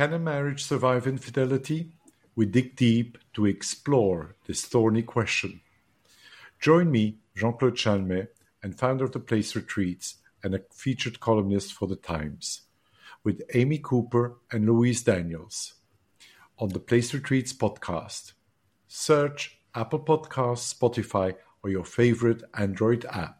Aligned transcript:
Can 0.00 0.14
a 0.14 0.18
marriage 0.18 0.64
survive 0.64 1.06
infidelity? 1.06 1.92
We 2.34 2.46
dig 2.46 2.74
deep 2.74 3.18
to 3.34 3.44
explore 3.44 4.34
this 4.46 4.64
thorny 4.64 5.02
question. 5.02 5.60
Join 6.58 6.90
me, 6.90 7.18
Jean 7.36 7.52
Claude 7.52 7.76
Chalmet, 7.76 8.34
and 8.62 8.78
founder 8.78 9.04
of 9.04 9.12
the 9.12 9.20
Place 9.20 9.54
Retreats 9.54 10.14
and 10.42 10.54
a 10.54 10.62
featured 10.72 11.20
columnist 11.20 11.74
for 11.74 11.86
The 11.86 11.96
Times, 11.96 12.62
with 13.24 13.42
Amy 13.52 13.76
Cooper 13.76 14.38
and 14.50 14.64
Louise 14.64 15.02
Daniels 15.02 15.74
on 16.58 16.70
the 16.70 16.80
Place 16.80 17.12
Retreats 17.12 17.52
podcast. 17.52 18.32
Search 18.88 19.58
Apple 19.74 20.00
Podcasts, 20.00 20.74
Spotify, 20.74 21.34
or 21.62 21.68
your 21.68 21.84
favorite 21.84 22.42
Android 22.54 23.04
app. 23.04 23.39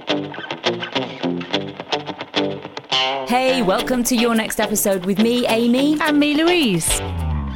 Hey, 3.31 3.61
welcome 3.61 4.03
to 4.03 4.15
your 4.17 4.35
next 4.35 4.59
episode 4.59 5.05
with 5.05 5.17
me, 5.17 5.47
Amy. 5.47 5.97
And 6.01 6.19
me, 6.19 6.33
Louise. 6.33 6.83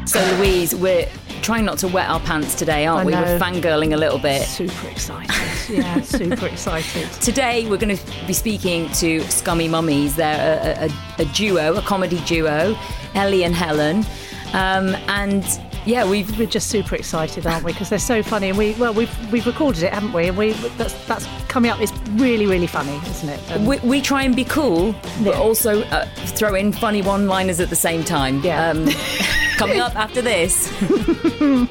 So, 0.05 0.23
Louise, 0.37 0.73
we're 0.73 1.05
trying 1.41 1.65
not 1.65 1.79
to 1.79 1.89
wet 1.89 2.07
our 2.07 2.21
pants 2.21 2.55
today, 2.55 2.85
aren't 2.85 3.01
I 3.01 3.05
we? 3.05 3.11
know. 3.11 3.21
We're 3.21 3.37
fangirling 3.37 3.93
a 3.93 3.97
little 3.97 4.17
bit. 4.17 4.43
Super 4.43 4.87
excited. 4.87 5.35
Yeah, 5.69 5.99
super 6.01 6.45
excited. 6.45 7.11
Today, 7.21 7.69
we're 7.69 7.75
going 7.75 7.97
to 7.97 8.01
be 8.25 8.31
speaking 8.31 8.89
to 8.93 9.19
Scummy 9.29 9.67
Mummies. 9.67 10.15
They're 10.15 10.79
a, 10.79 10.85
a, 10.85 11.23
a 11.23 11.25
duo, 11.33 11.75
a 11.75 11.81
comedy 11.81 12.21
duo, 12.21 12.79
Ellie 13.13 13.43
and 13.43 13.53
Helen. 13.53 14.05
Um, 14.53 14.95
and 15.09 15.43
yeah, 15.86 16.09
we've 16.09 16.38
We're 16.38 16.47
just 16.47 16.69
super 16.69 16.95
excited, 16.95 17.45
aren't 17.45 17.64
we? 17.64 17.72
Because 17.72 17.89
they're 17.89 18.00
so 18.00 18.22
funny, 18.23 18.50
and 18.50 18.58
we 18.58 18.73
well, 18.73 18.94
we've 18.94 19.31
we've 19.31 19.45
recorded 19.45 19.83
it, 19.83 19.94
haven't 19.94 20.14
we? 20.14 20.28
And 20.28 20.38
we 20.38 20.52
that's 20.78 20.94
that's 21.08 21.28
coming 21.47 21.72
up. 21.72 21.80
It's 21.81 21.94
really 22.14 22.45
really 22.47 22.67
funny, 22.67 22.95
isn't 23.08 23.30
it? 23.30 23.52
Um, 23.52 23.66
we, 23.66 23.78
we 23.80 24.02
try 24.02 24.23
and 24.23 24.36
be 24.36 24.45
cool, 24.45 24.94
but 25.23 25.33
Yeah. 25.36 25.39
also 25.39 25.83
uh, 25.83 26.06
throw 26.38 26.56
in 26.56 26.72
funny 26.72 27.02
one-liners 27.02 27.59
at 27.59 27.69
the 27.69 27.75
same 27.75 28.03
time. 28.03 28.41
Yeah. 28.44 28.69
Um, 28.69 28.88
coming 29.57 29.79
up 29.79 29.95
after 29.95 30.22
this. 30.22 30.72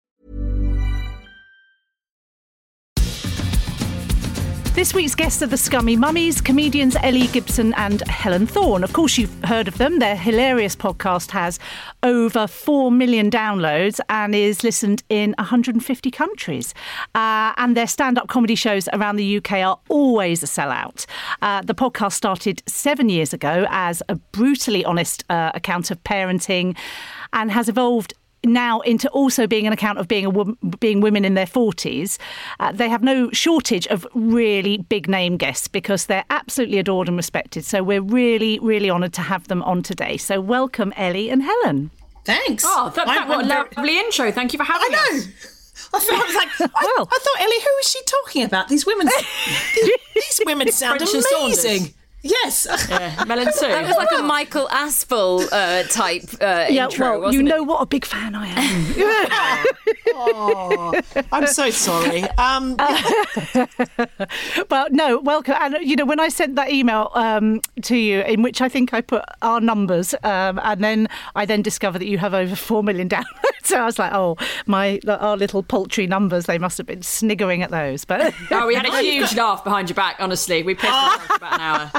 This 4.73 4.93
week's 4.93 5.15
guests 5.15 5.43
are 5.43 5.47
the 5.47 5.57
Scummy 5.57 5.97
Mummies, 5.97 6.39
comedians 6.39 6.95
Ellie 7.03 7.27
Gibson 7.27 7.73
and 7.73 8.07
Helen 8.07 8.47
Thorne. 8.47 8.85
Of 8.85 8.93
course, 8.93 9.17
you've 9.17 9.43
heard 9.43 9.67
of 9.67 9.77
them. 9.77 9.99
Their 9.99 10.15
hilarious 10.15 10.77
podcast 10.77 11.31
has 11.31 11.59
over 12.03 12.47
4 12.47 12.89
million 12.89 13.29
downloads 13.29 13.99
and 14.07 14.33
is 14.33 14.63
listened 14.63 15.03
in 15.09 15.35
150 15.37 16.09
countries. 16.09 16.73
Uh, 17.13 17.51
and 17.57 17.75
their 17.75 17.85
stand 17.85 18.17
up 18.17 18.29
comedy 18.29 18.55
shows 18.55 18.87
around 18.93 19.17
the 19.17 19.37
UK 19.37 19.51
are 19.55 19.77
always 19.89 20.41
a 20.41 20.47
sellout. 20.47 21.05
Uh, 21.41 21.61
the 21.61 21.75
podcast 21.75 22.13
started 22.13 22.63
seven 22.65 23.09
years 23.09 23.33
ago 23.33 23.65
as 23.69 24.01
a 24.07 24.15
brutally 24.15 24.85
honest 24.85 25.25
uh, 25.29 25.51
account 25.53 25.91
of 25.91 26.01
parenting 26.05 26.77
and 27.33 27.51
has 27.51 27.67
evolved 27.67 28.13
now 28.43 28.79
into 28.81 29.07
also 29.09 29.45
being 29.47 29.67
an 29.67 29.73
account 29.73 29.99
of 29.99 30.07
being 30.07 30.25
a 30.25 30.29
wom- 30.29 30.57
being 30.79 30.99
women 31.01 31.23
in 31.25 31.35
their 31.35 31.45
40s, 31.45 32.17
uh, 32.59 32.71
they 32.71 32.89
have 32.89 33.03
no 33.03 33.29
shortage 33.31 33.85
of 33.87 34.07
really 34.15 34.77
big 34.77 35.07
name 35.07 35.37
guests 35.37 35.67
because 35.67 36.07
they're 36.07 36.25
absolutely 36.29 36.79
adored 36.79 37.07
and 37.07 37.17
respected. 37.17 37.63
So 37.65 37.83
we're 37.83 38.01
really, 38.01 38.57
really 38.59 38.89
honoured 38.89 39.13
to 39.13 39.21
have 39.21 39.47
them 39.47 39.61
on 39.63 39.83
today. 39.83 40.17
So 40.17 40.41
welcome, 40.41 40.91
Ellie 40.97 41.29
and 41.29 41.43
Helen. 41.43 41.91
Thanks. 42.25 42.63
Oh, 42.65 42.91
that, 42.95 43.05
that, 43.05 43.17
I'm- 43.19 43.27
what 43.27 43.37
a 43.39 43.41
I'm 43.43 43.47
very- 43.47 43.69
lovely 43.77 43.99
intro. 43.99 44.31
Thank 44.31 44.53
you 44.53 44.57
for 44.57 44.63
having 44.63 44.91
me. 44.91 44.97
I 44.97 45.09
know. 45.11 45.17
us. 45.17 45.27
I 45.93 45.99
thought 45.99 46.23
I 46.23 46.25
was 46.25 46.35
like, 46.35 46.71
I, 46.75 46.93
Well. 46.97 47.09
I 47.11 47.19
thought 47.19 47.41
Ellie, 47.41 47.59
who 47.61 47.77
is 47.81 47.89
she 47.89 48.01
talking 48.05 48.43
about? 48.43 48.67
These 48.69 48.85
women, 48.85 49.07
these, 49.75 49.91
these 50.15 50.41
women 50.45 50.71
sound 50.71 50.99
French 50.99 51.11
Saunders. 51.11 51.63
amazing. 51.65 51.93
Yes. 52.23 52.67
Yeah, 52.89 53.23
Melon 53.25 53.51
Sue. 53.53 53.67
That 53.67 53.87
was 53.87 53.95
like 53.95 54.09
a 54.17 54.21
Michael 54.21 54.67
Aspel 54.67 55.47
uh, 55.51 55.83
type 55.83 56.23
uh, 56.41 56.65
Yeah, 56.69 56.85
intro, 56.85 57.11
well, 57.11 57.21
wasn't 57.21 57.33
you 57.33 57.39
it? 57.47 57.49
know 57.49 57.63
what 57.63 57.81
a 57.81 57.85
big 57.85 58.05
fan 58.05 58.35
I 58.35 58.47
am. 58.47 59.65
oh, 60.13 60.99
I'm 61.31 61.47
so 61.47 61.69
sorry. 61.69 62.23
Um, 62.37 62.75
Well, 64.69 64.87
no, 64.91 65.19
welcome. 65.19 65.55
And 65.59 65.77
you 65.81 65.95
know, 65.95 66.05
when 66.05 66.19
I 66.19 66.29
sent 66.29 66.55
that 66.55 66.69
email 66.71 67.11
um, 67.13 67.61
to 67.83 67.95
you, 67.97 68.21
in 68.21 68.41
which 68.41 68.61
I 68.61 68.69
think 68.69 68.93
I 68.93 69.01
put 69.01 69.23
our 69.41 69.59
numbers, 69.59 70.13
um, 70.23 70.59
and 70.63 70.83
then 70.83 71.07
I 71.35 71.45
then 71.45 71.61
discovered 71.61 71.99
that 71.99 72.07
you 72.07 72.17
have 72.19 72.33
over 72.33 72.55
four 72.55 72.83
million 72.83 73.09
downloads. 73.09 73.25
So 73.63 73.79
I 73.79 73.85
was 73.85 73.99
like, 73.99 74.11
oh, 74.13 74.37
my 74.65 74.99
our 75.07 75.37
little 75.37 75.63
paltry 75.63 76.07
numbers. 76.07 76.45
They 76.45 76.57
must 76.57 76.77
have 76.77 76.87
been 76.87 77.01
sniggering 77.03 77.61
at 77.63 77.71
those. 77.71 78.05
But 78.05 78.33
Oh, 78.51 78.67
we 78.67 78.75
had 78.75 78.85
a 78.85 79.01
huge 79.01 79.35
laugh 79.35 79.63
behind 79.63 79.89
your 79.89 79.95
back, 79.95 80.17
honestly. 80.19 80.63
We 80.63 80.75
pissed 80.75 80.91
ourselves 80.93 81.25
for 81.27 81.35
about 81.35 81.53
an 81.53 81.61
hour. 81.61 81.91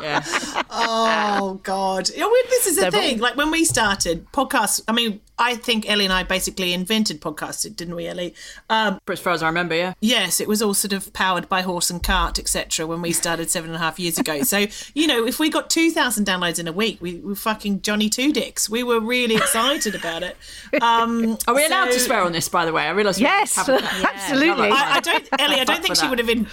Yeah. 0.00 0.22
oh 0.70 1.60
God. 1.62 2.08
You 2.10 2.20
know, 2.20 2.32
this 2.50 2.66
is 2.66 2.76
the 2.76 2.82
No, 2.82 2.90
thing. 2.90 3.18
Like 3.18 3.36
when 3.36 3.50
we 3.50 3.64
started 3.64 4.30
podcasts, 4.32 4.82
I 4.86 4.92
mean, 4.92 5.20
I 5.38 5.54
think 5.54 5.88
Ellie 5.88 6.04
and 6.04 6.12
I 6.12 6.24
basically 6.24 6.72
invented 6.72 7.20
podcasts, 7.20 7.62
didn't 7.76 7.94
we, 7.94 8.06
Ellie? 8.06 8.34
Um, 8.68 9.00
As 9.08 9.20
far 9.20 9.32
as 9.32 9.42
I 9.42 9.46
remember, 9.46 9.74
yeah. 9.74 9.94
yes, 10.00 10.40
it 10.40 10.48
was 10.48 10.60
all 10.60 10.74
sort 10.74 10.92
of 10.92 11.12
powered 11.12 11.48
by 11.48 11.62
horse 11.62 11.90
and 11.90 12.02
cart, 12.02 12.38
etc. 12.38 12.86
When 12.86 13.02
we 13.02 13.12
started 13.12 13.48
seven 13.50 13.70
and 13.70 13.76
a 13.76 13.78
half 13.78 13.98
years 14.00 14.18
ago. 14.18 14.42
So 14.42 14.66
you 14.94 15.06
know, 15.06 15.26
if 15.26 15.38
we 15.38 15.48
got 15.48 15.70
two 15.70 15.90
thousand 15.90 16.26
downloads 16.26 16.58
in 16.58 16.66
a 16.66 16.72
week, 16.72 16.98
we 17.00 17.20
were 17.20 17.36
fucking 17.36 17.82
Johnny 17.82 18.08
Two 18.08 18.32
Dicks. 18.32 18.68
We 18.68 18.82
were 18.82 19.00
really 19.00 19.36
excited 19.36 19.94
about 19.94 20.22
it. 20.22 20.36
Um, 20.82 21.38
Are 21.46 21.54
we 21.54 21.64
allowed 21.64 21.86
to 21.86 22.00
swear 22.00 22.22
on 22.22 22.32
this, 22.32 22.48
by 22.48 22.64
the 22.64 22.72
way? 22.72 22.84
I 22.84 22.90
realise 22.90 23.18
we 23.18 23.24
yes, 23.24 23.54
haven't 23.54 23.82
done 23.82 24.06
absolutely. 24.14 24.68
I, 24.70 24.96
I 24.96 25.00
don't, 25.00 25.28
Ellie. 25.38 25.60
I 25.60 25.64
don't 25.64 25.82
think 25.82 25.96
she 25.96 26.08
would 26.08 26.18
have 26.18 26.28
in, 26.28 26.46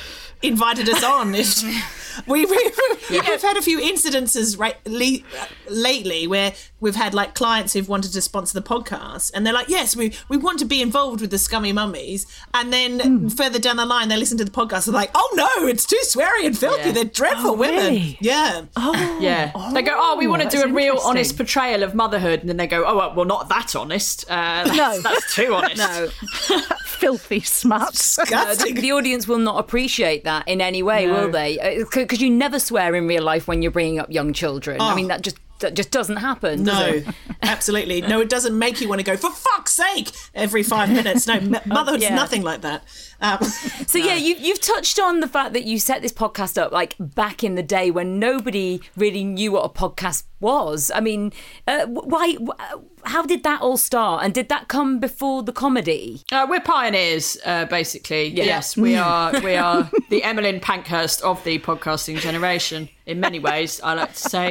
invited 0.44 0.88
us 0.90 1.04
on. 1.04 1.34
If, 1.34 1.64
we, 2.28 2.46
we, 2.46 2.72
We've 3.10 3.42
had 3.42 3.58
a 3.58 3.62
few 3.62 3.80
incidences 3.80 4.58
right, 4.60 4.76
le, 4.86 5.18
lately 5.70 6.28
where 6.28 6.54
we've 6.80 6.96
had 6.96 7.14
like 7.14 7.36
clients 7.36 7.74
who've 7.74 7.88
wanted 7.88 8.14
to 8.14 8.22
sponsor 8.22 8.60
the 8.60 8.68
podcast, 8.68 9.32
and 9.34 9.46
they're 9.46 9.54
like, 9.54 9.70
"Yes, 9.70 9.96
we 9.96 10.14
we 10.30 10.38
want 10.38 10.60
to 10.60 10.66
be 10.66 10.82
involved 10.82 11.22
with 11.22 11.30
the 11.32 11.38
Scummy 11.38 11.72
Mummies," 11.74 12.26
and 12.54 12.74
then 12.74 13.00
Hmm. 13.00 13.28
further 13.30 13.60
down 13.60 13.78
the 13.78 13.86
line, 13.86 14.10
they 14.10 14.18
listen 14.18 14.38
to 14.40 14.46
the 14.46 14.52
podcast, 14.52 14.88
and 14.88 14.94
they're 14.96 15.02
like, 15.02 15.12
"Oh 15.16 15.30
no, 15.36 15.68
it's 15.68 15.86
too 15.86 16.00
sweary 16.04 16.46
and 16.46 16.58
filthy. 16.58 16.88
Yeah. 16.88 16.92
They're 16.94 17.04
dreadful 17.06 17.52
Oh, 17.52 17.54
women." 17.54 17.76
really? 17.94 18.18
Yeah. 18.22 18.64
oh, 18.76 19.18
Yeah. 19.22 19.52
they 19.74 19.82
go, 19.82 19.94
oh, 19.96 20.18
we 20.18 20.28
want 20.28 20.42
to 20.42 20.50
do 20.50 20.64
a 20.64 20.68
real 20.68 20.98
honest 21.04 21.38
portrayal 21.38 21.84
of 21.84 21.94
motherhood. 21.96 22.40
And 22.42 22.50
then 22.50 22.58
they 22.58 22.68
go, 22.68 22.84
oh, 22.86 22.96
well, 22.98 23.14
well 23.16 23.26
not 23.26 23.50
that 23.50 23.76
honest. 23.76 24.26
Uh, 24.30 24.64
that's, 24.66 24.76
No. 24.78 25.00
that's 25.02 25.36
too 25.36 25.54
honest. 25.54 25.78
No, 25.78 26.10
filthy 26.86 27.42
smuts. 27.42 28.18
No, 28.32 28.54
the, 28.56 28.74
the 28.74 28.92
audience 28.92 29.28
will 29.28 29.38
not 29.38 29.60
appreciate 29.60 30.24
that 30.24 30.48
in 30.48 30.62
any 30.62 30.84
way, 30.84 31.08
will 31.08 31.30
they? 31.32 31.58
Because 32.06 32.22
you 32.22 32.30
never 32.30 32.60
swear 32.60 32.96
in 32.96 33.07
real 33.07 33.24
life 33.24 33.48
when 33.48 33.62
you're 33.62 33.72
bringing 33.72 34.00
up 34.00 34.12
young 34.12 34.34
children. 34.34 34.80
I 34.81 34.96
mean, 34.96 35.07
that 35.10 35.22
just 35.22 35.38
that 35.60 35.74
just 35.74 35.90
doesn't 35.90 36.18
happen. 36.18 36.63
does 36.66 37.06
No, 37.06 37.12
absolutely. 37.42 38.02
No, 38.02 38.19
it 38.19 38.28
doesn't 38.30 38.57
make 38.60 38.81
you 38.81 38.90
want 38.90 39.00
to 39.00 39.06
go, 39.06 39.16
for 39.16 39.31
fuck's 39.31 39.72
sake, 39.74 40.12
every 40.34 40.63
five 40.63 40.90
minutes. 40.90 41.28
No, 41.28 41.36
m- 41.36 41.56
motherhood's 41.66 42.04
Yeah. 42.04 42.13
nothing 42.16 42.42
like 42.44 42.62
that. 42.62 42.84
Um, 43.22 43.40
So 43.88 43.98
yeah, 43.98 44.16
you, 44.16 44.36
you've 44.36 44.60
touched 44.60 45.00
on 45.00 45.22
the 45.22 45.28
fact 45.30 45.54
that 45.54 45.63
you 45.63 45.80
set 45.80 46.02
this 46.02 46.12
podcast 46.12 46.62
up 46.62 46.74
like 46.74 46.96
back 47.00 47.42
in 47.44 47.56
the 47.56 47.63
day 47.63 47.90
when 47.90 48.19
nobody 48.19 48.81
really 48.98 49.24
knew 49.24 49.54
what 49.54 49.63
a 49.63 49.69
podcast 49.69 50.24
was. 50.50 50.92
I 50.94 51.00
mean, 51.09 51.33
uh, 51.68 51.86
why? 51.88 52.27
wh- 52.47 53.09
How 53.13 53.24
did 53.33 53.42
that 53.44 53.59
all 53.62 53.77
start? 53.77 54.24
And 54.24 54.33
did 54.33 54.47
that 54.50 54.68
come 54.68 55.00
before 55.00 55.44
the 55.44 55.51
comedy? 55.53 56.24
Uh, 56.31 56.45
we're 56.50 56.59
pioneers, 56.62 57.38
uh, 57.45 57.65
basically. 57.65 58.24
Yes, 58.30 58.75
we 58.77 58.95
are. 58.95 59.27
We 59.42 59.56
are 59.68 59.89
the 60.09 60.24
Emmeline 60.24 60.59
Pankhurst 60.59 61.21
of 61.21 61.44
the 61.44 61.59
podcasting 61.59 62.18
generation 62.19 62.89
in 63.06 63.19
many 63.19 63.39
ways. 63.39 63.80
I 63.81 63.94
like 63.94 64.13
to 64.13 64.30
say. 64.36 64.47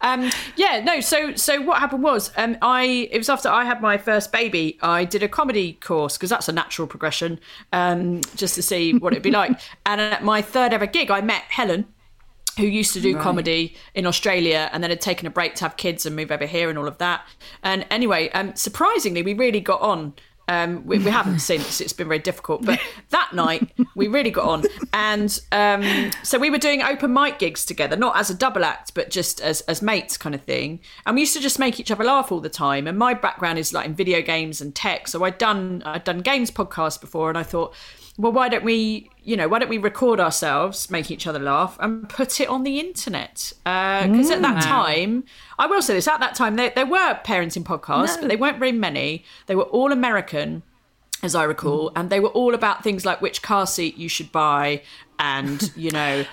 Um, 0.00 0.30
yeah, 0.56 0.74
no. 0.84 1.00
So, 1.00 1.34
so 1.34 1.60
what 1.62 1.78
happened 1.80 2.02
was, 2.04 2.30
um, 2.36 2.56
I 2.62 3.08
it 3.10 3.18
was 3.18 3.28
after 3.28 3.48
I 3.48 3.64
had 3.64 3.80
my 3.80 3.98
first 3.98 4.30
baby. 4.32 4.78
I 4.82 5.04
did 5.04 5.22
a 5.22 5.28
comedy 5.28 5.72
course 5.88 6.16
because 6.16 6.30
that's 6.30 6.48
a 6.48 6.52
natural 6.52 6.86
progression, 6.86 7.40
um, 7.72 8.20
just 8.36 8.54
to 8.56 8.62
see 8.62 8.92
what 8.94 9.12
it'd 9.12 9.22
be 9.22 9.30
like. 9.42 9.52
And 9.86 10.00
at 10.00 10.22
my 10.24 10.42
third 10.42 10.72
ever 10.72 10.86
gig, 10.86 11.10
I 11.10 11.20
met 11.20 11.42
Helen 11.58 11.86
who 12.56 12.66
used 12.66 12.94
to 12.94 13.00
do 13.00 13.16
comedy 13.16 13.76
in 13.94 14.06
Australia 14.06 14.70
and 14.72 14.82
then 14.82 14.90
had 14.90 15.00
taken 15.00 15.26
a 15.26 15.30
break 15.30 15.54
to 15.56 15.64
have 15.64 15.76
kids 15.76 16.06
and 16.06 16.16
move 16.16 16.30
over 16.30 16.46
here 16.46 16.70
and 16.70 16.78
all 16.78 16.88
of 16.88 16.98
that. 16.98 17.26
And 17.62 17.86
anyway, 17.90 18.30
um, 18.30 18.54
surprisingly, 18.56 19.22
we 19.22 19.34
really 19.34 19.60
got 19.60 19.80
on. 19.80 20.14
Um, 20.48 20.86
we, 20.86 20.98
we 20.98 21.10
haven't 21.10 21.40
since; 21.40 21.80
it's 21.80 21.92
been 21.92 22.06
very 22.06 22.20
difficult. 22.20 22.64
But 22.64 22.78
that 23.10 23.32
night, 23.32 23.68
we 23.96 24.06
really 24.06 24.30
got 24.30 24.44
on, 24.44 24.62
and 24.92 25.40
um, 25.50 26.12
so 26.22 26.38
we 26.38 26.50
were 26.50 26.58
doing 26.58 26.82
open 26.82 27.12
mic 27.12 27.40
gigs 27.40 27.64
together, 27.64 27.96
not 27.96 28.16
as 28.16 28.30
a 28.30 28.34
double 28.34 28.64
act, 28.64 28.94
but 28.94 29.10
just 29.10 29.40
as 29.40 29.62
as 29.62 29.82
mates, 29.82 30.16
kind 30.16 30.36
of 30.36 30.42
thing. 30.42 30.78
And 31.04 31.16
we 31.16 31.22
used 31.22 31.34
to 31.34 31.40
just 31.40 31.58
make 31.58 31.80
each 31.80 31.90
other 31.90 32.04
laugh 32.04 32.30
all 32.30 32.38
the 32.38 32.48
time. 32.48 32.86
And 32.86 32.96
my 32.96 33.12
background 33.12 33.58
is 33.58 33.72
like 33.72 33.86
in 33.86 33.94
video 33.94 34.22
games 34.22 34.60
and 34.60 34.72
tech, 34.72 35.08
so 35.08 35.24
I'd 35.24 35.38
done 35.38 35.82
I'd 35.84 36.04
done 36.04 36.20
games 36.20 36.52
podcasts 36.52 37.00
before, 37.00 37.28
and 37.28 37.36
I 37.36 37.42
thought, 37.42 37.74
well, 38.18 38.32
why 38.32 38.48
don't 38.48 38.64
we, 38.64 39.10
you 39.22 39.36
know, 39.36 39.46
why 39.48 39.58
don't 39.58 39.68
we 39.68 39.78
record 39.78 40.20
ourselves, 40.20 40.90
make 40.90 41.10
each 41.10 41.26
other 41.26 41.38
laugh, 41.38 41.76
and 41.80 42.08
put 42.08 42.40
it 42.40 42.48
on 42.48 42.62
the 42.62 42.78
internet? 42.80 43.52
Because 43.64 44.30
at 44.30 44.40
that 44.42 44.62
time, 44.62 45.24
I 45.58 45.66
will 45.66 45.82
say 45.82 45.94
this: 45.94 46.08
at 46.08 46.20
that 46.20 46.34
time, 46.34 46.56
there, 46.56 46.72
there 46.74 46.86
were 46.86 47.20
parenting 47.24 47.62
podcasts, 47.64 48.18
but 48.20 48.28
they 48.28 48.36
weren't 48.36 48.58
very 48.58 48.72
many. 48.72 49.24
They 49.46 49.54
were 49.54 49.64
all 49.64 49.92
American, 49.92 50.62
as 51.22 51.34
I 51.34 51.44
recall, 51.44 51.92
and 51.94 52.08
they 52.08 52.20
were 52.20 52.28
all 52.30 52.54
about 52.54 52.82
things 52.82 53.04
like 53.04 53.20
which 53.20 53.42
car 53.42 53.66
seat 53.66 53.96
you 53.96 54.08
should 54.08 54.32
buy, 54.32 54.82
and 55.18 55.70
you 55.76 55.90
know. 55.90 56.24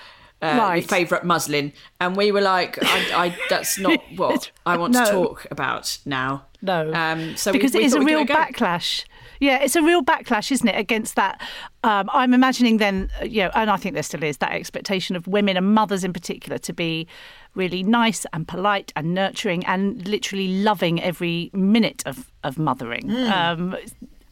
Uh, 0.42 0.56
your 0.56 0.58
Right. 0.68 0.84
favorite 0.84 1.24
muslin, 1.24 1.72
and 2.00 2.16
we 2.16 2.30
were 2.30 2.40
like, 2.42 2.76
I, 2.82 3.26
I, 3.26 3.36
"That's 3.48 3.78
not 3.88 4.12
what 4.12 4.50
I 4.66 4.76
want 4.76 4.92
No. 4.92 5.04
to 5.04 5.10
talk 5.10 5.46
about 5.50 5.96
now." 6.04 6.44
No, 6.60 6.92
um, 6.92 7.34
so 7.36 7.50
because 7.50 7.72
we 7.72 7.80
it 7.80 7.84
is 7.84 7.94
a 7.94 8.00
real 8.00 8.26
backlash. 8.26 9.04
Yeah, 9.40 9.62
it's 9.62 9.76
a 9.76 9.82
real 9.82 10.02
backlash, 10.02 10.50
isn't 10.52 10.68
it, 10.68 10.78
against 10.78 11.16
that? 11.16 11.40
Um, 11.82 12.08
I'm 12.12 12.34
imagining 12.34 12.78
then, 12.78 13.10
uh, 13.20 13.24
you 13.24 13.42
know, 13.42 13.50
and 13.54 13.70
I 13.70 13.76
think 13.76 13.94
there 13.94 14.02
still 14.02 14.22
is 14.22 14.38
that 14.38 14.52
expectation 14.52 15.16
of 15.16 15.26
women 15.26 15.56
and 15.56 15.74
mothers 15.74 16.04
in 16.04 16.12
particular 16.12 16.58
to 16.58 16.72
be 16.72 17.06
really 17.54 17.82
nice 17.82 18.26
and 18.32 18.46
polite 18.48 18.92
and 18.96 19.14
nurturing 19.14 19.64
and 19.66 20.06
literally 20.08 20.62
loving 20.62 21.00
every 21.02 21.50
minute 21.52 22.02
of 22.06 22.30
of 22.42 22.58
mothering. 22.58 23.10
Hmm. 23.10 23.32
Um, 23.32 23.76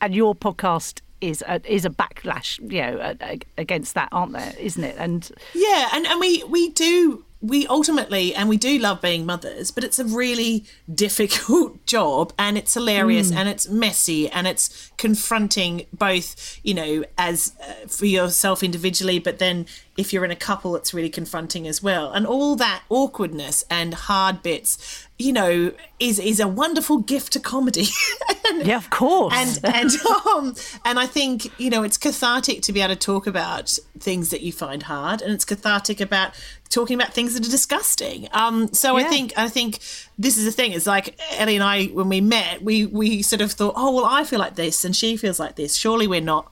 and 0.00 0.14
your 0.14 0.35
podcast 0.35 1.00
is 1.21 1.42
a, 1.47 1.61
is 1.73 1.85
a 1.85 1.90
backlash, 1.90 2.59
you 2.71 2.82
know, 2.82 3.14
against 3.56 3.94
that, 3.94 4.09
aren't 4.11 4.32
there? 4.32 4.52
Isn't 4.59 4.82
it? 4.82 4.97
And 4.99 5.30
Yeah, 5.54 5.88
and, 5.94 6.06
and 6.06 6.21
we 6.21 6.42
we 6.44 6.71
do 6.71 7.25
we 7.42 7.66
ultimately 7.66 8.34
and 8.34 8.49
we 8.49 8.56
do 8.56 8.78
love 8.78 9.02
being 9.02 9.26
mothers, 9.26 9.72
but 9.72 9.82
it's 9.82 9.99
a 9.99 10.04
really 10.04 10.64
difficult 10.94 11.84
job 11.87 12.32
and 12.38 12.56
it's 12.56 12.72
hilarious 12.75 13.32
and 13.32 13.49
it's 13.49 13.68
messy 13.68 14.30
and 14.30 14.46
it's 14.46 14.90
confronting 14.96 15.87
both, 15.92 16.61
you 16.62 16.72
know, 16.72 17.04
as 17.18 17.54
uh, 17.61 17.87
for 17.88 18.06
yourself 18.06 18.62
individually, 18.62 19.18
but 19.18 19.38
then 19.38 19.66
if 19.96 20.12
you're 20.12 20.25
in 20.25 20.30
a 20.30 20.37
couple, 20.37 20.75
it's 20.75 20.94
really 20.94 21.11
confronting 21.11 21.66
as 21.68 21.82
well. 21.82 22.12
And 22.12 22.26
all 22.26 22.56
that 22.56 22.82
awkwardness 22.88 23.62
and 23.68 23.92
hard 23.92 24.42
bits, 24.42 25.06
you 25.18 25.32
know, 25.32 25.72
is 26.00 26.18
is 26.18 26.40
a 26.40 26.49
wonderful 26.49 26.99
gift 26.99 27.34
to 27.34 27.40
comedy. 27.40 27.87
And- 28.49 28.66
yeah, 28.66 28.76
of 28.76 28.88
course. 28.90 29.34
and 29.37 29.61
and 29.75 29.90
um 30.26 30.54
and 30.84 30.99
I 30.99 31.06
think 31.06 31.58
you 31.61 31.68
know 31.70 31.82
it's 31.82 31.99
cathartic 31.99 32.62
to 32.62 32.72
be 32.72 32.80
able 32.80 32.94
to 32.94 32.99
talk 33.00 33.26
about 33.26 33.78
things 33.99 34.30
that 34.30 34.40
you 34.40 34.52
find 34.52 34.84
hard, 34.84 35.20
and 35.20 35.32
it's 35.32 35.44
cathartic 35.44 36.00
about 36.00 36.32
talking 36.70 36.99
about 36.99 37.12
things 37.12 37.34
that 37.34 37.46
are 37.46 37.50
disgusting. 37.50 38.28
Um, 38.32 38.72
so 38.72 38.96
I 38.96 39.04
think 39.04 39.34
I 39.37 39.49
think 39.49 39.78
this 40.18 40.38
is 40.38 40.46
the 40.46 40.52
thing. 40.52 40.72
It's 40.72 40.87
like 40.87 41.18
Ellie 41.37 41.56
and 41.56 41.62
I 41.64 41.87
when 41.87 42.08
we 42.08 42.20
met, 42.22 42.62
we 42.62 42.87
we 42.87 43.20
sort 43.20 43.42
of 43.42 43.52
thought, 43.52 43.75
oh 43.76 43.94
well, 43.94 44.06
I 44.06 44.25
feel 44.25 44.38
like 44.38 44.54
this, 44.54 44.84
and 44.87 44.96
she 44.96 45.18
feels 45.18 45.38
like 45.38 45.56
this. 45.56 45.76
Surely 45.76 46.06
we're 46.06 46.22
not 46.22 46.50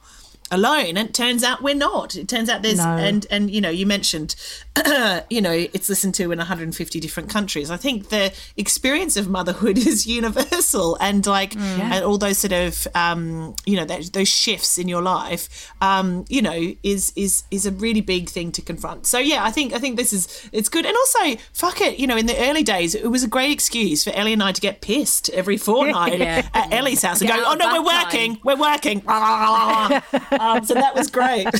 alone. 0.50 0.96
And 0.96 1.08
it 1.08 1.14
turns 1.14 1.42
out 1.42 1.62
we're 1.62 1.74
not. 1.74 2.16
It 2.16 2.28
turns 2.28 2.48
out 2.48 2.62
there's 2.62 2.78
No. 2.78 2.96
and 2.96 3.26
and 3.30 3.50
you 3.50 3.60
know 3.60 3.70
you 3.70 3.86
mentioned, 3.86 4.34
you 5.30 5.40
know, 5.40 5.52
it's 5.52 5.88
listened 5.88 6.14
to 6.16 6.30
in 6.32 6.38
150 6.38 7.00
different 7.00 7.28
countries. 7.28 7.70
I 7.70 7.76
think 7.76 8.08
the 8.08 8.32
experience 8.56 9.16
of 9.16 9.28
motherhood 9.28 9.78
is 9.90 10.06
universal, 10.06 10.96
and 11.00 11.26
like 11.26 11.56
and 11.56 12.04
all 12.04 12.18
those 12.18 12.38
sort 12.38 12.52
of 12.52 12.86
um, 12.94 13.54
you 13.66 13.76
know 13.76 13.84
that, 13.84 14.12
those 14.12 14.28
shifts 14.28 14.78
in 14.78 14.88
your 14.88 15.02
life, 15.02 15.72
um, 15.80 16.24
you 16.28 16.42
know, 16.42 16.74
is 16.82 17.12
is 17.16 17.44
is 17.50 17.66
a 17.66 17.70
really 17.72 18.00
big 18.00 18.28
thing 18.28 18.52
to 18.52 18.62
confront. 18.62 19.06
So 19.06 19.18
yeah, 19.18 19.44
I 19.44 19.50
think 19.50 19.72
I 19.72 19.78
think 19.78 19.96
this 19.96 20.12
is 20.12 20.48
it's 20.52 20.68
good, 20.68 20.86
and 20.86 20.96
also 20.96 21.40
fuck 21.52 21.80
it, 21.80 21.98
you 21.98 22.06
know, 22.06 22.16
in 22.16 22.26
the 22.26 22.38
early 22.48 22.62
days, 22.62 22.94
it 22.94 23.06
was 23.08 23.22
a 23.22 23.28
great 23.28 23.50
excuse 23.52 24.04
for 24.04 24.10
Ellie 24.10 24.32
and 24.32 24.42
I 24.42 24.52
to 24.52 24.60
get 24.60 24.80
pissed 24.80 25.28
every 25.30 25.56
fortnight 25.56 26.18
Yeah. 26.20 26.48
at 26.54 26.72
Ellie's 26.72 27.02
house 27.02 27.20
and 27.20 27.28
Get 27.28 27.38
go, 27.38 27.44
oh 27.46 27.54
no, 27.54 27.80
we're 27.80 27.86
working, 27.86 28.34
time." 28.36 28.42
we're 28.44 28.56
working. 28.56 29.02
um, 30.40 30.64
so 30.64 30.74
that 30.74 30.94
was 30.94 31.10
great. 31.10 31.46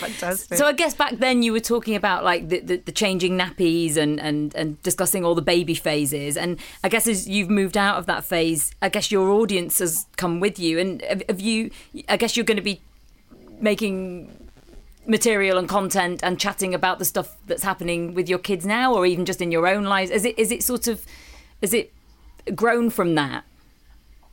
Fantastic. 0.00 0.56
So 0.56 0.66
I 0.66 0.72
guess 0.72 0.94
back 0.94 1.18
then 1.18 1.42
you 1.42 1.52
were 1.52 1.60
talking 1.60 1.94
about 1.94 2.24
like 2.24 2.48
the, 2.48 2.60
the, 2.60 2.76
the 2.76 2.92
changing 2.92 3.38
nappies 3.38 3.96
and, 3.96 4.18
and, 4.18 4.54
and 4.54 4.82
discussing 4.82 5.24
all 5.24 5.34
the 5.34 5.42
baby 5.42 5.74
phases. 5.74 6.36
And 6.36 6.58
I 6.82 6.88
guess 6.88 7.06
as 7.06 7.28
you've 7.28 7.50
moved 7.50 7.76
out 7.76 7.98
of 7.98 8.06
that 8.06 8.24
phase, 8.24 8.74
I 8.80 8.88
guess 8.88 9.10
your 9.10 9.28
audience 9.28 9.78
has 9.80 10.06
come 10.16 10.40
with 10.40 10.58
you. 10.58 10.78
And 10.78 11.02
have, 11.02 11.22
have 11.28 11.40
you, 11.40 11.70
I 12.08 12.16
guess 12.16 12.36
you're 12.36 12.46
going 12.46 12.56
to 12.56 12.62
be 12.62 12.80
making 13.60 14.48
material 15.06 15.58
and 15.58 15.68
content 15.68 16.20
and 16.22 16.38
chatting 16.38 16.74
about 16.74 16.98
the 16.98 17.04
stuff 17.04 17.36
that's 17.46 17.62
happening 17.62 18.14
with 18.14 18.28
your 18.28 18.38
kids 18.38 18.64
now, 18.64 18.94
or 18.94 19.04
even 19.04 19.24
just 19.24 19.42
in 19.42 19.50
your 19.50 19.66
own 19.66 19.84
lives. 19.84 20.10
Is 20.10 20.24
it 20.24 20.38
is 20.38 20.52
it 20.52 20.62
sort 20.62 20.86
of, 20.86 21.04
is 21.60 21.74
it 21.74 21.92
grown 22.54 22.90
from 22.90 23.14
that? 23.16 23.44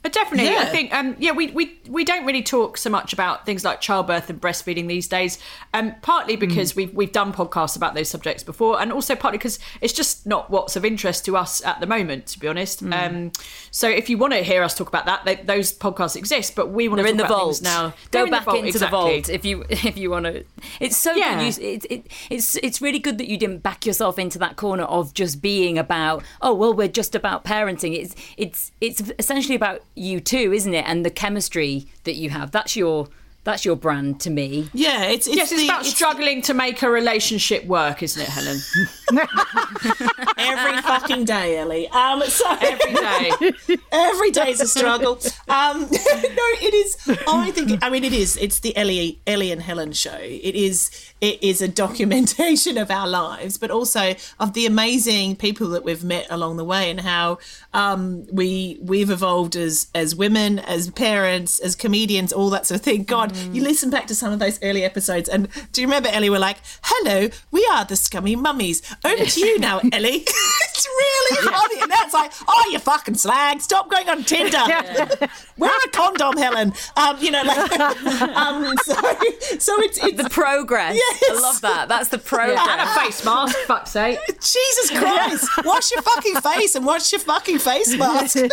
But 0.05 0.13
definitely, 0.13 0.55
I 0.55 0.65
think 0.65 0.93
um, 0.93 1.15
yeah, 1.17 1.31
we, 1.31 1.47
we 1.47 1.79
we 1.89 2.05
don't 2.05 2.27
really 2.27 2.43
talk 2.43 2.77
so 2.77 2.91
much 2.91 3.11
about 3.11 3.43
things 3.43 3.65
like 3.65 3.81
childbirth 3.81 4.29
and 4.29 4.39
breastfeeding 4.39 4.87
these 4.87 5.07
days. 5.07 5.39
Um, 5.73 5.95
partly 6.03 6.35
because 6.35 6.75
we've 6.75 6.93
we've 6.93 7.11
done 7.11 7.33
podcasts 7.33 7.75
about 7.75 7.95
those 7.95 8.07
subjects 8.07 8.43
before, 8.43 8.79
and 8.79 8.91
also 8.91 9.15
partly 9.15 9.39
because 9.39 9.57
it's 9.81 9.93
just 9.93 10.27
not 10.27 10.51
what's 10.51 10.75
of 10.75 10.85
interest 10.85 11.25
to 11.25 11.35
us 11.35 11.65
at 11.65 11.79
the 11.79 11.87
moment, 11.87 12.27
to 12.27 12.39
be 12.39 12.47
honest. 12.47 12.83
Um, 12.83 13.31
so 13.71 13.89
if 13.89 14.07
you 14.07 14.19
want 14.19 14.33
to 14.33 14.43
hear 14.43 14.61
us 14.61 14.75
talk 14.75 14.89
about 14.89 15.07
that, 15.07 15.25
they, 15.25 15.37
those 15.37 15.75
podcasts 15.75 16.15
exist, 16.15 16.55
but 16.55 16.69
we 16.69 16.87
want 16.87 16.97
They're 16.99 17.05
to 17.05 17.09
in 17.09 17.17
the 17.17 17.25
vault 17.25 17.63
now. 17.63 17.95
Go 18.11 18.29
back 18.29 18.45
vault, 18.45 18.57
into 18.57 18.67
exactly. 18.69 18.85
the 18.85 18.91
vault 18.91 19.29
if 19.29 19.43
you 19.43 19.65
if 19.71 19.97
you 19.97 20.11
want 20.11 20.27
to. 20.27 20.43
It's 20.79 20.97
so 20.97 21.13
Yeah. 21.15 21.43
good. 21.43 21.57
You, 21.57 21.67
it, 21.67 21.85
it, 21.89 22.07
it's 22.29 22.55
it's 22.57 22.79
really 22.79 22.99
good 22.99 23.17
that 23.17 23.27
you 23.27 23.37
didn't 23.39 23.63
back 23.63 23.87
yourself 23.87 24.19
into 24.19 24.37
that 24.37 24.55
corner 24.55 24.83
of 24.83 25.15
just 25.15 25.41
being 25.41 25.79
about. 25.79 26.23
Oh 26.43 26.53
well, 26.53 26.75
we're 26.75 26.89
just 26.89 27.15
about 27.15 27.43
parenting. 27.43 27.97
It's 27.99 28.15
it's 28.37 28.71
it's 28.81 29.01
essentially 29.17 29.55
about 29.55 29.81
you 29.95 30.19
too, 30.19 30.51
isn't 30.53 30.73
it? 30.73 30.85
And 30.87 31.05
the 31.05 31.09
chemistry 31.09 31.87
that 32.03 32.15
you 32.15 32.29
have. 32.29 32.51
That's 32.51 32.75
your 32.75 33.07
that's 33.45 33.63
your 33.63 33.75
brand 33.75 34.19
to 34.21 34.31
me. 34.31 34.69
Yeah, 34.73 35.03
it's, 35.03 35.27
it's 35.27 35.35
Yes, 35.35 35.51
it's 35.51 35.61
the- 35.61 35.67
about 35.67 35.85
struggling 35.85 36.41
to 36.43 36.55
make 36.55 36.81
a 36.81 36.89
relationship 36.89 37.63
work, 37.65 38.01
isn't 38.01 38.19
it, 38.19 38.27
Helen? 38.27 38.57
every 40.37 40.81
fucking 40.81 41.25
day, 41.25 41.57
Ellie. 41.59 41.87
Um, 41.89 42.23
so 42.23 42.45
Every 42.59 42.93
day. 42.93 43.77
every 43.91 44.31
day 44.31 44.49
is 44.49 44.61
a 44.61 44.67
struggle. 44.67 45.19
Um, 45.47 45.81
no, 45.81 45.87
it 45.91 46.73
is. 46.73 46.97
I 47.27 47.51
think. 47.51 47.83
I 47.83 47.89
mean, 47.91 48.03
it 48.03 48.13
is. 48.13 48.35
It's 48.37 48.59
the 48.61 48.75
Ellie, 48.75 49.21
Ellie 49.27 49.51
and 49.51 49.61
Helen 49.61 49.93
show. 49.93 50.17
It 50.19 50.55
is. 50.55 50.89
It 51.21 51.41
is 51.41 51.61
a 51.61 51.67
documentation 51.67 52.77
of 52.83 52.91
our 52.91 53.07
lives, 53.07 53.57
but 53.57 53.71
also 53.71 54.15
of 54.39 54.53
the 54.53 54.65
amazing 54.65 55.37
people 55.37 55.69
that 55.69 55.83
we've 55.83 56.03
met 56.03 56.27
along 56.29 56.57
the 56.57 56.65
way, 56.65 56.89
and 56.89 56.99
how 56.99 57.39
um, 57.73 58.25
we 58.31 58.77
we've 58.81 59.09
evolved 59.09 59.55
as 59.55 59.87
as 59.95 60.15
women, 60.15 60.59
as 60.59 60.89
parents, 60.91 61.59
as 61.59 61.75
comedians, 61.75 62.33
all 62.33 62.49
that 62.49 62.65
sort 62.65 62.79
of 62.79 62.83
thing. 62.83 63.03
God, 63.03 63.35
you 63.53 63.63
listen 63.63 63.89
back 63.89 64.07
to 64.07 64.15
some 64.15 64.33
of 64.33 64.39
those 64.39 64.59
early 64.61 64.83
episodes, 64.83 65.29
and 65.29 65.47
do 65.71 65.81
you 65.81 65.87
remember 65.87 66.09
Ellie? 66.09 66.29
We're 66.29 66.39
like, 66.39 66.57
"Hello, 66.83 67.29
we 67.49 67.65
are 67.71 67.85
the 67.85 67.95
scummy 67.95 68.35
mummies." 68.35 68.81
Over 69.03 69.25
to 69.25 69.39
you 69.39 69.57
now, 69.59 69.79
Ellie. 69.93 70.25
it's 70.25 70.87
really 70.87 71.49
funny, 71.49 71.81
and 71.81 71.91
that's 71.91 72.13
like, 72.13 72.31
"Oh, 72.47 72.69
you 72.71 72.79
fucking 72.79 73.15
slag! 73.15 73.61
Stop 73.61 73.89
going 73.89 74.09
on 74.09 74.23
Tinder." 74.23 74.65
Wear 75.57 75.71
a 75.85 75.89
condom, 75.89 76.37
Helen. 76.37 76.73
Um, 76.97 77.17
you 77.19 77.31
know, 77.31 77.43
like, 77.43 77.79
um, 77.79 78.75
so, 78.83 78.93
so 79.59 79.81
it's, 79.81 80.03
it's 80.03 80.21
The 80.21 80.29
progress. 80.29 80.99
Yes. 81.21 81.37
I 81.37 81.41
love 81.41 81.61
that. 81.61 81.87
That's 81.87 82.09
the 82.09 82.17
progress. 82.17 82.59
and 82.67 82.81
a 82.81 82.87
face 82.95 83.23
mask, 83.25 83.55
fuck's 83.67 83.91
sake. 83.91 84.19
Jesus 84.27 84.91
Christ! 84.91 85.49
Wash 85.63 85.91
your 85.91 86.01
fucking 86.01 86.35
face 86.35 86.75
and 86.75 86.85
wash 86.85 87.11
your 87.11 87.21
fucking 87.21 87.59
face 87.59 87.95
mask. 87.97 88.37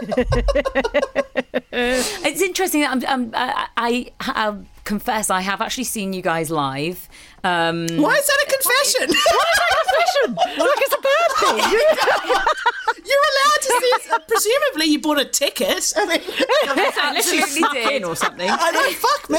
It's 1.75 2.43
interesting 2.43 2.83
that 2.83 2.91
I'm, 2.91 3.03
I'm, 3.07 3.31
I, 3.35 3.67
I, 3.77 4.13
I'll 4.21 4.65
confess 4.85 5.31
I 5.31 5.41
have 5.41 5.61
actually 5.63 5.85
seen 5.85 6.13
you 6.13 6.21
guys 6.21 6.51
live. 6.51 7.09
Um, 7.45 7.87
Why 7.97 8.13
is 8.15 8.27
that 8.27 8.45
a 8.47 8.51
confession? 8.51 9.09
Why 9.09 9.45
is 9.53 9.59
that 9.59 9.71
a 9.71 9.77
confession? 9.83 10.35
like 10.59 10.79
it's 10.79 10.95
a 10.95 11.01
birthday. 11.01 11.71
You're 11.73 12.39
allowed 12.97 13.63
to 13.63 13.69
see. 13.69 14.11
It. 14.11 14.29
Presumably, 14.29 14.87
you 14.87 15.01
bought 15.01 15.21
a 15.21 15.25
ticket. 15.25 15.93
I 15.97 16.07
mean, 16.07 16.21
Unless 16.71 17.33
you 17.33 17.41
Absolutely 17.41 17.61
snuck 17.61 17.73
did. 17.73 17.93
in 17.93 18.05
or 18.05 18.17
something. 18.17 18.49
I 18.51 18.71
know. 18.71 18.91
Fuck 18.93 19.31
me. 19.31 19.39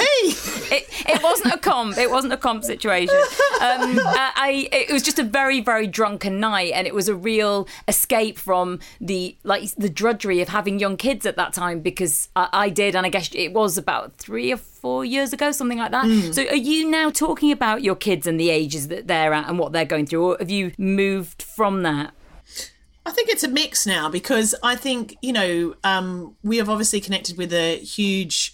it, 0.75 0.87
it 1.09 1.23
wasn't 1.23 1.53
a 1.53 1.57
comp. 1.57 1.97
It 1.97 2.09
wasn't 2.09 2.33
a 2.33 2.37
comp 2.37 2.63
situation. 2.63 3.15
Um, 3.15 3.99
I, 3.99 4.31
I 4.35 4.69
it 4.71 4.91
was 4.91 5.03
just 5.03 5.19
a 5.19 5.23
very 5.23 5.61
very 5.61 5.87
drunken 5.87 6.39
night, 6.39 6.71
and 6.73 6.87
it 6.87 6.93
was 6.93 7.07
a 7.07 7.15
real 7.15 7.67
escape 7.87 8.37
from 8.37 8.79
the 8.99 9.35
like 9.43 9.73
the 9.75 9.89
drudgery 9.89 10.41
of 10.41 10.49
having 10.49 10.79
young 10.79 10.97
kids 10.97 11.25
at 11.25 11.35
that 11.37 11.53
time 11.53 11.79
because 11.79 12.29
I, 12.35 12.49
I 12.53 12.69
did, 12.69 12.95
and 12.95 13.05
I 13.05 13.09
guess 13.09 13.29
it 13.33 13.53
was 13.53 13.77
about 13.77 14.13
three 14.17 14.51
or 14.51 14.57
four 14.57 15.05
years 15.05 15.31
ago, 15.33 15.51
something 15.51 15.77
like 15.77 15.91
that. 15.91 16.05
Hmm. 16.05 16.31
So, 16.31 16.45
are 16.47 16.55
you 16.55 16.89
now 16.89 17.09
talking 17.09 17.51
about 17.51 17.83
your 17.83 17.95
kids 17.95 18.27
and 18.27 18.39
the 18.39 18.49
ages 18.49 18.89
that 18.89 19.07
they're 19.07 19.33
at 19.33 19.47
and 19.47 19.57
what 19.57 19.71
they're 19.71 19.85
going 19.85 20.05
through, 20.05 20.33
or 20.33 20.37
have 20.39 20.49
you 20.49 20.73
moved 20.77 21.41
from 21.41 21.83
that? 21.83 22.13
I 23.05 23.11
think 23.11 23.29
it's 23.29 23.43
a 23.43 23.47
mix 23.47 23.85
now 23.85 24.09
because 24.09 24.55
I 24.63 24.75
think 24.75 25.17
you 25.21 25.33
know 25.33 25.75
um, 25.83 26.35
we 26.43 26.57
have 26.57 26.69
obviously 26.69 27.01
connected 27.01 27.37
with 27.37 27.53
a 27.53 27.77
huge 27.77 28.53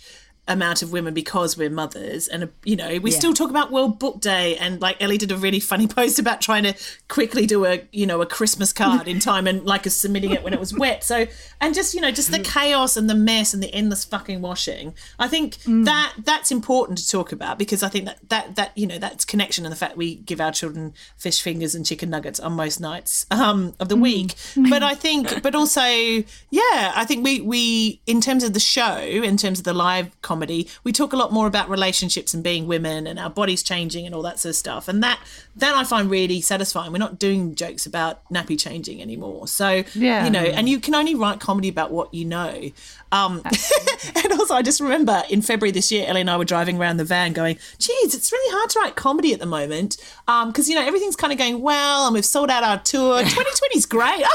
amount 0.49 0.81
of 0.81 0.91
women 0.91 1.13
because 1.13 1.57
we're 1.57 1.69
mothers. 1.69 2.27
And 2.27 2.49
you 2.65 2.75
know 2.75 2.99
we 2.99 3.11
still 3.11 3.33
talk 3.33 3.49
about 3.49 3.71
World 3.71 3.99
Book 3.99 4.19
Day. 4.19 4.57
And 4.57 4.81
like 4.81 5.01
Ellie 5.01 5.17
did 5.17 5.31
a 5.31 5.37
really 5.37 5.59
funny 5.59 5.87
post 5.99 6.19
about 6.19 6.41
trying 6.41 6.63
to 6.63 6.73
quickly 7.07 7.45
do 7.45 7.65
a 7.65 7.87
you 7.91 8.05
know 8.05 8.21
a 8.21 8.25
Christmas 8.25 8.73
card 8.73 9.07
in 9.07 9.19
time 9.19 9.47
and 9.47 9.65
like 9.65 9.85
submitting 9.85 10.31
it 10.31 10.43
when 10.43 10.53
it 10.53 10.59
was 10.59 10.73
wet. 10.73 11.03
So 11.03 11.27
and 11.61 11.73
just 11.73 11.93
you 11.93 12.01
know 12.01 12.11
just 12.11 12.31
the 12.31 12.39
chaos 12.39 12.97
and 12.97 13.09
the 13.09 13.15
mess 13.15 13.53
and 13.53 13.63
the 13.63 13.73
endless 13.73 14.03
fucking 14.03 14.41
washing. 14.41 14.93
I 15.17 15.27
think 15.27 15.57
that 15.65 16.13
that's 16.23 16.51
important 16.51 16.97
to 16.97 17.07
talk 17.07 17.31
about 17.31 17.57
because 17.59 17.83
I 17.83 17.89
think 17.89 18.05
that 18.05 18.17
that 18.29 18.55
that 18.55 18.77
you 18.77 18.87
know 18.87 18.97
that's 18.97 19.23
connection 19.23 19.65
and 19.65 19.71
the 19.71 19.77
fact 19.77 19.95
we 19.95 20.15
give 20.15 20.41
our 20.41 20.51
children 20.51 20.93
fish 21.15 21.41
fingers 21.41 21.75
and 21.75 21.85
chicken 21.85 22.09
nuggets 22.09 22.39
on 22.39 22.53
most 22.53 22.79
nights 22.79 23.25
um, 23.31 23.75
of 23.79 23.89
the 23.89 23.95
week. 23.95 24.33
But 24.69 24.83
I 24.83 24.95
think 24.95 25.41
but 25.43 25.55
also 25.55 25.81
yeah 25.81 26.91
I 26.95 27.05
think 27.05 27.23
we 27.23 27.41
we 27.41 28.01
in 28.07 28.21
terms 28.21 28.43
of 28.43 28.53
the 28.53 28.59
show 28.59 28.97
in 28.97 29.37
terms 29.37 29.59
of 29.59 29.65
the 29.65 29.73
live 29.73 30.19
comedy. 30.39 30.67
We 30.85 30.93
talk 30.93 31.11
a 31.11 31.17
lot 31.17 31.33
more 31.33 31.47
about 31.47 31.69
relationships 31.69 32.33
and 32.33 32.41
being 32.41 32.65
women 32.65 33.05
and 33.07 33.19
our 33.19 33.29
bodies 33.29 33.61
changing 33.61 34.05
and 34.05 34.15
all 34.15 34.21
that 34.21 34.39
sort 34.39 34.51
of 34.51 34.55
stuff. 34.55 34.87
And 34.87 35.03
that 35.03 35.19
that 35.57 35.75
I 35.75 35.83
find 35.83 36.09
really 36.09 36.39
satisfying. 36.39 36.93
We're 36.93 36.99
not 36.99 37.19
doing 37.19 37.55
jokes 37.55 37.85
about 37.85 38.23
nappy 38.29 38.57
changing 38.57 39.01
anymore. 39.01 39.47
So 39.49 39.83
Yeah. 39.93 40.23
you 40.23 40.31
know 40.31 40.39
and 40.43 40.69
you 40.69 40.79
can 40.79 40.95
only 40.95 41.13
write 41.15 41.41
comedy 41.41 41.67
about 41.67 41.91
what 41.91 42.13
you 42.13 42.23
know. 42.23 42.69
Um, 43.11 43.41
and 44.23 44.31
also 44.33 44.53
I 44.53 44.61
just 44.61 44.79
remember 44.79 45.23
in 45.29 45.41
February 45.41 45.71
this 45.71 45.91
year 45.91 46.05
Ellie 46.07 46.21
and 46.21 46.29
I 46.29 46.37
were 46.37 46.45
driving 46.45 46.77
around 46.77 46.97
the 46.97 47.03
van 47.05 47.33
going 47.33 47.57
geez 47.79 48.13
it's 48.15 48.31
really 48.31 48.55
hard 48.55 48.69
to 48.69 48.79
write 48.79 48.95
comedy 48.95 49.33
at 49.33 49.39
the 49.41 49.45
moment. 49.45 49.97
Because 50.25 50.69
you 50.69 50.75
know 50.75 50.85
everything's 50.85 51.17
kind 51.17 51.33
of 51.33 51.39
going 51.39 51.59
well 51.61 52.05
and 52.05 52.13
we've 52.13 52.25
sold 52.25 52.49
out 52.49 52.63
our 52.63 52.79
tour. 52.79 53.21
2020's 53.23 53.85
great. 53.85 54.23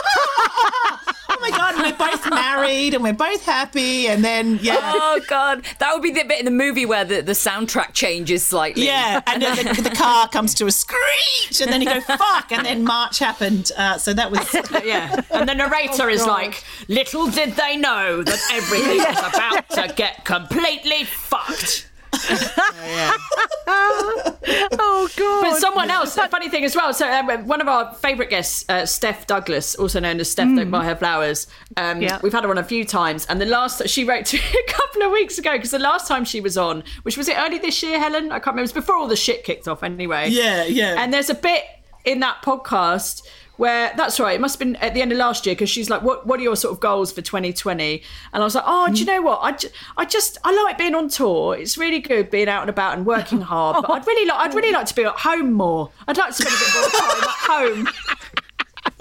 Oh 1.27 1.39
my 1.41 1.51
god 1.51 1.75
and 1.75 1.83
we're 1.83 1.99
both 2.11 2.31
married 2.31 2.95
and 2.95 3.03
we're 3.03 3.13
both 3.13 3.45
happy 3.45 4.07
and 4.07 4.25
then 4.25 4.59
yeah. 4.63 4.79
Oh 4.81 5.21
God, 5.29 5.65
that 5.81 5.94
would 5.95 6.03
be 6.03 6.11
the 6.11 6.25
bit 6.25 6.39
in 6.39 6.45
the 6.45 6.51
movie 6.51 6.87
where 6.87 7.05
the, 7.05 7.21
the 7.21 7.33
soundtrack 7.33 7.93
changes 7.93 8.45
slightly. 8.45 8.87
Yeah, 8.87 9.23
and 9.27 9.43
then 9.43 9.57
the, 9.57 9.83
the 9.83 9.91
car 9.95 10.29
comes 10.29 10.55
to 10.55 10.67
a 10.67 10.73
screech, 10.73 11.61
and 11.61 11.73
then 11.73 11.81
you 11.81 11.89
go 11.89 12.01
fuck, 12.01 12.53
and 12.53 12.67
then 12.67 12.85
March 12.85 13.19
happened. 13.19 13.71
Uh, 13.77 13.99
so 13.99 14.13
that 14.13 14.31
was 14.31 14.45
Yeah. 14.85 15.21
And 15.31 15.49
the 15.49 15.55
narrator 15.55 16.09
is 16.11 16.27
like, 16.27 16.65
little 16.89 17.27
did 17.29 17.53
they 17.53 17.77
know 17.77 18.23
that 18.23 18.39
everything 18.53 18.99
was 18.99 19.19
about 19.19 19.71
to 19.71 19.95
get 19.95 20.25
completely 20.25 21.05
fucked. 21.05 21.91
oh 23.67 25.09
god. 25.17 25.43
But 25.43 25.59
someone 25.61 25.91
else, 25.91 26.17
a 26.17 26.29
funny 26.29 26.49
thing 26.49 26.65
as 26.65 26.75
well. 26.77 26.93
So 26.95 27.11
um, 27.11 27.47
one 27.47 27.61
of 27.61 27.69
our 27.69 27.95
favourite 27.95 28.31
guests, 28.31 28.65
uh, 28.69 28.87
Steph 28.87 29.27
Douglas, 29.27 29.75
also 29.75 30.01
known 30.01 30.21
as 30.21 30.31
Steph 30.31 30.55
Don't 30.55 30.71
Buy 30.71 30.85
Her 30.85 30.97
Flowers. 30.97 31.47
Um, 31.77 32.01
Yeah. 32.01 32.19
We've 32.23 32.33
had 32.33 32.45
her 32.45 32.51
on 32.51 32.59
a 32.59 32.65
few 32.65 32.85
times, 32.85 33.27
and 33.27 33.41
the 33.41 33.47
last 33.47 33.89
she 33.89 34.05
wrote 34.05 34.27
to 34.27 34.37
me 34.37 34.43
a 34.69 34.73
couple 34.73 35.03
of 35.03 35.13
weeks 35.13 35.39
ago 35.39 35.53
because 35.53 35.71
the 35.71 35.79
last 35.79 36.07
time 36.09 36.25
she 36.25 36.41
was 36.41 36.57
on, 36.59 36.85
which 37.03 37.17
was 37.17 37.29
it 37.29 37.37
early 37.39 37.59
this 37.59 37.83
year, 37.83 37.99
Helen? 37.99 38.27
I 38.27 38.39
can't 38.39 38.47
remember. 38.49 38.61
It 38.61 38.63
was 38.63 38.73
before 38.73 38.97
all 38.97 39.09
the 39.09 39.17
shit 39.17 39.45
kicked 39.45 39.69
off, 39.69 39.83
anyway. 39.83 40.29
yeah, 40.31 40.65
yeah. 40.65 40.97
And 40.99 41.13
there's 41.13 41.31
a 41.31 41.35
bit 41.35 41.65
in 42.05 42.21
that 42.21 42.43
podcast 42.43 43.23
where 43.57 43.93
that's 43.97 44.19
right. 44.19 44.35
It 44.35 44.41
must 44.41 44.59
have 44.59 44.67
been 44.67 44.77
at 44.77 44.95
the 44.95 45.03
end 45.03 45.13
of 45.13 45.19
last 45.19 45.47
year 45.47 45.55
because 45.55 45.71
she's 45.71 45.91
like, 45.91 46.03
"What 46.03 46.27
What 46.27 46.41
are 46.41 46.43
your 46.43 46.57
sort 46.57 46.73
of 46.73 46.81
goals 46.81 47.13
for 47.13 47.23
2020?" 47.23 48.03
And 48.33 48.43
I 48.43 48.45
was 48.45 48.55
like, 48.55 48.65
"Oh, 48.67 48.89
do 48.89 48.99
you 48.99 49.05
mm. 49.05 49.09
know 49.09 49.23
what? 49.23 49.41
I, 49.43 49.53
ju- 49.53 49.69
I 49.97 50.05
just 50.05 50.39
I 50.45 50.55
like 50.65 50.79
being 50.79 50.95
on 50.95 51.09
tour. 51.09 51.57
It's 51.57 51.79
really 51.79 52.01
good 52.01 52.31
being 52.31 52.49
out 52.49 52.63
and 52.63 52.71
about 52.71 52.97
and 52.97 53.07
working 53.07 53.41
hard. 53.41 53.85
But 53.87 53.91
I'd 53.91 54.07
really 54.07 54.27
like 54.29 54.39
I'd 54.39 54.55
really 54.55 54.73
like 54.73 54.87
to 54.87 54.95
be 54.95 55.05
at 55.05 55.15
home 55.15 55.53
more. 55.53 55.91
I'd 56.09 56.17
like 56.17 56.35
to 56.35 56.43
spend 56.43 56.55
a 56.55 56.59
bit 56.59 56.75
more 56.75 57.01
time 57.01 57.23
at 57.23 57.89
home." 57.89 58.35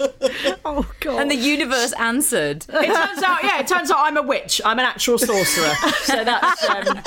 oh 0.64 0.86
god! 1.00 1.20
And 1.20 1.30
the 1.30 1.36
universe 1.36 1.92
answered. 1.94 2.64
It 2.68 2.86
turns 2.86 3.22
out, 3.22 3.42
yeah, 3.44 3.60
it 3.60 3.66
turns 3.66 3.90
out 3.90 3.98
I'm 4.00 4.16
a 4.16 4.22
witch. 4.22 4.60
I'm 4.64 4.78
an 4.78 4.84
actual 4.84 5.18
sorcerer. 5.18 5.74
So 6.02 6.24
that's 6.24 6.68
um, 6.68 7.02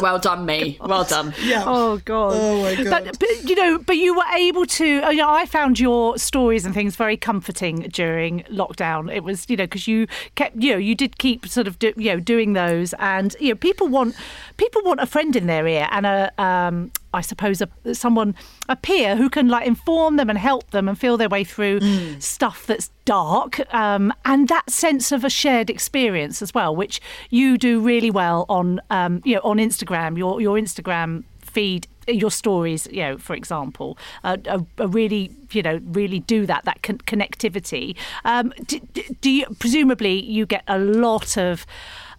well 0.00 0.18
done, 0.18 0.44
me. 0.44 0.78
Well 0.80 1.04
done. 1.04 1.32
Yeah. 1.42 1.64
Oh 1.66 1.98
god. 2.04 2.32
Oh 2.34 2.62
my 2.62 2.74
god. 2.76 3.04
But, 3.04 3.18
but 3.18 3.48
you 3.48 3.54
know, 3.56 3.78
but 3.78 3.96
you 3.96 4.14
were 4.14 4.24
able 4.34 4.66
to. 4.66 5.00
uh, 5.02 5.10
You 5.10 5.18
know, 5.18 5.30
I 5.30 5.46
found 5.46 5.80
your 5.80 6.18
stories 6.18 6.64
and 6.66 6.74
things 6.74 6.96
very 6.96 7.16
comforting 7.16 7.80
during 7.92 8.42
lockdown. 8.50 9.14
It 9.14 9.24
was, 9.24 9.48
you 9.48 9.56
know, 9.56 9.64
because 9.64 9.88
you 9.88 10.06
kept, 10.34 10.56
you 10.56 10.72
know, 10.72 10.78
you 10.78 10.94
did 10.94 11.18
keep 11.18 11.46
sort 11.48 11.66
of, 11.66 11.78
do, 11.78 11.92
you 11.96 12.10
know, 12.12 12.20
doing 12.20 12.52
those, 12.52 12.92
and 12.98 13.34
you 13.40 13.50
know, 13.50 13.54
people 13.56 13.88
want 13.88 14.14
people 14.56 14.82
want 14.82 15.00
a 15.00 15.06
friend 15.06 15.34
in 15.36 15.46
their 15.46 15.66
ear 15.66 15.88
and 15.90 16.06
a. 16.06 16.32
Um, 16.42 16.90
I 17.14 17.20
suppose 17.20 17.62
a, 17.62 17.94
someone, 17.94 18.34
a 18.68 18.76
peer 18.76 19.16
who 19.16 19.30
can 19.30 19.48
like 19.48 19.66
inform 19.66 20.16
them 20.16 20.28
and 20.28 20.38
help 20.38 20.70
them 20.70 20.88
and 20.88 20.98
feel 20.98 21.16
their 21.16 21.28
way 21.28 21.44
through 21.44 21.80
stuff 22.20 22.66
that's 22.66 22.90
dark, 23.04 23.60
um, 23.72 24.12
and 24.24 24.48
that 24.48 24.70
sense 24.70 25.12
of 25.12 25.24
a 25.24 25.30
shared 25.30 25.70
experience 25.70 26.42
as 26.42 26.52
well, 26.52 26.74
which 26.74 27.00
you 27.30 27.56
do 27.56 27.80
really 27.80 28.10
well 28.10 28.46
on, 28.48 28.80
um, 28.90 29.22
you 29.24 29.36
know, 29.36 29.40
on 29.44 29.58
Instagram. 29.58 30.18
Your 30.18 30.40
your 30.40 30.58
Instagram 30.58 31.24
feed 31.40 31.86
your 32.08 32.30
stories 32.30 32.86
you 32.90 33.00
know 33.00 33.16
for 33.16 33.34
example 33.34 33.96
uh, 34.24 34.36
uh, 34.46 34.58
uh, 34.78 34.88
really 34.88 35.30
you 35.52 35.62
know 35.62 35.80
really 35.86 36.20
do 36.20 36.44
that 36.44 36.64
that 36.64 36.82
con- 36.82 36.98
connectivity 36.98 37.96
um, 38.24 38.52
do, 38.66 38.80
do 39.20 39.30
you 39.30 39.46
presumably 39.58 40.22
you 40.22 40.44
get 40.44 40.64
a 40.68 40.78
lot 40.78 41.38
of 41.38 41.64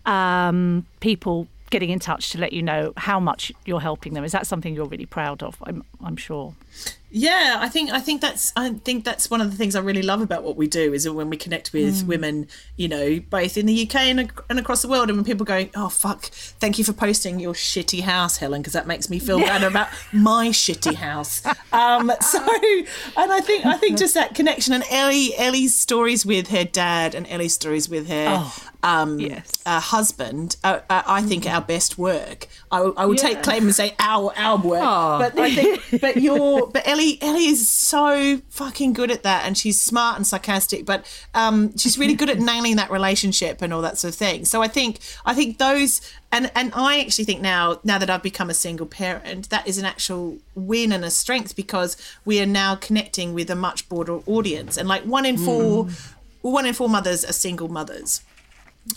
um, 0.05 0.85
people 1.01 1.47
getting 1.69 1.89
in 1.89 1.99
touch 1.99 2.29
to 2.31 2.37
let 2.37 2.53
you 2.53 2.61
know 2.61 2.93
how 2.97 3.19
much 3.19 3.51
you're 3.65 3.81
helping 3.81 4.13
them. 4.13 4.23
Is 4.23 4.31
that 4.31 4.47
something 4.47 4.73
you're 4.75 4.85
really 4.85 5.05
proud 5.05 5.43
of? 5.43 5.57
I'm 5.63 5.83
i'm 6.03 6.15
sure 6.15 6.53
Yeah, 7.11 7.57
I 7.59 7.69
think 7.69 7.91
I 7.91 7.99
think 7.99 8.19
that's 8.19 8.51
I 8.57 8.71
think 8.71 9.05
that's 9.05 9.29
one 9.29 9.39
of 9.39 9.49
the 9.49 9.55
things 9.55 9.75
I 9.75 9.79
really 9.79 10.01
love 10.01 10.21
about 10.21 10.43
what 10.43 10.57
we 10.57 10.67
do 10.67 10.93
is 10.93 11.07
when 11.07 11.29
we 11.29 11.37
connect 11.37 11.71
with 11.71 12.05
women, 12.05 12.47
you 12.75 12.87
know, 12.87 13.19
both 13.29 13.57
in 13.57 13.67
the 13.67 13.83
UK 13.87 13.95
and, 13.95 14.31
and 14.49 14.59
across 14.59 14.81
the 14.81 14.87
world, 14.87 15.09
and 15.09 15.17
when 15.17 15.23
people 15.23 15.45
go, 15.45 15.69
"Oh 15.75 15.89
fuck, 15.89 16.25
thank 16.25 16.77
you 16.77 16.83
for 16.83 16.93
posting 16.93 17.39
your 17.39 17.53
shitty 17.53 18.01
house, 18.01 18.37
Helen," 18.37 18.61
because 18.61 18.73
that 18.73 18.87
makes 18.87 19.09
me 19.09 19.19
feel 19.19 19.39
better 19.39 19.67
about 19.67 19.87
my 20.11 20.49
shitty 20.49 20.95
house. 20.95 21.45
Um, 21.71 22.11
so, 22.21 22.39
and 23.17 23.31
I 23.31 23.39
think 23.39 23.65
I 23.65 23.77
think 23.77 23.97
just 23.97 24.15
that 24.15 24.35
connection 24.35 24.73
and 24.73 24.83
Ellie 24.89 25.37
Ellie's 25.37 25.75
stories 25.75 26.25
with 26.25 26.49
her 26.49 26.65
dad 26.65 27.15
and 27.15 27.25
Ellie's 27.27 27.53
stories 27.53 27.87
with 27.87 28.07
her 28.09 28.51
um, 28.85 29.19
yes. 29.19 29.51
uh, 29.65 29.79
husband, 29.79 30.57
uh, 30.63 30.79
uh, 30.89 31.01
I 31.07 31.23
think 31.23 31.47
our 31.47 31.61
best 31.61 31.97
work. 31.97 32.47
I, 32.71 32.81
will- 32.81 32.93
I 32.97 33.05
will 33.05 33.15
take 33.15 33.41
claim 33.41 33.63
and 33.63 33.73
say 33.75 33.95
our 33.99 34.31
our 34.37 34.57
work, 34.57 34.81
but 35.33 35.39
I 35.39 35.53
think, 35.53 36.01
but 36.01 36.17
your, 36.17 36.67
but 36.67 36.87
Ellie 36.87 36.94
Ellie 37.21 37.45
is 37.45 37.69
so 37.69 38.41
fucking 38.49 38.93
good 38.93 39.11
at 39.11 39.23
that, 39.23 39.45
and 39.45 39.57
she's 39.57 39.79
smart 39.79 40.17
and 40.17 40.25
sarcastic, 40.25 40.85
but 40.85 41.05
um, 41.33 41.75
she's 41.77 41.97
really 41.97 42.13
good 42.13 42.29
at 42.29 42.39
nailing 42.51 42.75
that 42.77 42.89
relationship 42.89 43.61
and 43.61 43.73
all 43.73 43.81
that 43.81 43.97
sort 43.97 44.13
of 44.13 44.17
thing. 44.17 44.45
So 44.45 44.61
I 44.61 44.67
think 44.67 44.99
I 45.25 45.33
think 45.33 45.57
those. 45.57 46.01
And, 46.31 46.51
and 46.53 46.73
I 46.75 46.99
actually 46.99 47.23
think 47.23 47.39
now 47.39 47.79
now 47.85 47.97
that 47.97 48.09
I've 48.09 48.23
become 48.23 48.49
a 48.49 48.53
single 48.53 48.87
parent, 48.87 49.49
that 49.51 49.65
is 49.65 49.77
an 49.77 49.85
actual 49.85 50.37
win 50.53 50.91
and 50.91 51.05
a 51.05 51.09
strength 51.09 51.55
because 51.55 51.95
we 52.25 52.41
are 52.41 52.45
now 52.45 52.75
connecting 52.75 53.33
with 53.33 53.49
a 53.49 53.55
much 53.55 53.87
broader 53.87 54.19
audience. 54.25 54.75
And 54.75 54.85
like 54.89 55.03
one 55.03 55.25
in 55.25 55.37
four, 55.37 55.87
one 56.41 56.65
in 56.65 56.73
four 56.73 56.89
mothers 56.89 57.23
are 57.23 57.31
single 57.31 57.69
mothers. 57.69 58.21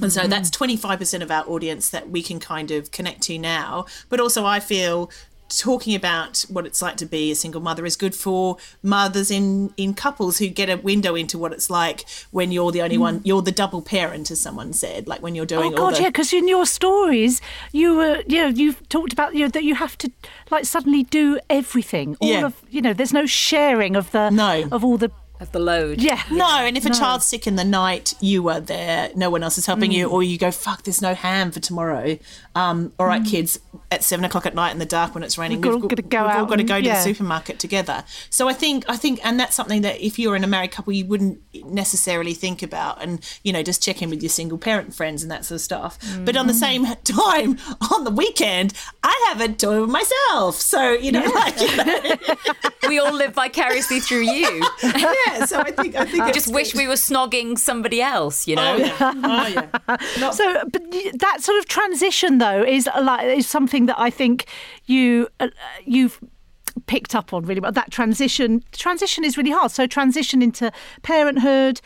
And 0.02 0.12
so 0.12 0.26
that's 0.26 0.50
25% 0.50 1.22
of 1.22 1.30
our 1.30 1.48
audience 1.48 1.88
that 1.90 2.10
we 2.10 2.22
can 2.22 2.38
kind 2.38 2.70
of 2.70 2.90
connect 2.90 3.22
to 3.22 3.38
now. 3.38 3.86
But 4.08 4.20
also, 4.20 4.44
I 4.44 4.60
feel 4.60 5.10
talking 5.48 5.94
about 5.94 6.44
what 6.48 6.66
it's 6.66 6.82
like 6.82 6.96
to 6.96 7.06
be 7.06 7.30
a 7.30 7.34
single 7.34 7.60
mother 7.60 7.86
is 7.86 7.96
good 7.96 8.14
for 8.14 8.56
mothers 8.82 9.30
in 9.30 9.72
in 9.76 9.94
couples 9.94 10.38
who 10.38 10.48
get 10.48 10.68
a 10.68 10.76
window 10.76 11.14
into 11.14 11.38
what 11.38 11.52
it's 11.52 11.70
like 11.70 12.04
when 12.30 12.52
you're 12.52 12.70
the 12.70 12.82
only 12.82 12.96
mm. 12.96 13.00
one 13.00 13.20
you're 13.24 13.42
the 13.42 13.52
double 13.52 13.80
parent 13.82 14.30
as 14.30 14.40
someone 14.40 14.72
said 14.72 15.08
like 15.08 15.22
when 15.22 15.34
you're 15.34 15.46
doing 15.46 15.72
Oh 15.72 15.76
God, 15.76 15.94
the 15.94 16.02
yeah, 16.02 16.08
because 16.08 16.32
in 16.32 16.48
your 16.48 16.66
stories, 16.66 17.40
you 17.72 17.94
were, 17.96 18.22
you 18.26 18.42
know, 18.42 18.48
you've 18.48 18.88
talked 18.88 19.12
about 19.12 19.34
you 19.34 19.40
know, 19.40 19.48
that 19.48 19.64
you 19.64 19.74
have 19.74 19.96
to 19.98 20.10
like 20.50 20.64
suddenly 20.64 21.02
do 21.02 21.38
everything. 21.50 22.16
All 22.20 22.28
Yeah. 22.28 22.46
of, 22.46 22.62
you 22.70 22.80
know, 22.82 22.92
there's 22.92 23.12
no 23.12 23.26
sharing 23.26 23.96
of 23.96 24.10
the 24.12 24.30
No. 24.30 24.68
of 24.70 24.84
all 24.84 24.98
the 24.98 25.10
Of 25.40 25.52
the 25.52 25.60
load. 25.60 26.00
yeah. 26.02 26.20
No, 26.32 26.46
and 26.48 26.76
if 26.76 26.84
a 26.84 26.90
child's 26.90 27.24
sick 27.24 27.46
in 27.46 27.54
the 27.56 27.64
night, 27.64 28.14
you 28.20 28.48
are 28.48 28.58
there. 28.60 29.10
No 29.14 29.30
one 29.30 29.44
else 29.44 29.56
is 29.56 29.66
helping 29.66 29.92
Mm. 29.92 29.94
you, 29.94 30.08
or 30.08 30.22
you 30.22 30.36
go, 30.36 30.50
"Fuck, 30.50 30.82
there's 30.82 31.00
no 31.00 31.14
ham 31.14 31.52
for 31.52 31.60
tomorrow." 31.60 32.18
Um, 32.56 32.92
all 32.98 33.06
right, 33.06 33.24
kids, 33.24 33.60
at 33.92 34.02
seven 34.02 34.24
o'clock 34.24 34.46
at 34.46 34.54
night 34.56 34.72
in 34.72 34.78
the 34.80 34.84
dark 34.84 35.14
when 35.14 35.22
it's 35.22 35.38
raining, 35.38 35.58
Mm. 35.60 35.62
We've 35.62 35.74
we've, 35.74 35.82
all 35.84 35.88
gotta 35.88 36.02
go 36.02 36.22
we've 36.26 36.36
all 36.36 36.44
got 36.46 36.54
to 36.56 36.60
and- 36.62 36.68
go 36.68 36.80
to 36.80 36.84
yeah. 36.86 36.96
the 36.96 37.02
supermarket 37.02 37.60
together. 37.60 38.02
So 38.30 38.48
I 38.48 38.52
think, 38.52 38.84
I 38.88 38.96
think, 38.96 39.20
and 39.24 39.38
that's 39.38 39.54
something 39.54 39.82
that 39.82 40.04
if 40.04 40.18
you're 40.18 40.34
in 40.34 40.42
a 40.42 40.48
married 40.48 40.72
couple, 40.72 40.92
you 40.92 41.04
wouldn't 41.06 41.38
necessarily 41.66 42.34
think 42.34 42.62
about, 42.62 43.00
and 43.00 43.20
you 43.44 43.52
know, 43.52 43.62
just 43.62 43.80
check 43.82 44.02
in 44.02 44.10
with 44.10 44.22
your 44.22 44.30
single 44.30 44.58
parent 44.58 44.92
friends 44.94 45.22
and 45.22 45.30
that 45.30 45.44
sort 45.44 45.56
of 45.56 45.60
stuff. 45.62 45.98
But 46.24 46.36
on 46.36 46.48
the 46.48 46.52
Mm. 46.52 46.56
same 46.56 46.84
time, 47.04 47.58
on 47.92 48.02
the 48.02 48.10
weekend, 48.10 48.72
I 49.04 49.26
have 49.28 49.40
a 49.40 49.48
toy 49.52 49.82
with 49.82 49.90
myself. 49.90 50.56
So 50.56 50.90
you 50.94 51.12
know, 51.12 51.22
like, 51.24 51.60
you 51.60 51.76
know, 51.76 52.16
We 52.88 52.98
all 52.98 53.12
live 53.12 53.34
vicariously 53.34 54.00
through 54.00 54.22
you. 54.30 54.62
yeah. 54.82 55.44
So 55.46 55.60
I 55.60 55.70
think, 55.70 55.94
I 55.96 56.04
think, 56.04 56.22
I 56.22 56.28
it's 56.28 56.38
just 56.38 56.52
wish 56.52 56.72
good. 56.72 56.78
we 56.78 56.88
were 56.88 56.94
snogging 56.94 57.58
somebody 57.58 58.00
else, 58.00 58.46
you 58.46 58.56
know? 58.56 58.74
Oh 58.74 58.76
yeah, 58.76 59.12
oh 59.24 59.46
yeah. 59.46 60.30
So, 60.32 60.64
but 60.70 60.82
that 61.18 61.38
sort 61.42 61.58
of 61.58 61.66
transition, 61.66 62.38
though, 62.38 62.62
is 62.62 62.88
uh, 62.88 63.02
like 63.02 63.26
is 63.26 63.46
something 63.46 63.86
that 63.86 63.98
I 63.98 64.10
think 64.10 64.46
you 64.86 65.28
uh, 65.40 65.48
you've 65.84 66.20
picked 66.86 67.14
up 67.14 67.32
on 67.32 67.44
really 67.44 67.60
well. 67.60 67.72
That 67.72 67.90
transition 67.90 68.62
transition 68.72 69.24
is 69.24 69.36
really 69.36 69.50
hard. 69.50 69.70
So, 69.70 69.86
transition 69.86 70.42
into 70.42 70.72
parenthood, 71.02 71.80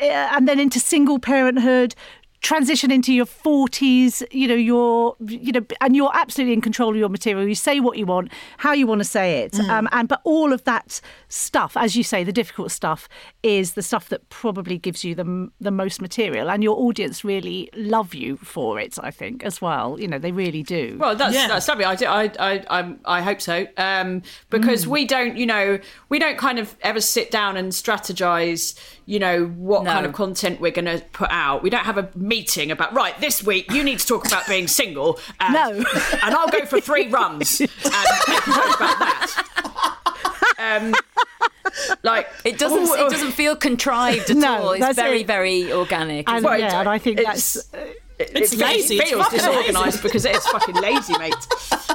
uh, 0.00 0.04
and 0.04 0.48
then 0.48 0.58
into 0.60 0.80
single 0.80 1.18
parenthood. 1.18 1.94
Transition 2.40 2.92
into 2.92 3.12
your 3.12 3.26
forties, 3.26 4.22
you 4.30 4.46
know, 4.46 4.54
you're, 4.54 5.16
you 5.26 5.50
know, 5.50 5.66
and 5.80 5.96
you're 5.96 6.10
absolutely 6.14 6.52
in 6.52 6.60
control 6.60 6.90
of 6.90 6.96
your 6.96 7.08
material. 7.08 7.46
You 7.48 7.56
say 7.56 7.80
what 7.80 7.98
you 7.98 8.06
want, 8.06 8.30
how 8.58 8.72
you 8.72 8.86
want 8.86 9.00
to 9.00 9.04
say 9.04 9.40
it, 9.40 9.58
um, 9.58 9.88
and 9.90 10.08
but 10.08 10.20
all 10.22 10.52
of 10.52 10.62
that 10.64 11.00
stuff, 11.28 11.76
as 11.76 11.96
you 11.96 12.04
say, 12.04 12.22
the 12.22 12.32
difficult 12.32 12.70
stuff 12.70 13.08
is 13.42 13.72
the 13.74 13.82
stuff 13.82 14.08
that 14.10 14.28
probably 14.30 14.78
gives 14.78 15.02
you 15.02 15.16
the 15.16 15.50
the 15.60 15.72
most 15.72 16.00
material, 16.00 16.48
and 16.48 16.62
your 16.62 16.78
audience 16.78 17.24
really 17.24 17.70
love 17.74 18.14
you 18.14 18.36
for 18.36 18.78
it. 18.78 18.96
I 19.02 19.10
think 19.10 19.42
as 19.42 19.60
well. 19.60 19.98
You 19.98 20.06
know, 20.06 20.18
they 20.20 20.30
really 20.32 20.62
do. 20.62 20.96
Well, 21.00 21.16
that's 21.16 21.34
Yeah. 21.34 21.48
that's 21.48 21.66
lovely. 21.66 21.84
I, 21.86 21.96
do- 21.96 22.06
I, 22.06 22.22
I, 22.38 22.64
I, 22.70 22.94
I 23.04 23.20
hope 23.20 23.40
so. 23.40 23.66
Um, 23.76 24.22
because 24.48 24.84
Mm. 24.84 24.88
we 24.88 25.04
don't, 25.06 25.36
you 25.36 25.44
know, 25.46 25.80
we 26.08 26.20
don't 26.20 26.38
kind 26.38 26.60
of 26.60 26.76
ever 26.82 27.00
sit 27.00 27.30
down 27.32 27.56
and 27.56 27.72
strategize, 27.72 28.78
you 29.06 29.18
know, 29.18 29.46
what 29.46 29.82
No. 29.82 29.90
kind 29.92 30.06
of 30.06 30.12
content 30.12 30.60
we're 30.60 30.70
going 30.70 30.84
to 30.84 31.04
put 31.12 31.30
out. 31.30 31.62
We 31.62 31.70
don't 31.70 31.84
have 31.84 31.98
a 31.98 32.08
meeting 32.28 32.70
about 32.70 32.92
right 32.92 33.18
this 33.20 33.42
week. 33.42 33.70
You 33.72 33.82
need 33.82 33.98
to 33.98 34.06
talk 34.06 34.26
about 34.26 34.46
being 34.46 34.68
single. 34.82 35.18
And, 35.40 35.54
No. 35.54 35.70
and 35.70 36.34
I'll 36.34 36.48
go 36.48 36.64
for 36.66 36.80
three 36.80 37.08
runs 37.08 37.60
and 37.60 37.70
make 37.70 37.84
a 37.84 38.26
joke 38.26 38.76
about 38.76 38.98
that. 38.98 39.44
Um, 40.60 40.94
like 42.02 42.28
It 42.44 42.58
doesn't. 42.58 42.78
Oh, 42.88 43.06
It 43.06 43.10
doesn't 43.10 43.32
feel 43.32 43.54
contrived 43.56 44.30
at 44.30 44.36
No, 44.36 44.56
all. 44.62 44.72
It's 44.72 44.96
very, 44.96 45.20
it. 45.22 45.26
very 45.26 45.72
organic. 45.72 46.28
and, 46.28 46.44
Well, 46.44 46.58
yeah, 46.58 46.80
and 46.80 46.88
I 46.88 46.98
think 46.98 47.18
it's- 47.20 47.54
that's 47.54 47.70
uh, 48.20 48.24
It's 48.34 48.56
lazy. 48.56 48.96
It 48.98 49.08
feels 49.08 49.28
disorganised 49.28 50.02
because 50.02 50.24
it's 50.24 50.46
fucking 50.48 50.76
lazy, 50.76 51.16
mate. 51.18 51.34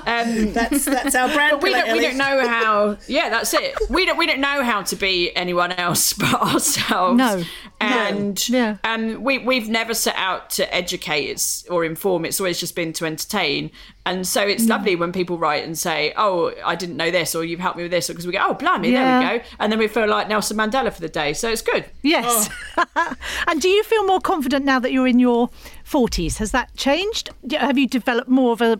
Um, 0.05 0.51
That's 0.53 0.83
that's 0.85 1.15
our 1.15 1.31
brand. 1.31 1.61
We 1.61 1.71
don't, 1.71 1.93
we 1.93 2.01
don't 2.01 2.17
know 2.17 2.45
how. 2.47 2.97
Yeah, 3.07 3.29
that's 3.29 3.53
it. 3.53 3.73
We 3.89 4.05
don't 4.05 4.17
we 4.17 4.27
don't 4.27 4.41
know 4.41 4.61
how 4.63 4.81
to 4.83 4.95
be 4.97 5.33
anyone 5.35 5.71
else 5.71 6.11
but 6.23 6.33
ourselves. 6.33 7.17
No. 7.17 7.43
and 7.79 8.51
No. 8.51 8.57
Yeah. 8.57 8.77
and 8.83 9.23
we 9.23 9.37
we've 9.37 9.69
never 9.69 9.93
set 9.93 10.15
out 10.17 10.49
to 10.51 10.73
educate 10.75 11.25
it's, 11.29 11.65
or 11.67 11.85
inform. 11.85 12.25
It's 12.25 12.39
always 12.41 12.59
just 12.59 12.75
been 12.75 12.91
to 12.93 13.05
entertain. 13.05 13.71
And 14.05 14.27
so 14.27 14.41
Mm. 14.45 14.49
it's 14.51 14.65
lovely 14.67 14.95
when 14.97 15.11
people 15.13 15.37
write 15.37 15.63
and 15.63 15.77
say, 15.77 16.13
"Oh, 16.17 16.51
I 16.65 16.75
didn't 16.75 16.97
know 16.97 17.09
this," 17.09 17.33
or 17.35 17.45
"You've 17.45 17.61
helped 17.61 17.77
me 17.77 17.83
with 17.83 17.91
this," 17.91 18.07
because 18.07 18.27
we 18.27 18.33
go, 18.33 18.39
"Oh, 18.45 18.53
blimey, 18.53 18.91
there 18.91 19.19
we 19.19 19.25
go," 19.39 19.43
and 19.59 19.71
then 19.71 19.79
we 19.79 19.87
feel 19.87 20.07
like 20.07 20.27
Nelson 20.27 20.57
Mandela 20.57 20.91
for 20.93 20.99
the 20.99 21.07
day. 21.07 21.31
So 21.33 21.49
it's 21.49 21.61
good. 21.61 21.85
Yes. 22.01 22.49
Oh. 22.77 22.85
and 23.47 23.61
do 23.61 23.69
you 23.69 23.81
feel 23.83 24.05
more 24.05 24.19
confident 24.19 24.65
now 24.65 24.79
that 24.79 24.91
you're 24.91 25.07
in 25.07 25.19
your 25.19 25.49
40s? 25.89 26.37
Has 26.39 26.51
that 26.51 26.75
changed? 26.75 27.29
Have 27.57 27.77
you 27.77 27.87
developed 27.87 28.29
more 28.29 28.51
of 28.51 28.61
a 28.61 28.79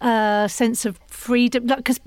uh, 0.00 0.48
sense 0.48 0.84
of 0.86 0.98
freedom? 1.08 1.66
Because 1.66 2.00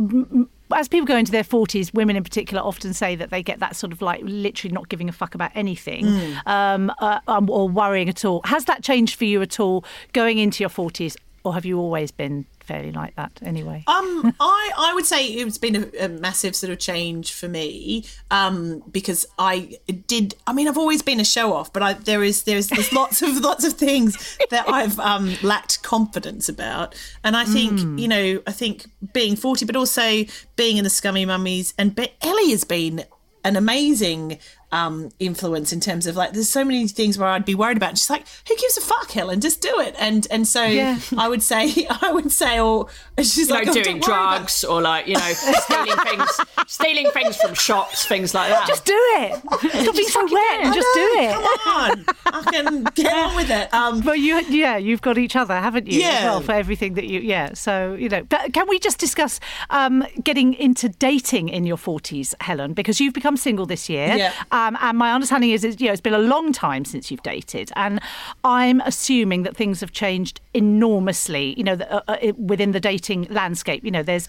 as 0.73 0.87
people 0.87 1.05
go 1.07 1.15
into 1.15 1.31
their 1.31 1.43
40s, 1.43 1.93
women 1.93 2.15
in 2.15 2.23
particular 2.23 2.61
often 2.61 2.93
say 2.93 3.15
that 3.15 3.29
they 3.29 3.41
get 3.41 3.59
that 3.59 3.75
sort 3.75 3.93
of 3.93 4.01
like 4.01 4.21
literally 4.23 4.73
not 4.73 4.89
giving 4.89 5.07
a 5.07 5.11
fuck 5.13 5.33
about 5.35 5.51
anything 5.55 6.05
Hmm. 6.05 6.33
um, 6.49 6.91
uh, 6.99 7.19
um, 7.27 7.49
or 7.49 7.69
worrying 7.69 8.09
at 8.09 8.25
all. 8.25 8.41
Has 8.45 8.65
that 8.65 8.83
changed 8.83 9.15
for 9.15 9.25
you 9.25 9.41
at 9.41 9.59
all 9.59 9.85
going 10.13 10.37
into 10.39 10.61
your 10.63 10.69
40s? 10.69 11.15
Or 11.47 11.53
have 11.53 11.65
you 11.65 11.79
always 11.79 12.11
been 12.11 12.45
fairly 12.59 12.91
like 12.91 13.15
that 13.15 13.39
anyway? 13.41 13.85
Um, 13.87 14.35
I 14.37 14.71
I 14.77 14.93
would 14.93 15.05
say 15.05 15.27
it's 15.27 15.57
been 15.57 15.77
a, 15.77 16.05
a 16.05 16.09
massive 16.09 16.57
sort 16.57 16.73
of 16.73 16.79
change 16.79 17.31
for 17.31 17.47
me. 17.47 18.03
Um, 18.31 18.83
because 18.91 19.25
I 19.39 19.77
did. 20.07 20.35
I 20.45 20.51
mean, 20.51 20.67
I've 20.67 20.77
always 20.77 21.01
been 21.01 21.21
a 21.21 21.25
show 21.25 21.53
off, 21.53 21.71
but 21.71 21.81
I, 21.81 21.93
there 21.93 22.21
is 22.21 22.43
there's 22.43 22.67
there's 22.67 22.91
lots 22.91 23.21
of 23.21 23.37
lots 23.37 23.63
of 23.63 23.73
things 23.73 24.37
that 24.49 24.67
I've 24.67 24.99
um 24.99 25.37
lacked 25.41 25.83
confidence 25.83 26.49
about, 26.49 26.95
and 27.23 27.37
I 27.37 27.45
think 27.45 27.79
mm. 27.79 27.97
you 27.97 28.09
know 28.09 28.41
I 28.45 28.51
think 28.51 28.87
being 29.13 29.37
forty, 29.37 29.63
but 29.63 29.77
also 29.77 30.25
being 30.57 30.75
in 30.75 30.83
the 30.83 30.89
Scummy 30.89 31.25
Mummies, 31.25 31.73
and 31.77 31.95
but 31.95 32.11
Ellie 32.21 32.51
has 32.51 32.65
been 32.65 33.05
an 33.45 33.55
amazing 33.55 34.39
um, 34.71 35.09
influence 35.19 35.71
in 35.71 35.79
terms 35.79 36.07
of 36.07 36.15
like 36.15 36.33
there's 36.33 36.49
so 36.49 36.63
many 36.65 36.87
things 36.87 37.17
where 37.17 37.29
I'd 37.29 37.45
be 37.45 37.55
worried 37.55 37.77
about. 37.77 37.97
She's 37.97 38.09
like, 38.09 38.25
who 38.47 38.55
gives 38.55 38.77
a 38.77 38.81
fuck, 38.81 39.11
Helen? 39.11 39.39
Just 39.39 39.61
do 39.61 39.73
it. 39.79 39.95
And 39.97 40.27
and 40.29 40.47
so 40.47 40.63
yeah. 40.63 40.99
I 41.17 41.29
would 41.29 41.41
say 41.41 41.87
I 42.01 42.11
would 42.11 42.31
say, 42.31 42.59
or 42.59 42.87
she's 43.17 43.47
you 43.47 43.53
like 43.53 43.65
know, 43.65 43.71
oh, 43.71 43.83
doing 43.83 43.99
drugs 43.99 44.63
or 44.63 44.81
like 44.81 45.07
you 45.07 45.13
know 45.13 45.33
stealing 45.33 45.97
things, 45.97 46.39
stealing 46.67 47.09
things 47.11 47.37
from 47.37 47.53
shops, 47.53 48.05
things 48.05 48.33
like 48.33 48.49
that. 48.49 48.67
Just 48.67 48.85
do 48.85 48.93
it. 48.95 49.39
Stop 49.39 49.95
being 49.95 50.07
so 50.07 50.23
wet 50.25 50.59
and 50.61 50.73
just 50.73 50.87
do 50.93 51.09
it. 51.17 51.33
Come 51.33 51.73
on, 51.81 52.05
I 52.25 52.51
can 52.51 52.83
get 52.95 53.13
on 53.13 53.35
with 53.35 53.49
it. 53.49 53.73
Um, 53.73 54.01
but 54.05 54.19
you, 54.19 54.39
yeah, 54.49 54.77
you've 54.77 55.01
got 55.01 55.17
each 55.17 55.35
other, 55.35 55.55
haven't 55.55 55.87
you? 55.87 55.99
Yeah. 56.01 56.07
As 56.07 56.23
well 56.23 56.41
for 56.41 56.51
everything 56.51 56.95
that 56.95 57.05
you, 57.05 57.21
yeah. 57.21 57.53
So 57.53 57.93
you 57.93 58.09
know, 58.09 58.23
but 58.23 58.53
can 58.53 58.67
we 58.67 58.79
just 58.79 58.99
discuss 58.99 59.39
um, 59.69 60.05
getting 60.23 60.53
into 60.55 60.89
dating 60.89 61.49
in 61.49 61.65
your 61.65 61.77
forties, 61.77 62.35
Helen? 62.41 62.73
Because 62.73 62.99
you've 62.99 63.13
become 63.13 63.37
single 63.37 63.65
this 63.65 63.89
year. 63.89 64.15
Yeah. 64.15 64.33
Um, 64.57 64.75
and 64.81 64.97
my 64.97 65.13
understanding 65.13 65.51
is, 65.51 65.63
is, 65.63 65.79
you 65.79 65.85
know, 65.85 65.93
it's 65.93 66.01
been 66.01 66.15
a 66.15 66.19
long 66.19 66.51
time 66.51 66.83
since 66.83 67.11
you've 67.11 67.21
dated, 67.21 67.71
and 67.75 67.99
I'm 68.43 68.81
assuming 68.81 69.43
that 69.43 69.55
things 69.55 69.81
have 69.81 69.91
changed 69.91 70.41
enormously. 70.55 71.53
You 71.55 71.63
know, 71.63 71.73
uh, 71.73 72.01
uh, 72.07 72.33
within 72.37 72.71
the 72.71 72.79
dating 72.79 73.27
landscape. 73.29 73.83
You 73.83 73.91
know, 73.91 74.01
there's 74.01 74.27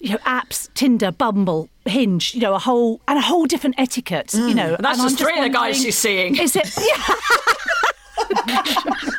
you 0.00 0.10
know, 0.10 0.18
apps, 0.18 0.68
Tinder, 0.74 1.12
Bumble, 1.12 1.68
Hinge, 1.84 2.34
you 2.34 2.40
know, 2.40 2.54
a 2.54 2.58
whole 2.58 3.00
and 3.06 3.18
a 3.18 3.22
whole 3.22 3.46
different 3.46 3.76
etiquette. 3.78 4.28
Mm. 4.28 4.48
You 4.48 4.54
know, 4.56 4.76
that's 4.80 5.00
just 5.00 5.18
three 5.18 5.38
of 5.38 5.44
the 5.44 5.48
guys 5.48 5.84
you're 5.84 5.92
seeing. 5.92 6.36
Is 6.38 6.56
it? 6.56 6.68
Yeah. 6.82 7.14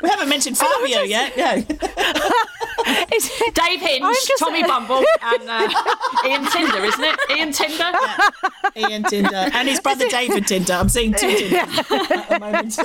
We 0.01 0.09
haven't 0.09 0.29
mentioned 0.29 0.57
Fabio 0.57 1.05
just... 1.05 1.09
yet. 1.09 1.37
No. 1.37 1.53
it, 2.85 3.55
Dave 3.55 3.79
Hinge, 3.79 4.01
just, 4.27 4.39
Tommy 4.39 4.63
Bumble, 4.63 5.03
and 5.21 5.49
uh, 5.49 5.69
Ian 6.25 6.45
Tinder, 6.45 6.83
isn't 6.83 7.03
it? 7.03 7.19
Ian 7.35 7.51
Tinder? 7.51 7.91
Yeah. 8.75 8.89
Ian 8.89 9.03
Tinder. 9.03 9.49
And 9.53 9.67
his 9.67 9.79
brother 9.79 10.07
David 10.07 10.47
Tinder. 10.47 10.73
I'm 10.73 10.89
seeing 10.89 11.13
two 11.13 11.35
Tinders 11.35 11.53
at 11.53 12.29
the 12.29 12.39
moment. 12.39 12.77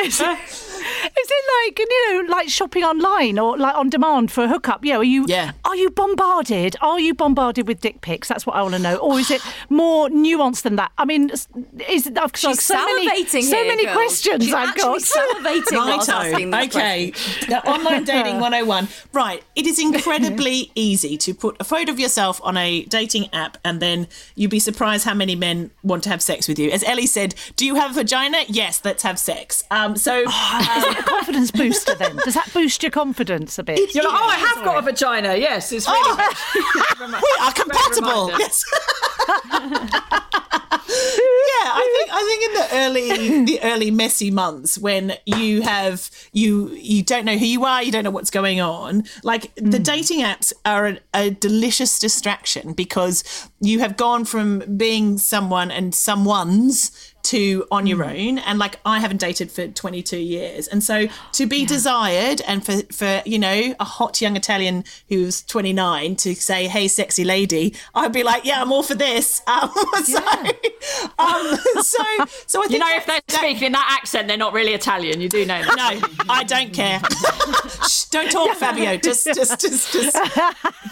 Is 0.00 0.20
it, 0.20 0.38
is 0.38 1.30
it 1.30 1.68
like 1.68 1.78
you 1.78 1.86
know, 1.88 2.32
like 2.32 2.48
shopping 2.48 2.84
online 2.84 3.38
or 3.38 3.58
like 3.58 3.74
on 3.74 3.88
demand 3.90 4.30
for 4.30 4.44
a 4.44 4.48
hookup? 4.48 4.84
Yeah, 4.84 4.98
are 4.98 5.04
you? 5.04 5.24
Yeah. 5.26 5.52
Are 5.76 5.78
you 5.78 5.90
bombarded? 5.90 6.74
Are 6.80 6.98
you 6.98 7.12
bombarded 7.12 7.68
with 7.68 7.82
dick 7.82 8.00
pics? 8.00 8.28
That's 8.28 8.46
what 8.46 8.56
I 8.56 8.62
want 8.62 8.76
to 8.76 8.80
know. 8.80 8.96
Or 8.96 9.18
is 9.18 9.30
it 9.30 9.42
more 9.68 10.08
nuanced 10.08 10.62
than 10.62 10.76
that? 10.76 10.90
I 10.96 11.04
mean, 11.04 11.28
is 11.28 12.06
it? 12.06 12.16
I've 12.16 12.30
She's 12.34 12.64
so 12.64 12.82
many, 12.82 13.26
here, 13.26 13.42
so 13.42 13.62
many 13.62 13.84
girl. 13.84 13.92
questions 13.92 14.44
She's 14.44 14.54
I've 14.54 14.74
got. 14.74 15.00
Salivating 15.00 16.50
right 16.50 16.74
okay. 16.74 17.12
Now, 17.50 17.58
online 17.58 18.04
dating 18.04 18.40
101. 18.40 18.88
Right. 19.12 19.44
It 19.54 19.66
is 19.66 19.78
incredibly 19.96 20.72
easy 20.74 21.18
to 21.18 21.34
put 21.34 21.56
a 21.60 21.64
photo 21.64 21.92
of 21.92 22.00
yourself 22.00 22.40
on 22.42 22.56
a 22.56 22.84
dating 22.84 23.28
app 23.34 23.58
and 23.62 23.78
then 23.78 24.08
you'd 24.34 24.50
be 24.50 24.58
surprised 24.58 25.04
how 25.04 25.12
many 25.12 25.34
men 25.34 25.72
want 25.82 26.02
to 26.04 26.08
have 26.08 26.22
sex 26.22 26.48
with 26.48 26.58
you. 26.58 26.70
As 26.70 26.84
Ellie 26.84 27.06
said, 27.06 27.34
do 27.56 27.66
you 27.66 27.74
have 27.74 27.90
a 27.90 27.94
vagina? 27.94 28.38
Yes, 28.48 28.80
let's 28.82 29.02
have 29.02 29.18
sex. 29.18 29.62
Um, 29.70 29.94
so. 29.94 30.24
Oh, 30.26 30.76
is 30.78 30.84
it 30.84 31.00
a 31.00 31.02
confidence 31.02 31.50
booster 31.50 31.94
then? 31.96 32.16
Does 32.24 32.32
that 32.32 32.50
boost 32.54 32.82
your 32.82 32.90
confidence 32.90 33.58
a 33.58 33.62
bit? 33.62 33.94
You're 33.94 34.04
like, 34.04 34.14
oh, 34.18 34.26
I 34.26 34.36
have 34.36 34.64
got 34.64 34.78
a 34.78 34.82
vagina. 34.82 35.36
Yes, 35.36 35.65
it's 35.72 35.86
really. 35.88 36.02
Oh, 36.04 36.42
we 37.22 37.46
are 37.46 37.52
compatible. 37.52 38.30
Yes. 38.38 38.64
yeah, 40.88 41.72
I 41.72 41.94
think 41.96 42.10
I 42.12 42.22
think 42.28 42.44
in 42.44 42.52
the 42.54 42.68
early 42.72 43.44
the 43.44 43.60
early 43.62 43.90
messy 43.90 44.30
months 44.30 44.78
when 44.78 45.14
you 45.24 45.62
have 45.62 46.10
you 46.32 46.68
you 46.70 47.02
don't 47.02 47.24
know 47.24 47.36
who 47.36 47.46
you 47.46 47.64
are, 47.64 47.82
you 47.82 47.90
don't 47.92 48.04
know 48.04 48.10
what's 48.10 48.30
going 48.30 48.60
on. 48.60 49.04
Like 49.22 49.54
mm. 49.56 49.70
the 49.70 49.78
dating 49.78 50.20
apps 50.20 50.52
are 50.64 50.86
a, 50.86 50.98
a, 51.14 51.30
delicious 51.30 51.98
distraction 51.98 52.72
because 52.72 53.48
you 53.60 53.80
have 53.80 53.96
gone 53.96 54.24
from 54.24 54.60
being 54.76 55.18
someone 55.18 55.70
and 55.70 55.94
someone's 55.94 57.14
to 57.26 57.66
on 57.72 57.88
your 57.88 57.98
mm. 57.98 58.28
own 58.30 58.38
and 58.38 58.58
like 58.58 58.78
i 58.86 59.00
haven't 59.00 59.16
dated 59.18 59.50
for 59.50 59.66
22 59.66 60.16
years 60.16 60.68
and 60.68 60.82
so 60.82 61.08
to 61.32 61.44
be 61.44 61.58
yeah. 61.58 61.66
desired 61.66 62.40
and 62.42 62.64
for 62.64 62.76
for 62.92 63.20
you 63.26 63.38
know 63.38 63.74
a 63.80 63.84
hot 63.84 64.20
young 64.20 64.36
italian 64.36 64.84
who's 65.08 65.42
29 65.42 66.14
to 66.14 66.34
say 66.36 66.68
hey 66.68 66.86
sexy 66.86 67.24
lady 67.24 67.74
i'd 67.96 68.12
be 68.12 68.22
like 68.22 68.44
yeah 68.44 68.62
i'm 68.62 68.70
all 68.70 68.84
for 68.84 68.94
this 68.94 69.42
um, 69.46 69.68
so, 70.04 70.18
um, 71.18 71.56
so 71.82 72.02
so 72.46 72.62
i 72.62 72.66
think 72.68 72.70
you 72.70 72.78
know 72.78 72.96
if 72.96 73.06
they're 73.06 73.20
that, 73.26 73.36
speaking 73.38 73.66
in 73.66 73.72
that 73.72 73.98
accent 74.00 74.28
they're 74.28 74.36
not 74.36 74.52
really 74.52 74.72
italian 74.72 75.20
you 75.20 75.28
do 75.28 75.44
know 75.44 75.60
that. 75.62 75.76
no 75.76 76.24
i 76.28 76.44
don't 76.44 76.72
care 76.72 77.00
Shh, 77.88 78.04
don't 78.10 78.30
talk 78.30 78.56
fabio 78.56 78.96
just 78.96 79.24
just 79.24 79.60
just 79.60 79.92
just 79.92 80.16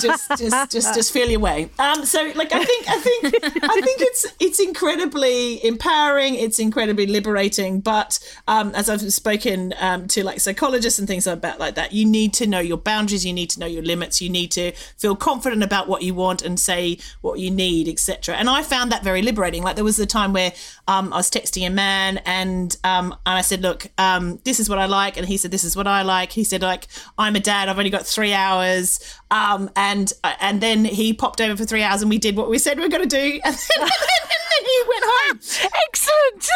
just 0.01 0.29
just 0.37 0.71
just, 0.73 0.95
just 0.95 1.13
feel 1.13 1.31
your 1.31 1.41
way 1.41 1.71
um 1.79 2.05
so 2.05 2.33
like 2.35 2.53
i 2.53 2.65
think 2.65 2.89
i 2.89 2.99
think 2.99 3.25
i 3.63 3.81
think 3.81 4.01
it's 4.01 4.27
it's 4.41 4.59
incredibly 4.59 5.65
empowering 5.65 6.24
it's 6.33 6.59
incredibly 6.59 7.07
liberating. 7.07 7.81
But 7.81 8.19
um, 8.49 8.75
as 8.75 8.89
I've 8.89 9.13
spoken 9.13 9.75
um, 9.79 10.09
to 10.09 10.25
like 10.25 10.41
psychologists 10.41 10.99
and 10.99 11.07
things 11.07 11.27
about 11.27 11.59
like 11.59 11.75
that, 11.75 11.93
you 11.93 12.07
need 12.07 12.33
to 12.35 12.47
know 12.47 12.61
your 12.61 12.79
boundaries, 12.79 13.27
you 13.27 13.33
need 13.35 13.51
to 13.51 13.61
know 13.61 13.67
your 13.67 13.83
limits, 13.83 14.23
you 14.23 14.31
need 14.31 14.51
to 14.53 14.73
feel 14.97 15.15
confident 15.15 15.63
about 15.63 15.89
what 15.89 16.03
you 16.03 16.15
want 16.15 16.41
and 16.41 16.59
say 16.59 16.97
what 17.21 17.39
you 17.39 17.51
need, 17.51 17.89
etc. 17.89 18.37
And 18.37 18.49
I 18.49 18.63
found 18.63 18.91
that 18.93 19.05
very 19.05 19.21
liberating. 19.21 19.63
Like 19.63 19.75
there 19.75 19.85
was 19.85 19.99
a 19.99 20.07
time 20.07 20.33
where 20.33 20.53
um, 20.89 21.13
I 21.13 21.17
was 21.17 21.31
texting 21.31 21.67
a 21.67 21.71
man 21.71 22.19
and 22.25 22.77
um, 22.85 23.13
and 23.27 23.39
I 23.39 23.41
said, 23.43 23.63
look, 23.63 23.87
um, 23.99 24.39
this 24.45 24.61
is 24.61 24.69
what 24.69 24.79
I 24.79 24.87
like, 24.87 25.17
and 25.17 25.27
he 25.27 25.37
said, 25.37 25.51
this 25.51 25.65
is 25.65 25.77
what 25.77 25.87
I 25.87 26.03
like. 26.03 26.33
He 26.33 26.45
said, 26.45 26.63
like, 26.63 26.87
I'm 27.19 27.37
a 27.37 27.41
dad, 27.41 27.69
I've 27.69 27.79
only 27.79 27.91
got 27.91 28.07
three 28.07 28.33
hours, 28.33 29.01
um, 29.31 29.71
and 29.77 30.13
uh, 30.23 30.35
and 30.41 30.61
then 30.61 30.85
he 30.85 31.13
popped 31.13 31.41
over 31.41 31.57
for 31.57 31.65
three 31.65 31.83
hours, 31.83 32.03
and 32.03 32.11
we 32.11 32.19
did 32.19 32.37
what 32.37 32.49
we 32.49 32.59
said 32.59 32.79
we 32.79 32.85
are 32.85 32.89
going 32.89 33.09
to 33.09 33.09
do, 33.09 33.41
and 33.45 33.55
then, 33.55 33.81
and 33.81 33.91
then 33.91 34.44
he 34.75 34.89
went 34.89 35.05
home. 35.07 35.41
Excellent. 35.89 36.49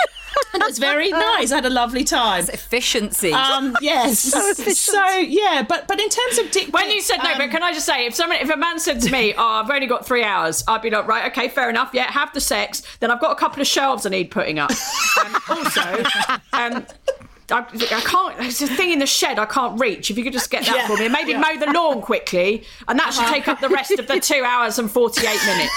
and 0.54 0.62
it 0.62 0.66
was 0.66 0.78
very 0.78 1.10
nice. 1.32 1.52
I 1.52 1.56
had 1.56 1.66
a 1.66 1.70
lovely 1.70 2.04
time. 2.04 2.44
That's 2.44 2.50
efficiency. 2.62 3.32
Um, 3.32 3.76
yes. 3.80 4.18
so, 4.20 4.52
so, 4.52 5.06
yeah, 5.18 5.64
but 5.68 5.88
but 5.88 6.00
in 6.00 6.08
terms 6.08 6.38
of 6.38 6.50
dick, 6.50 6.72
when 6.72 6.90
you 6.90 7.00
said 7.00 7.18
no, 7.18 7.32
um, 7.32 7.38
but 7.38 7.50
can 7.50 7.62
I 7.62 7.72
just 7.72 7.86
say, 7.86 8.06
if 8.06 8.14
someone, 8.14 8.38
if 8.38 8.50
a 8.50 8.56
man 8.56 8.78
said 8.78 9.00
to 9.02 9.10
me, 9.10 9.34
"Oh, 9.36 9.42
I've 9.42 9.70
only 9.70 9.86
got 9.86 10.06
three 10.06 10.24
hours," 10.24 10.64
I'd 10.68 10.82
be 10.82 10.90
like, 10.90 11.06
"Right, 11.06 11.30
okay, 11.32 11.48
fair 11.48 11.70
enough. 11.70 11.90
Yeah, 11.92 12.10
have 12.10 12.32
the 12.32 12.40
sex. 12.40 12.82
Then 13.00 13.10
I've 13.10 13.20
got 13.20 13.32
a 13.32 13.36
couple 13.36 13.60
of 13.60 13.66
shelves 13.66 14.06
I 14.06 14.10
need 14.10 14.30
putting 14.30 14.58
up. 14.58 14.70
Um, 15.24 15.36
also, 15.48 16.04
um, 16.52 16.86
I, 17.50 17.60
I, 17.60 18.00
can't. 18.00 18.36
There's 18.38 18.60
a 18.62 18.66
thing 18.66 18.90
in 18.90 18.98
the 18.98 19.06
shed 19.06 19.38
I 19.38 19.46
can't 19.46 19.80
reach. 19.80 20.10
If 20.10 20.18
you 20.18 20.24
could 20.24 20.32
just 20.32 20.50
get 20.50 20.66
that 20.66 20.76
yeah. 20.76 20.86
for 20.86 20.96
me, 20.96 21.08
maybe 21.08 21.32
yeah. 21.32 21.40
mow 21.40 21.58
the 21.58 21.72
lawn 21.72 22.02
quickly, 22.02 22.64
and 22.86 22.98
that 22.98 23.14
should 23.14 23.24
uh-huh. 23.24 23.34
take 23.34 23.48
up 23.48 23.60
the 23.60 23.68
rest 23.68 23.92
of 23.92 24.06
the 24.06 24.20
two 24.20 24.44
hours 24.44 24.78
and 24.78 24.90
forty-eight 24.90 25.40
minutes. 25.46 25.72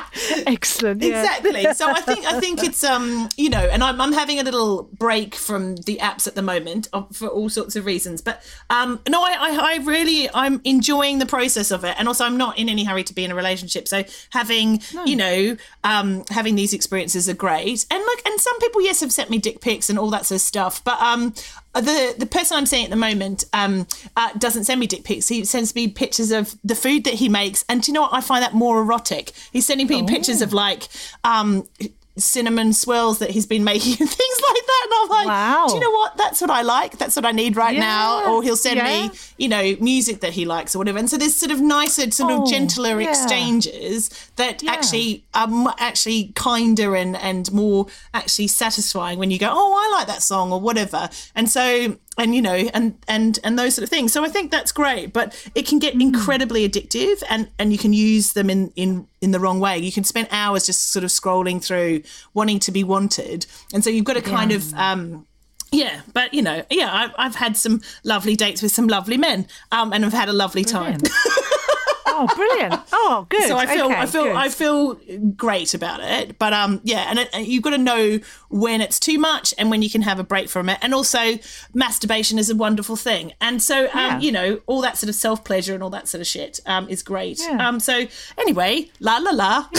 Excellent. 0.46 1.02
Yeah. 1.02 1.20
Exactly. 1.20 1.72
So 1.74 1.88
I 1.90 2.00
think 2.00 2.26
I 2.26 2.40
think 2.40 2.62
it's 2.62 2.82
um 2.84 3.28
you 3.36 3.50
know, 3.50 3.60
and 3.60 3.82
I'm 3.82 4.00
I'm 4.00 4.12
having 4.12 4.38
a 4.38 4.42
little 4.42 4.84
break 4.92 5.34
from 5.34 5.76
the 5.76 5.98
apps 5.98 6.26
at 6.26 6.34
the 6.34 6.42
moment 6.42 6.88
for 7.12 7.28
all 7.28 7.48
sorts 7.48 7.76
of 7.76 7.84
reasons. 7.84 8.20
But 8.20 8.42
um 8.70 9.00
no, 9.08 9.22
I 9.22 9.32
I, 9.32 9.74
I 9.74 9.84
really 9.84 10.28
I'm 10.34 10.60
enjoying 10.64 11.18
the 11.18 11.26
process 11.26 11.70
of 11.70 11.84
it, 11.84 11.94
and 11.98 12.08
also 12.08 12.24
I'm 12.24 12.36
not 12.36 12.58
in 12.58 12.68
any 12.68 12.84
hurry 12.84 13.04
to 13.04 13.14
be 13.14 13.24
in 13.24 13.30
a 13.30 13.34
relationship. 13.34 13.88
So 13.88 14.04
having 14.30 14.82
no. 14.94 15.04
you 15.04 15.16
know 15.16 15.56
um 15.84 16.24
having 16.30 16.54
these 16.54 16.72
experiences 16.72 17.28
are 17.28 17.34
great, 17.34 17.86
and 17.90 18.00
look, 18.00 18.26
and 18.26 18.40
some 18.40 18.58
people 18.60 18.79
yes 18.80 19.00
have 19.00 19.12
sent 19.12 19.30
me 19.30 19.38
dick 19.38 19.60
pics 19.60 19.90
and 19.90 19.98
all 19.98 20.10
that 20.10 20.26
sort 20.26 20.36
of 20.36 20.42
stuff, 20.42 20.82
but 20.84 21.00
um 21.00 21.34
the 21.74 22.14
the 22.18 22.26
person 22.26 22.56
I'm 22.56 22.66
seeing 22.66 22.84
at 22.84 22.90
the 22.90 22.96
moment 22.96 23.44
um, 23.52 23.86
uh, 24.16 24.32
doesn't 24.38 24.64
send 24.64 24.80
me 24.80 24.86
dick 24.86 25.04
pics. 25.04 25.28
He 25.28 25.44
sends 25.44 25.74
me 25.74 25.88
pictures 25.88 26.32
of 26.32 26.56
the 26.64 26.74
food 26.74 27.04
that 27.04 27.14
he 27.14 27.28
makes, 27.28 27.64
and 27.68 27.82
do 27.82 27.90
you 27.90 27.94
know 27.94 28.02
what? 28.02 28.12
I 28.12 28.20
find 28.20 28.42
that 28.42 28.54
more 28.54 28.80
erotic. 28.80 29.32
He's 29.52 29.66
sending 29.66 29.86
me 29.86 30.02
oh. 30.02 30.06
pictures 30.06 30.42
of 30.42 30.52
like 30.52 30.88
um, 31.22 31.68
cinnamon 32.16 32.72
swirls 32.72 33.18
that 33.18 33.30
he's 33.30 33.46
been 33.46 33.64
making 33.64 33.96
and 34.00 34.10
things 34.10 34.40
like 34.48 34.66
that. 34.66 34.82
And 34.84 34.94
I'm 34.94 35.08
like, 35.08 35.26
wow. 35.26 35.66
do 35.68 35.74
you 35.74 35.80
know 35.80 35.90
what? 35.90 36.16
That's 36.16 36.40
what 36.40 36.50
I 36.50 36.62
like. 36.62 36.98
That's 36.98 37.16
what 37.16 37.24
I 37.24 37.32
need 37.32 37.56
right 37.56 37.74
yeah. 37.74 37.80
now. 37.80 38.32
Or 38.32 38.42
he'll 38.42 38.56
send 38.56 38.76
yeah. 38.76 39.08
me, 39.08 39.10
you 39.38 39.48
know, 39.48 39.76
music 39.80 40.20
that 40.20 40.32
he 40.32 40.44
likes 40.44 40.74
or 40.74 40.78
whatever. 40.78 40.98
And 40.98 41.08
so 41.08 41.16
there's 41.16 41.36
sort 41.36 41.52
of 41.52 41.60
nicer, 41.60 42.10
sort 42.10 42.32
oh, 42.32 42.42
of 42.42 42.50
gentler 42.50 43.00
yeah. 43.00 43.10
exchanges 43.10 44.08
that 44.36 44.64
actually 44.64 45.24
are 45.34 45.74
actually 45.78 46.32
kinder 46.34 46.96
and, 46.96 47.16
and 47.16 47.52
more 47.52 47.86
actually 48.14 48.48
satisfying 48.48 49.18
when 49.18 49.30
you 49.30 49.38
go, 49.38 49.48
oh, 49.50 49.74
I 49.74 49.98
like 49.98 50.06
that 50.08 50.22
song 50.22 50.52
or 50.52 50.60
whatever. 50.60 51.08
And 51.34 51.48
so 51.48 51.96
and 52.20 52.34
you 52.34 52.42
know 52.42 52.54
and 52.74 52.98
and 53.08 53.38
and 53.42 53.58
those 53.58 53.74
sort 53.74 53.82
of 53.82 53.88
things 53.88 54.12
so 54.12 54.22
i 54.22 54.28
think 54.28 54.50
that's 54.50 54.72
great 54.72 55.12
but 55.12 55.34
it 55.54 55.66
can 55.66 55.78
get 55.78 55.94
mm. 55.94 56.02
incredibly 56.02 56.68
addictive 56.68 57.22
and 57.30 57.48
and 57.58 57.72
you 57.72 57.78
can 57.78 57.94
use 57.94 58.34
them 58.34 58.50
in 58.50 58.70
in 58.76 59.06
in 59.22 59.30
the 59.30 59.40
wrong 59.40 59.58
way 59.58 59.78
you 59.78 59.90
can 59.90 60.04
spend 60.04 60.28
hours 60.30 60.66
just 60.66 60.92
sort 60.92 61.02
of 61.02 61.10
scrolling 61.10 61.64
through 61.64 62.02
wanting 62.34 62.58
to 62.58 62.70
be 62.70 62.84
wanted 62.84 63.46
and 63.72 63.82
so 63.82 63.88
you've 63.88 64.04
got 64.04 64.14
to 64.14 64.22
kind 64.22 64.50
yeah. 64.50 64.56
of 64.58 64.74
um 64.74 65.26
Yeah, 65.72 66.00
but 66.12 66.34
you 66.34 66.42
know, 66.42 66.64
yeah, 66.68 66.90
I've, 66.92 67.12
I've 67.16 67.36
had 67.36 67.56
some 67.56 67.80
lovely 68.02 68.34
dates 68.34 68.60
with 68.60 68.72
some 68.72 68.88
lovely 68.88 69.16
men, 69.16 69.46
um, 69.70 69.92
and 69.92 70.04
I've 70.04 70.12
had 70.12 70.28
a 70.28 70.32
lovely 70.32 70.64
time. 70.64 70.98
oh, 72.28 72.34
brilliant! 72.36 72.74
Oh, 72.92 73.26
good. 73.28 73.48
So 73.48 73.56
I 73.56 73.66
feel, 73.66 73.86
Okay, 73.86 73.94
I 73.94 74.06
feel, 74.06 74.24
good. 74.24 74.36
I 74.36 74.48
feel 74.48 74.94
great 75.36 75.74
about 75.74 76.00
it. 76.00 76.38
But 76.38 76.52
um, 76.52 76.80
yeah, 76.84 77.06
and, 77.08 77.18
it, 77.20 77.46
you've 77.46 77.62
got 77.62 77.70
to 77.70 77.78
know 77.78 78.18
when 78.48 78.80
it's 78.80 78.98
too 79.00 79.18
much 79.18 79.52
and 79.58 79.70
when 79.70 79.82
you 79.82 79.90
can 79.90 80.02
have 80.02 80.18
a 80.18 80.24
break 80.24 80.48
from 80.48 80.68
it. 80.68 80.78
And 80.82 80.92
also, 80.94 81.38
masturbation 81.74 82.38
is 82.38 82.50
a 82.50 82.54
wonderful 82.56 82.96
thing. 82.96 83.32
And 83.40 83.62
so, 83.62 83.84
um, 83.86 83.90
Yeah. 83.94 84.18
you 84.20 84.32
know, 84.32 84.60
all 84.66 84.80
that 84.82 84.96
sort 84.98 85.08
of 85.08 85.14
self 85.14 85.44
pleasure 85.44 85.74
and 85.74 85.82
all 85.82 85.90
that 85.90 86.08
sort 86.08 86.20
of 86.20 86.26
shit 86.26 86.60
um, 86.66 86.88
is 86.88 87.02
great. 87.02 87.40
Yeah. 87.40 87.68
Um, 87.68 87.80
so 87.80 88.06
anyway, 88.38 88.90
la 89.00 89.18
la 89.18 89.30
la. 89.30 89.66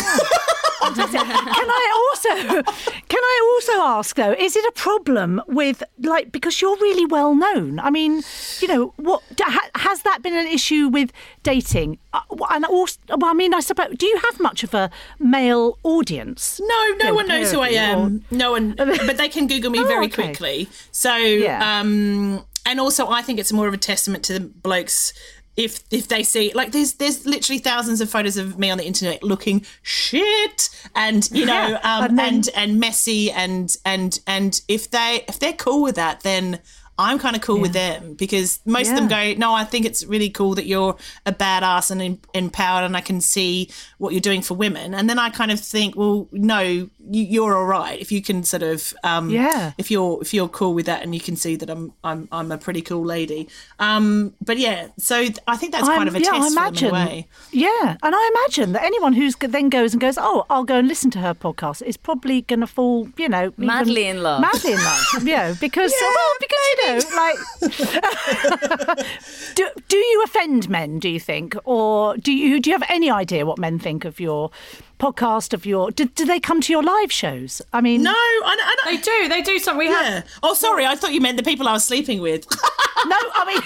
can 0.96 1.70
I 1.70 2.08
also 2.10 2.64
can 3.08 3.24
I 3.24 3.52
also 3.54 3.82
ask 3.84 4.16
though? 4.16 4.34
Is 4.34 4.56
it 4.56 4.66
a 4.66 4.72
problem 4.74 5.42
with 5.48 5.84
like 6.00 6.32
because 6.32 6.62
you're 6.62 6.78
really 6.78 7.06
well 7.06 7.36
known? 7.36 7.80
I 7.80 7.90
mean, 7.90 8.24
you 8.60 8.68
know, 8.68 8.94
what 8.98 9.22
ha, 9.40 9.60
has 9.76 10.02
that 10.04 10.22
been 10.22 10.36
an 10.36 10.48
issue 10.48 10.88
with 10.88 11.12
dating? 11.44 11.98
Uh, 12.14 12.22
And 12.52 12.66
also, 12.66 12.98
well, 13.10 13.32
I 13.32 13.34
mean, 13.34 13.54
I 13.54 13.60
suppose, 13.62 13.96
do 13.98 14.06
you 14.06 14.18
have 14.18 14.40
much 14.40 14.64
of 14.64 14.74
a 14.74 14.90
male 15.20 15.78
audience? 15.84 16.60
No, 16.64 16.82
no 16.98 17.06
Yeah, 17.06 17.12
one 17.12 17.28
knows 17.28 17.52
who 17.52 17.62
I 17.62 17.74
parody 17.74 17.78
or- 17.78 18.06
am. 18.06 18.26
No 18.32 18.52
one, 18.52 18.74
but 19.08 19.18
they 19.18 19.30
can 19.30 19.48
Google 19.48 19.72
me 19.72 19.80
Oh, 19.80 19.86
very 19.88 20.06
okay. 20.08 20.24
quickly. 20.24 20.68
So, 20.92 21.16
Yeah. 21.16 21.80
um, 21.80 22.46
and 22.66 22.80
also 22.80 23.08
I 23.08 23.22
think 23.22 23.40
it's 23.40 23.52
more 23.54 23.68
of 23.68 23.74
a 23.74 23.78
testament 23.78 24.24
to 24.26 24.34
the 24.34 24.40
blokes 24.42 25.14
if 25.58 25.82
if 25.92 26.08
they 26.08 26.24
see 26.24 26.52
like 26.54 26.72
there's 26.72 26.94
there's 26.94 27.26
literally 27.26 27.60
thousands 27.60 28.00
of 28.02 28.10
photos 28.10 28.38
of 28.38 28.58
me 28.58 28.70
on 28.72 28.78
the 28.78 28.86
internet 28.86 29.22
looking 29.22 29.66
shit 29.84 30.70
and 30.96 31.30
you 31.32 31.46
know 31.46 31.54
Yeah, 31.54 31.80
um, 31.84 32.04
and 32.04 32.20
and, 32.20 32.44
then- 32.46 32.54
and 32.56 32.80
messy 32.80 33.32
and 33.32 33.76
and 33.86 34.20
and 34.28 34.62
if 34.68 34.90
they 34.92 35.24
if 35.28 35.40
they're 35.40 35.54
cool 35.54 35.82
with 35.84 35.96
that 35.96 36.22
then. 36.22 36.60
I'm 36.98 37.18
kind 37.18 37.36
of 37.36 37.42
cool 37.42 37.60
with 37.60 37.74
them 37.74 38.14
because 38.14 38.60
most 38.64 38.90
of 38.92 38.96
them 38.96 39.08
go, 39.08 39.34
no, 39.36 39.54
I 39.56 39.64
think 39.64 39.86
it's 39.88 40.06
really 40.06 40.30
cool 40.30 40.54
that 40.54 40.68
you're 40.68 40.96
a 41.26 41.32
badass 41.32 41.90
and 41.90 42.00
em- 42.00 42.20
empowered, 42.36 42.84
and 42.84 42.96
I 42.96 43.02
can 43.02 43.22
see 43.22 43.72
what 43.98 44.14
you're 44.14 44.22
doing 44.22 44.44
for 44.44 44.54
women. 44.54 44.94
And 44.94 45.10
then 45.10 45.18
I 45.18 45.32
kind 45.32 45.50
of 45.52 45.60
think, 45.60 45.96
well, 45.96 46.28
no, 46.32 46.90
you're 47.10 47.56
all 47.58 47.66
right 47.66 48.00
if 48.00 48.12
you 48.12 48.22
can 48.22 48.44
sort 48.44 48.64
of, 48.64 48.94
um, 49.04 49.30
Yeah. 49.30 49.72
if 49.78 49.90
you're 49.90 50.20
if 50.22 50.34
you're 50.34 50.48
cool 50.48 50.74
with 50.74 50.86
that, 50.86 51.02
and 51.04 51.14
you 51.16 51.22
can 51.22 51.36
see 51.36 51.56
that 51.56 51.70
I'm 51.70 51.94
I'm 52.04 52.28
I'm 52.32 52.52
a 52.52 52.58
pretty 52.58 52.82
cool 52.82 53.06
lady. 53.06 53.48
Um, 53.80 54.34
but 54.42 54.58
yeah, 54.58 54.88
so 54.98 55.26
I 55.48 55.58
think 55.58 55.72
that's 55.72 55.88
kind 55.88 56.00
I'm- 56.00 56.08
of 56.08 56.16
a 56.16 56.22
yeah, 56.22 56.30
I 56.32 56.40
test 56.40 56.54
for 56.56 56.72
them 56.72 56.76
in 56.76 56.90
a 56.90 56.94
way. 56.94 57.28
Yeah, 57.52 57.98
and 58.04 58.16
I 58.16 58.32
imagine 58.36 58.74
that 58.74 58.84
anyone 58.84 59.14
who's 59.14 59.36
then 59.38 59.70
goes 59.70 59.94
and 59.94 60.02
goes, 60.02 60.18
oh, 60.20 60.46
I'll 60.50 60.64
go 60.64 60.76
and 60.78 60.88
listen 60.88 61.10
to 61.12 61.20
her 61.20 61.34
podcast, 61.34 61.82
is 61.82 61.98
probably 61.98 62.42
going 62.44 62.60
to 62.62 62.68
fall, 62.68 63.08
you 63.18 63.30
know, 63.30 63.48
even 63.48 63.66
Madly 63.66 64.08
in 64.08 64.22
love. 64.24 64.42
madly 64.42 64.74
in 64.74 64.80
love. 64.84 65.04
yeah, 65.24 65.54
because 65.60 65.94
well, 66.02 66.34
because 66.40 66.60
you 66.68 66.88
know, 66.88 67.00
like, 67.16 68.98
do 69.56 69.70
do 69.88 69.98
you 69.98 70.24
offend 70.26 70.70
men? 70.70 71.00
Do 71.00 71.10
you 71.10 71.20
think, 71.20 71.56
or 71.66 72.18
do 72.18 72.32
you 72.32 72.60
do 72.60 72.70
you 72.70 72.78
have 72.78 72.88
any 72.90 73.10
idea 73.10 73.46
what 73.46 73.58
men 73.58 73.80
think 73.80 74.06
of 74.06 74.20
your 74.20 74.52
podcast? 75.00 75.54
Of 75.54 75.66
your 75.66 75.92
do, 75.92 76.06
do 76.06 76.26
they 76.26 76.40
come 76.40 76.62
to 76.62 76.72
your 76.74 76.84
live 77.00 77.12
shows? 77.12 77.62
I 77.74 77.82
mean, 77.82 78.04
No, 78.04 78.12
I, 78.12 78.56
don't- 78.58 78.88
I 78.88 78.96
They 78.96 79.02
don't. 79.02 79.30
They 79.30 79.42
do 79.42 79.60
something. 79.60 79.80
We 79.80 79.88
have. 79.94 80.06
Yeah. 80.06 80.22
Oh, 80.44 80.54
sorry. 80.54 80.86
I 80.86 80.96
thought 80.96 81.14
you 81.14 81.22
meant 81.22 81.38
the 81.38 81.44
people 81.44 81.68
I 81.68 81.74
was 81.74 81.84
sleeping 81.86 82.22
with. 82.22 82.46
no, 83.06 83.18
I 83.36 83.46
mean. 83.48 83.62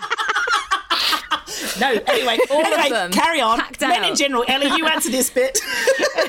no. 1.80 1.92
Anyway, 2.06 2.38
All 2.50 2.64
of 2.74 2.88
them 2.90 3.10
carry 3.12 3.40
on. 3.40 3.58
packed 3.58 3.80
Men 3.80 4.04
in 4.04 4.14
general. 4.16 4.44
Ellie, 4.48 4.66
you 4.76 4.86
answer 4.86 5.10
this 5.10 5.30
bit. 5.30 5.58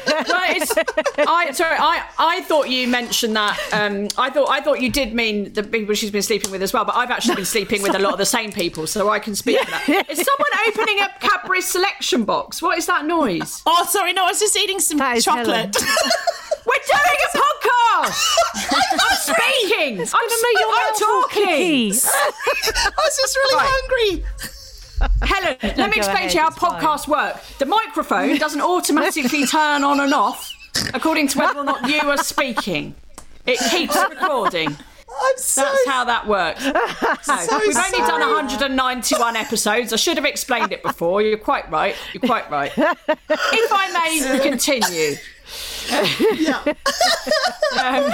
well, 0.08 0.44
it's, 0.50 0.74
I 1.18 1.52
sorry, 1.52 1.76
I, 1.80 2.04
I 2.18 2.42
thought 2.42 2.70
you 2.70 2.88
mentioned 2.88 3.36
that. 3.36 3.58
Um, 3.74 4.08
I 4.18 4.30
thought 4.30 4.50
I 4.50 4.62
thought 4.62 4.82
you 4.82 4.90
did 4.92 5.14
mean 5.14 5.54
the 5.54 5.64
people 5.64 5.94
she's 5.96 6.12
been 6.12 6.22
sleeping 6.22 6.52
with 6.52 6.62
as 6.64 6.74
well. 6.74 6.86
But 6.86 6.96
I've 6.96 7.12
actually 7.12 7.36
been 7.36 7.46
sleeping 7.46 7.82
with 7.82 7.96
a 7.96 8.00
lot 8.00 8.14
of 8.14 8.18
the 8.20 8.26
same 8.26 8.52
people, 8.52 8.88
so 8.88 9.10
I 9.10 9.20
can 9.20 9.36
speak 9.36 9.60
to 9.62 9.72
that. 9.72 9.88
Is 10.10 10.18
someone 10.26 10.68
opening 10.68 11.00
a 11.02 11.10
Cadbury 11.20 11.62
selection 11.62 12.24
box? 12.26 12.62
What 12.62 12.78
is 12.78 12.86
that 12.88 13.06
noise? 13.06 13.62
oh, 13.66 13.86
sorry. 13.90 14.14
No, 14.14 14.26
I 14.26 14.30
was 14.30 14.40
just 14.40 14.58
eating 14.58 14.80
some 14.80 14.98
That 14.98 15.18
is 15.18 15.26
Helen. 15.26 15.46
chocolate. 15.46 15.76
We're 16.66 16.74
doing 16.88 17.20
a 17.24 17.38
podcast. 17.38 18.38
I'm 19.00 19.18
speaking. 19.18 20.00
I'm, 20.00 20.06
gonna 20.06 20.50
I'm 20.58 20.72
mouth 20.72 21.00
talking. 21.00 21.46
I 21.46 22.92
was 22.98 23.18
just 23.18 23.36
really 23.38 23.56
Right. 23.56 23.68
hungry. 23.70 24.26
Helen, 25.22 25.58
let 25.64 25.90
me 25.90 25.98
explain 25.98 26.18
ahead, 26.18 26.30
to 26.32 26.36
you 26.36 26.42
how 26.42 26.48
it's 26.48 26.58
fine. 26.58 26.82
podcasts 26.82 27.08
work. 27.08 27.42
The 27.60 27.66
microphone 27.66 28.38
doesn't 28.40 28.62
automatically 28.62 29.46
turn 29.46 29.84
on 29.84 30.00
and 30.00 30.14
off 30.14 30.52
according 30.94 31.28
to 31.30 31.40
whether 31.40 31.60
or 31.60 31.64
not 31.64 31.90
you 31.90 32.00
are 32.02 32.18
speaking. 32.18 32.96
It 33.46 33.60
keeps 33.72 33.96
recording. 34.10 34.70
I'm 35.08 35.38
so. 35.38 35.62
That's 35.62 35.88
how 35.88 36.04
that 36.06 36.28
works. 36.28 36.62
So, 36.64 37.60
we've 37.60 37.78
only 37.78 38.00
done 38.00 38.20
191 38.20 39.36
episodes. 39.38 39.94
I 39.94 39.96
should 39.96 40.18
have 40.18 40.26
explained 40.26 40.74
it 40.74 40.84
before. 40.84 41.22
You're 41.22 41.38
quite 41.38 41.72
right. 41.72 41.96
You're 42.14 42.22
quite 42.22 42.50
right. 42.52 42.74
If 42.78 43.72
I 43.72 43.92
may 43.94 44.40
continue. 44.40 45.16
Um, 47.82 48.12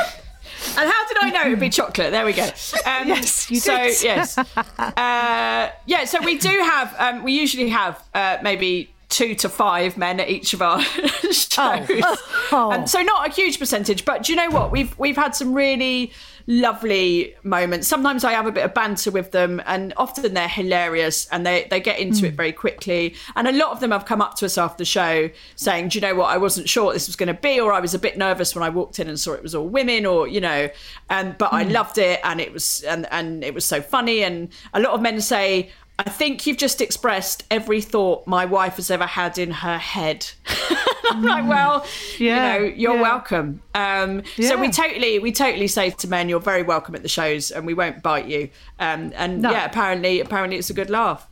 and 0.77 0.89
how 0.89 1.07
did 1.07 1.17
I 1.21 1.29
know 1.31 1.41
it 1.47 1.49
would 1.51 1.59
be 1.59 1.69
chocolate? 1.81 2.11
There 2.11 2.25
we 2.25 2.33
go. 2.33 2.43
Um, 2.43 3.07
Yes, 3.07 3.49
you 3.51 3.59
so, 3.59 3.77
did. 3.77 4.03
yes. 4.03 4.37
Uh, 4.77 5.69
yeah, 5.85 6.05
so 6.05 6.21
we 6.23 6.37
do 6.37 6.49
have, 6.49 6.95
um, 6.99 7.23
we 7.23 7.33
usually 7.33 7.69
have 7.69 8.03
uh, 8.13 8.37
maybe 8.41 8.93
two 9.09 9.35
to 9.35 9.49
five 9.49 9.97
men 9.97 10.19
at 10.19 10.29
each 10.29 10.53
of 10.53 10.61
our 10.61 10.81
shows. 11.31 11.49
Oh. 11.57 12.71
And 12.73 12.89
so 12.89 13.01
not 13.01 13.27
a 13.27 13.31
huge 13.31 13.59
percentage, 13.59 14.05
but 14.05 14.23
do 14.23 14.31
you 14.31 14.37
know 14.37 14.49
what? 14.49 14.71
We've 14.71 14.97
we've 14.97 15.15
had 15.17 15.35
some 15.35 15.53
really 15.53 16.11
lovely 16.47 17.35
moments. 17.43 17.87
Sometimes 17.87 18.23
I 18.23 18.33
have 18.33 18.47
a 18.47 18.51
bit 18.51 18.65
of 18.65 18.73
banter 18.73 19.11
with 19.11 19.31
them, 19.31 19.61
and 19.65 19.93
often 19.97 20.33
they're 20.33 20.47
hilarious 20.47 21.27
and 21.31 21.45
they, 21.45 21.67
they 21.69 21.79
get 21.79 21.99
into 21.99 22.25
it 22.25 22.31
hmm. 22.31 22.35
very 22.35 22.53
quickly. 22.53 23.15
And 23.35 23.47
a 23.47 23.51
lot 23.51 23.71
of 23.71 23.79
them 23.79 23.91
have 23.91 24.05
come 24.05 24.21
up 24.21 24.35
to 24.35 24.45
us 24.45 24.57
after 24.57 24.77
the 24.77 24.85
show 24.85 25.29
saying, 25.55 25.89
Do 25.89 25.97
you 25.97 26.01
know 26.01 26.15
what? 26.15 26.27
I 26.27 26.37
wasn't 26.37 26.69
sure 26.69 26.85
what 26.85 26.93
this 26.93 27.07
was 27.07 27.15
going 27.15 27.27
to 27.27 27.33
be, 27.33 27.59
or 27.59 27.73
I 27.73 27.79
was 27.79 27.93
a 27.93 27.99
bit 27.99 28.17
nervous 28.17 28.55
when 28.55 28.63
I 28.63 28.69
walked 28.69 28.99
in 28.99 29.07
and 29.07 29.19
saw 29.19 29.33
it 29.33 29.43
was 29.43 29.55
all 29.55 29.67
women, 29.67 30.05
or, 30.05 30.27
you 30.27 30.41
know, 30.41 30.69
and 31.09 31.37
but 31.37 31.53
I 31.53 31.63
hmm. 31.63 31.71
loved 31.71 31.97
it 31.97 32.19
and 32.23 32.39
it 32.41 32.53
was 32.53 32.81
and, 32.83 33.07
and 33.11 33.43
it 33.43 33.53
was 33.53 33.65
so 33.65 33.81
funny. 33.81 34.23
And 34.23 34.49
a 34.73 34.79
lot 34.79 34.93
of 34.93 35.01
men 35.01 35.21
say, 35.21 35.71
I 36.05 36.09
think 36.09 36.47
you've 36.47 36.57
just 36.57 36.81
expressed 36.81 37.43
every 37.51 37.79
thought 37.81 38.25
my 38.25 38.45
wife 38.45 38.77
has 38.77 38.89
ever 38.89 39.05
had 39.05 39.37
in 39.37 39.51
her 39.51 39.77
head. 39.77 40.25
I'm 41.11 41.21
like, 41.23 41.47
well, 41.47 41.85
Yeah, 42.17 42.55
you 42.55 42.59
know, 42.61 42.73
you're 42.75 42.95
yeah. 42.95 43.01
welcome. 43.01 43.61
Um, 43.75 44.23
So 44.39 44.57
we 44.59 44.69
totally, 44.71 45.19
we 45.19 45.31
totally 45.31 45.67
say 45.67 45.91
to 45.91 46.07
men, 46.07 46.27
you're 46.29 46.39
very 46.39 46.63
welcome 46.63 46.95
at 46.95 47.03
the 47.03 47.09
shows, 47.09 47.51
and 47.51 47.65
we 47.65 47.73
won't 47.73 48.01
bite 48.01 48.25
you. 48.27 48.49
Um, 48.79 49.11
and 49.15 49.41
No. 49.41 49.51
yeah, 49.51 49.65
apparently, 49.65 50.19
apparently, 50.21 50.57
it's 50.57 50.69
a 50.69 50.73
good 50.73 50.89
laugh. 50.89 51.27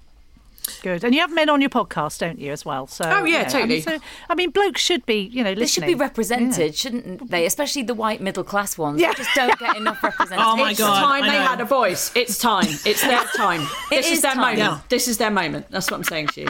Good. 0.81 1.03
And 1.03 1.13
you 1.13 1.21
have 1.21 1.33
men 1.33 1.49
on 1.49 1.61
your 1.61 1.69
podcast, 1.69 2.19
don't 2.19 2.39
you, 2.39 2.51
as 2.51 2.65
well? 2.65 2.87
So 2.87 3.05
Oh, 3.05 3.23
yeah, 3.25 3.37
I 3.37 3.41
mean, 3.41 3.49
totally. 3.49 3.81
so, 3.81 3.97
I 4.29 4.35
mean, 4.35 4.51
blokes 4.51 4.81
should 4.81 5.05
be, 5.05 5.19
you 5.21 5.43
know, 5.43 5.53
They 5.55 5.65
should 5.67 5.85
be 5.85 5.95
represented, 5.95 6.75
shouldn't 6.75 7.29
they? 7.29 7.45
Especially 7.45 7.83
the 7.83 7.93
white 7.93 8.21
middle 8.21 8.43
class 8.43 8.77
ones. 8.77 8.99
Yeah. 9.01 9.09
They 9.09 9.23
just 9.23 9.35
don't 9.35 9.57
get 9.59 9.75
enough 9.77 10.01
representation. 10.03 10.45
Oh 10.45 10.55
my 10.55 10.71
it's 10.71 10.79
God, 10.79 10.99
time 10.99 11.23
they 11.23 11.37
had 11.37 11.61
a 11.61 11.65
voice. 11.65 12.11
It's 12.15 12.37
time. 12.37 12.67
It's 12.85 13.01
their 13.01 13.23
time. 13.35 13.67
this 13.89 14.05
is, 14.07 14.13
is 14.13 14.21
their 14.21 14.31
time. 14.33 14.41
moment. 14.41 14.59
Yeah. 14.59 14.79
This 14.89 15.07
is 15.07 15.17
their 15.17 15.31
moment. 15.31 15.67
That's 15.69 15.89
what 15.89 15.97
I'm 15.97 16.03
saying 16.03 16.27
to 16.27 16.41
you. 16.41 16.47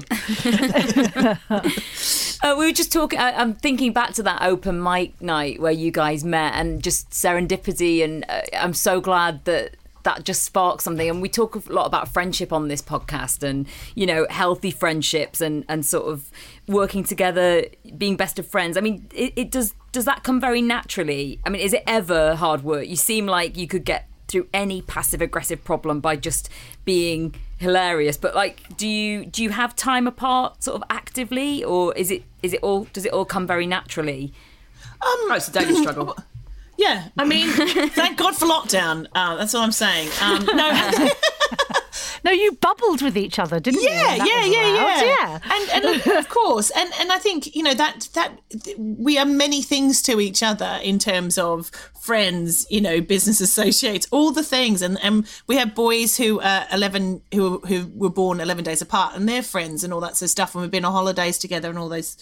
Uh, 2.42 2.56
we 2.58 2.66
were 2.66 2.72
just 2.72 2.94
talking. 2.94 3.20
I, 3.20 3.34
I'm 3.34 3.54
thinking 3.54 3.92
back 3.92 4.14
to 4.14 4.24
that 4.24 4.42
open 4.42 4.82
mic 4.82 5.22
night 5.22 5.60
where 5.60 5.74
you 5.74 5.92
guys 5.92 6.24
met, 6.24 6.54
and 6.54 6.82
just 6.82 7.10
serendipity. 7.10 8.02
And 8.02 8.24
uh, 8.30 8.44
I'm 8.54 8.74
so 8.74 9.02
glad 9.02 9.44
that 9.44 9.76
that 10.04 10.24
just 10.24 10.44
sparks 10.44 10.84
something. 10.84 11.10
And 11.10 11.22
we 11.22 11.30
talk 11.30 11.56
a 11.56 11.72
lot 11.72 11.86
about 11.86 12.08
friendship 12.08 12.52
on 12.54 12.68
this 12.68 12.82
podcast, 12.82 13.44
and 13.44 13.68
you 13.96 14.06
know, 14.06 14.28
healthy 14.30 14.72
friendships, 14.72 15.42
and 15.42 15.66
and 15.68 15.86
sort 15.86 16.12
of 16.12 16.32
working 16.68 17.04
together, 17.04 17.66
being 17.98 18.16
best 18.16 18.40
of 18.40 18.48
friends. 18.48 18.78
I 18.78 18.82
mean, 18.82 19.08
it, 19.14 19.34
it 19.36 19.52
does. 19.52 19.74
Does 19.92 20.06
that 20.06 20.24
come 20.24 20.40
very 20.40 20.62
naturally? 20.62 21.40
I 21.46 21.50
mean, 21.50 21.62
is 21.62 21.74
it 21.74 21.84
ever 21.88 22.36
hard 22.36 22.64
work? 22.64 22.88
You 22.88 22.96
seem 22.96 23.26
like 23.26 23.58
you 23.58 23.68
could 23.68 23.86
get 23.86 24.08
through 24.28 24.48
any 24.54 24.82
passive 24.84 25.22
aggressive 25.22 25.64
problem 25.64 26.00
by 26.00 26.16
just 26.16 26.50
being 26.86 27.34
hilarious 27.58 28.16
but 28.16 28.36
like 28.36 28.62
do 28.78 28.88
you 28.88 29.26
do 29.26 29.42
you 29.42 29.50
have 29.50 29.76
time 29.76 30.06
apart 30.06 30.64
sort 30.64 30.76
of 30.76 30.84
actively 30.88 31.64
or 31.64 31.94
is 31.96 32.12
it 32.12 32.24
is 32.44 32.54
it 32.54 32.62
all 32.62 32.84
does 32.94 33.06
it 33.06 33.12
all 33.12 33.26
come 33.26 33.48
very 33.48 33.66
naturally 33.66 34.32
Oh, 35.02 35.32
it's 35.34 35.48
a 35.48 35.52
daily 35.52 35.76
struggle. 35.76 36.18
Yeah, 36.80 37.10
I 37.18 37.26
mean, 37.26 37.50
thank 37.90 38.18
God 38.18 38.38
for 38.38 38.46
lockdown. 38.46 39.06
Uh, 39.14 39.36
that's 39.36 39.54
what 39.54 39.64
I'm 39.64 39.74
saying. 39.74 40.10
Um, 40.22 40.46
no, 40.46 41.10
No, 42.24 42.32
you 42.32 42.54
bubbled 42.54 43.02
with 43.02 43.18
each 43.18 43.40
other, 43.40 43.60
didn't 43.60 43.82
you? 43.82 43.90
yeah, 43.90 44.18
when 44.18 44.28
yeah, 44.28 44.46
yeah, 44.46 44.76
yeah, 44.76 45.04
yeah. 45.04 45.40
And, 45.52 45.86
and 45.86 46.18
of 46.18 46.30
course, 46.30 46.70
and 46.72 46.92
and 47.00 47.12
I 47.12 47.18
think 47.18 47.56
you 47.56 47.64
know 47.64 47.74
that 47.74 48.10
that 48.14 48.32
we 48.78 49.18
are 49.18 49.26
many 49.26 49.62
things 49.62 50.02
to 50.04 50.20
each 50.20 50.44
other 50.44 50.80
in 50.84 51.00
terms 51.00 51.38
of 51.38 51.70
friends, 52.00 52.66
you 52.70 52.82
know, 52.82 53.02
business 53.02 53.42
associates, 53.42 54.08
all 54.12 54.32
the 54.32 54.44
things, 54.44 54.82
and 54.82 54.98
and 55.02 55.28
we 55.48 55.56
have 55.58 55.76
boys 55.76 56.18
who 56.18 56.40
are 56.42 56.66
eleven 56.72 57.22
who 57.34 57.60
who 57.60 57.92
were 57.96 58.10
born 58.10 58.42
eleven 58.42 58.64
days 58.64 58.82
apart, 58.82 59.16
and 59.16 59.28
they're 59.28 59.44
friends 59.44 59.84
and 59.84 59.94
all 59.94 60.02
that 60.02 60.18
sort 60.18 60.28
of 60.28 60.32
stuff, 60.32 60.56
and 60.56 60.62
we've 60.62 60.72
been 60.72 60.86
on 60.86 60.94
holidays 60.94 61.38
together 61.38 61.70
and 61.70 61.80
all 61.80 61.90
those 61.90 62.18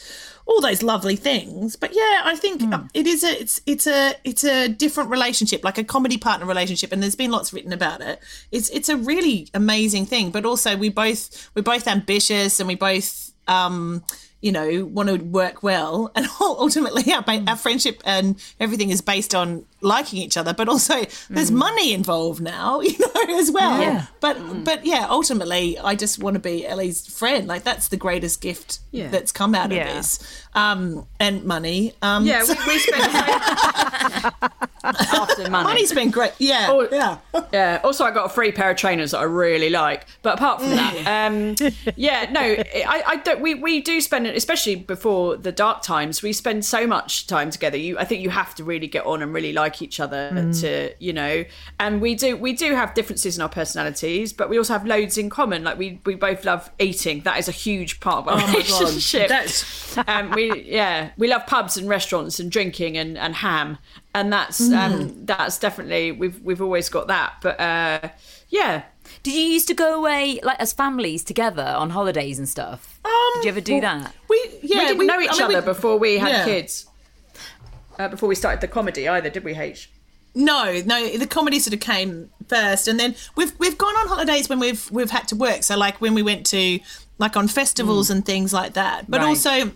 all 0.48 0.62
those 0.62 0.82
lovely 0.82 1.16
things. 1.16 1.76
But 1.76 1.94
yeah, 1.94 2.22
I 2.24 2.36
think 2.36 2.62
Hmm. 2.62 2.74
uh, 2.74 2.80
it 2.94 3.06
is 3.06 3.24
a 3.24 3.40
it's 3.42 3.62
it's 3.66 3.86
a 3.86 4.16
it's 4.24 4.44
a 4.44 4.68
different 4.70 5.10
relationship, 5.10 5.64
like 5.64 5.78
a 5.78 5.84
comedy 5.84 6.18
partner 6.18 6.46
relationship, 6.46 6.92
and 6.92 7.04
there's 7.04 7.16
been 7.16 7.32
lots 7.32 7.54
written 7.54 7.74
about 7.74 8.02
it. 8.02 8.20
It's 8.52 8.70
it's 8.70 8.90
a 8.90 8.98
really 8.98 9.50
amazing 9.54 10.06
thing, 10.06 10.32
but 10.32 10.46
also 10.46 10.76
we 10.76 10.90
both 10.90 11.50
we're 11.54 11.62
both 11.62 11.88
ambitious 11.88 12.60
and 12.60 12.68
we 12.68 12.76
both 12.76 13.32
um 13.48 14.04
you 14.42 14.52
know 14.52 14.86
want 14.86 15.10
to 15.10 15.18
work 15.18 15.64
well 15.64 16.12
and 16.16 16.28
ultimately 16.40 17.12
our, 17.12 17.24
our 17.48 17.56
friendship 17.56 18.02
and 18.06 18.36
everything 18.60 18.90
is 18.92 19.02
based 19.02 19.34
on 19.34 19.66
liking 19.82 20.20
each 20.22 20.38
other 20.38 20.54
but 20.54 20.68
also 20.68 21.04
there's 21.30 21.52
money 21.52 21.94
involved 21.94 22.42
now 22.42 22.80
you 22.82 22.98
know 22.98 23.38
as 23.40 23.52
well 23.52 23.80
Yeah. 23.82 24.06
but 24.20 24.64
but 24.64 24.86
yeah 24.86 25.06
ultimately 25.10 25.78
i 25.80 25.94
just 25.96 26.18
want 26.20 26.34
to 26.34 26.40
be 26.40 26.66
ellie's 26.66 27.06
friend 27.08 27.48
like 27.48 27.64
that's 27.64 27.88
the 27.90 27.98
greatest 27.98 28.42
gift 28.42 28.80
Yeah. 28.92 29.10
that's 29.10 29.32
come 29.32 29.54
out 29.54 29.72
Yeah. 29.72 29.88
of 29.90 29.96
this 29.98 30.20
um 30.56 31.06
and 31.20 31.44
money 31.44 31.94
um 32.02 32.26
Yeah, 32.26 32.44
so- 32.44 32.56
we, 32.66 32.74
we 32.74 32.80
spent 32.80 33.14
after 34.84 35.50
money. 35.50 35.64
money's 35.64 35.94
been 35.94 36.12
great 36.12 36.34
yeah 36.40 36.68
Oh, 36.70 36.88
yeah 36.92 37.18
Yeah. 37.52 37.82
Also, 37.84 38.04
I 38.04 38.12
got 38.12 38.26
a 38.26 38.30
free 38.30 38.52
pair 38.52 38.72
of 38.72 38.78
trainers 38.78 39.12
that 39.12 39.20
I 39.20 39.24
really 39.24 39.70
like. 39.70 40.06
But 40.22 40.36
apart 40.38 40.60
from 40.60 40.72
that, 40.72 41.08
um, 41.28 41.56
yeah, 41.96 42.30
no, 42.32 42.42
I, 42.42 43.04
I 43.06 43.16
don't. 43.18 43.42
We, 43.42 43.54
we 43.56 43.82
do 43.82 44.02
spend, 44.02 44.28
especially 44.28 44.76
before 44.76 45.38
the 45.38 45.52
dark 45.52 45.82
times, 45.82 46.22
we 46.22 46.34
spend 46.34 46.66
so 46.66 46.88
much 46.88 47.28
time 47.28 47.50
together. 47.52 47.78
You, 47.78 47.98
I 48.00 48.06
think 48.06 48.22
you 48.24 48.30
have 48.30 48.56
to 48.56 48.64
really 48.64 48.88
get 48.88 49.06
on 49.06 49.22
and 49.22 49.34
really 49.34 49.54
like 49.54 49.67
each 49.82 50.00
other 50.00 50.52
to, 50.62 50.94
you 51.00 51.14
know. 51.14 51.44
And 51.80 52.02
we 52.02 52.16
do, 52.16 52.36
we 52.38 52.54
do 52.54 52.74
have 52.76 52.94
differences 52.94 53.36
in 53.38 53.42
our 53.42 53.50
personalities, 53.50 54.34
but 54.34 54.50
we 54.50 54.58
also 54.58 54.74
have 54.74 54.86
loads 54.86 55.18
in 55.18 55.30
common. 55.30 55.64
Like 55.64 55.78
we, 55.78 56.00
we 56.06 56.16
both 56.16 56.46
love 56.46 56.70
eating. 56.80 57.22
That 57.22 57.38
is 57.40 57.48
a 57.48 57.52
huge 57.52 58.00
part 58.00 58.20
of 58.20 58.28
our 58.28 58.40
Oh 58.42 58.48
relationship. 58.54 59.28
That's- 59.30 59.98
um, 60.08 60.32
we, 60.32 60.64
yeah, 60.64 61.12
we 61.18 61.28
love 61.28 61.46
pubs 61.48 61.78
and 61.78 61.88
restaurants 61.90 62.40
and 62.40 62.52
drinking 62.52 62.98
and, 62.98 63.18
and 63.18 63.36
ham, 63.36 63.78
and 64.14 64.32
that's 64.34 64.60
Mm. 64.62 64.78
um, 64.78 65.26
that's 65.26 65.60
definitely 65.60 66.12
we've 66.12 66.40
we've 66.42 66.62
always 66.62 66.90
got 66.90 67.08
that. 67.08 67.34
But 67.42 67.60
uh, 67.60 68.10
yeah, 68.50 68.84
Did 69.24 69.34
you 69.36 69.42
used 69.42 69.68
to 69.68 69.74
go 69.74 69.98
away 70.00 70.40
like 70.44 70.60
as 70.60 70.74
families 70.74 71.24
together 71.24 71.64
on 71.64 71.92
holidays 71.92 72.40
and 72.40 72.48
stuff? 72.50 73.00
Did 73.36 73.44
you 73.44 73.50
ever 73.50 73.62
do 73.62 73.80
that? 73.82 74.14
we 74.30 74.38
yeah 74.64 74.80
we 74.80 74.88
didn't 74.88 75.08
know 75.08 75.20
I 75.20 75.24
each 75.24 75.32
mean, 75.34 75.42
other 75.44 75.60
we- 75.60 75.66
before 75.66 75.98
we 75.98 76.18
had 76.18 76.30
yeah. 76.30 76.46
kids. 76.46 76.88
Uh, 78.00 78.08
before 78.08 78.30
we 78.30 78.36
started 78.36 78.62
the 78.62 78.68
comedy, 78.68 79.08
either 79.08 79.30
did 79.30 79.44
we? 79.44 79.56
H. 79.56 79.90
No, 80.36 80.82
no, 80.86 81.18
the 81.18 81.26
comedy 81.26 81.58
sort 81.60 81.74
of 81.74 81.80
came 81.80 82.30
first, 82.48 82.88
and 82.88 83.00
then 83.00 83.16
we've 83.36 83.54
we've 83.58 83.78
gone 83.78 83.96
on 83.96 84.08
holidays 84.08 84.48
when 84.50 84.60
we've 84.60 84.90
we've 84.92 85.10
had 85.10 85.28
to 85.30 85.36
work. 85.36 85.64
So 85.64 85.76
like 85.78 86.00
when 86.00 86.14
we 86.14 86.22
went 86.22 86.46
to 86.48 86.80
like 87.18 87.36
on 87.36 87.48
festivals 87.48 88.10
and 88.12 88.24
things 88.26 88.54
like 88.54 88.74
that. 88.74 89.10
But 89.10 89.22
Right. 89.22 89.28
also, 89.30 89.72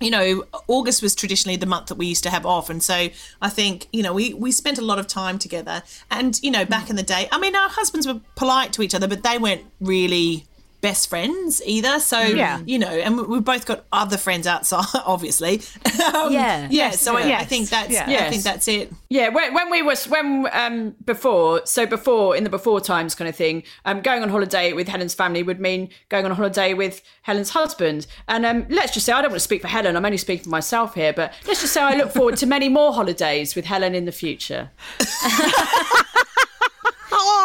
you 0.00 0.10
know, 0.10 0.44
August 0.68 1.02
was 1.02 1.14
traditionally 1.14 1.56
the 1.56 1.66
month 1.66 1.88
that 1.88 1.96
we 1.96 2.06
used 2.06 2.22
to 2.22 2.30
have 2.30 2.46
off, 2.46 2.70
and 2.70 2.82
so 2.82 3.08
I 3.42 3.50
think 3.50 3.88
you 3.92 4.02
know 4.02 4.14
we 4.14 4.32
we 4.32 4.52
spent 4.52 4.78
a 4.78 4.82
lot 4.82 4.98
of 4.98 5.06
time 5.06 5.38
together. 5.38 5.82
And 6.10 6.40
you 6.42 6.50
know, 6.50 6.64
back 6.64 6.88
in 6.88 6.96
the 6.96 7.02
day, 7.02 7.28
I 7.30 7.38
mean, 7.38 7.54
our 7.54 7.68
husbands 7.68 8.06
were 8.06 8.20
polite 8.36 8.72
to 8.74 8.82
each 8.82 8.94
other, 8.94 9.06
but 9.06 9.22
they 9.22 9.36
weren't 9.36 9.64
really 9.80 10.46
best 10.80 11.08
friends 11.10 11.60
either 11.66 12.00
so 12.00 12.20
Yeah. 12.20 12.60
you 12.64 12.78
know 12.78 12.88
and 12.88 13.16
we- 13.16 13.24
we've 13.24 13.44
both 13.44 13.66
got 13.66 13.84
other 13.92 14.16
friends 14.16 14.46
outside 14.46 14.86
obviously 15.06 15.60
Um, 16.14 16.32
Yeah. 16.32 16.68
yeah 16.70 16.90
so 16.90 17.16
I, 17.16 17.40
I 17.40 17.44
think 17.44 17.68
that's 17.68 17.92
Yeah. 17.92 18.04
i 18.26 18.30
think 18.30 18.42
that's 18.42 18.66
it 18.68 18.92
Yeah, 19.08 19.28
when, 19.28 19.52
when 19.54 19.70
we 19.70 19.82
was 19.82 20.06
when 20.08 20.48
um 20.52 20.94
before, 21.04 21.62
so 21.66 21.84
before 21.86 22.36
in 22.36 22.44
the 22.44 22.50
before 22.50 22.80
times 22.80 23.14
kind 23.14 23.28
of 23.28 23.34
thing, 23.36 23.62
um, 23.84 24.00
going 24.02 24.22
on 24.22 24.28
holiday 24.28 24.72
with 24.72 24.86
Helen's 24.88 25.14
family 25.14 25.42
would 25.42 25.60
mean 25.60 25.88
going 26.08 26.24
on 26.24 26.30
holiday 26.30 26.74
with 26.74 27.02
Helen's 27.22 27.50
husband. 27.50 28.06
And 28.28 28.46
um, 28.46 28.66
let's 28.68 28.92
just 28.94 29.04
say 29.06 29.12
I 29.12 29.20
don't 29.22 29.30
want 29.32 29.40
to 29.40 29.48
speak 29.50 29.62
for 29.62 29.68
Helen. 29.68 29.96
I'm 29.96 30.04
only 30.04 30.16
speaking 30.16 30.44
for 30.44 30.50
myself 30.50 30.94
here, 30.94 31.12
but 31.12 31.32
let's 31.46 31.60
just 31.60 31.72
say 31.72 31.80
I 31.82 31.94
look 31.96 32.10
forward 32.12 32.36
to 32.38 32.46
many 32.46 32.68
more 32.68 32.92
holidays 32.92 33.54
with 33.56 33.64
Helen 33.64 33.94
in 33.94 34.04
the 34.04 34.12
future. 34.12 34.70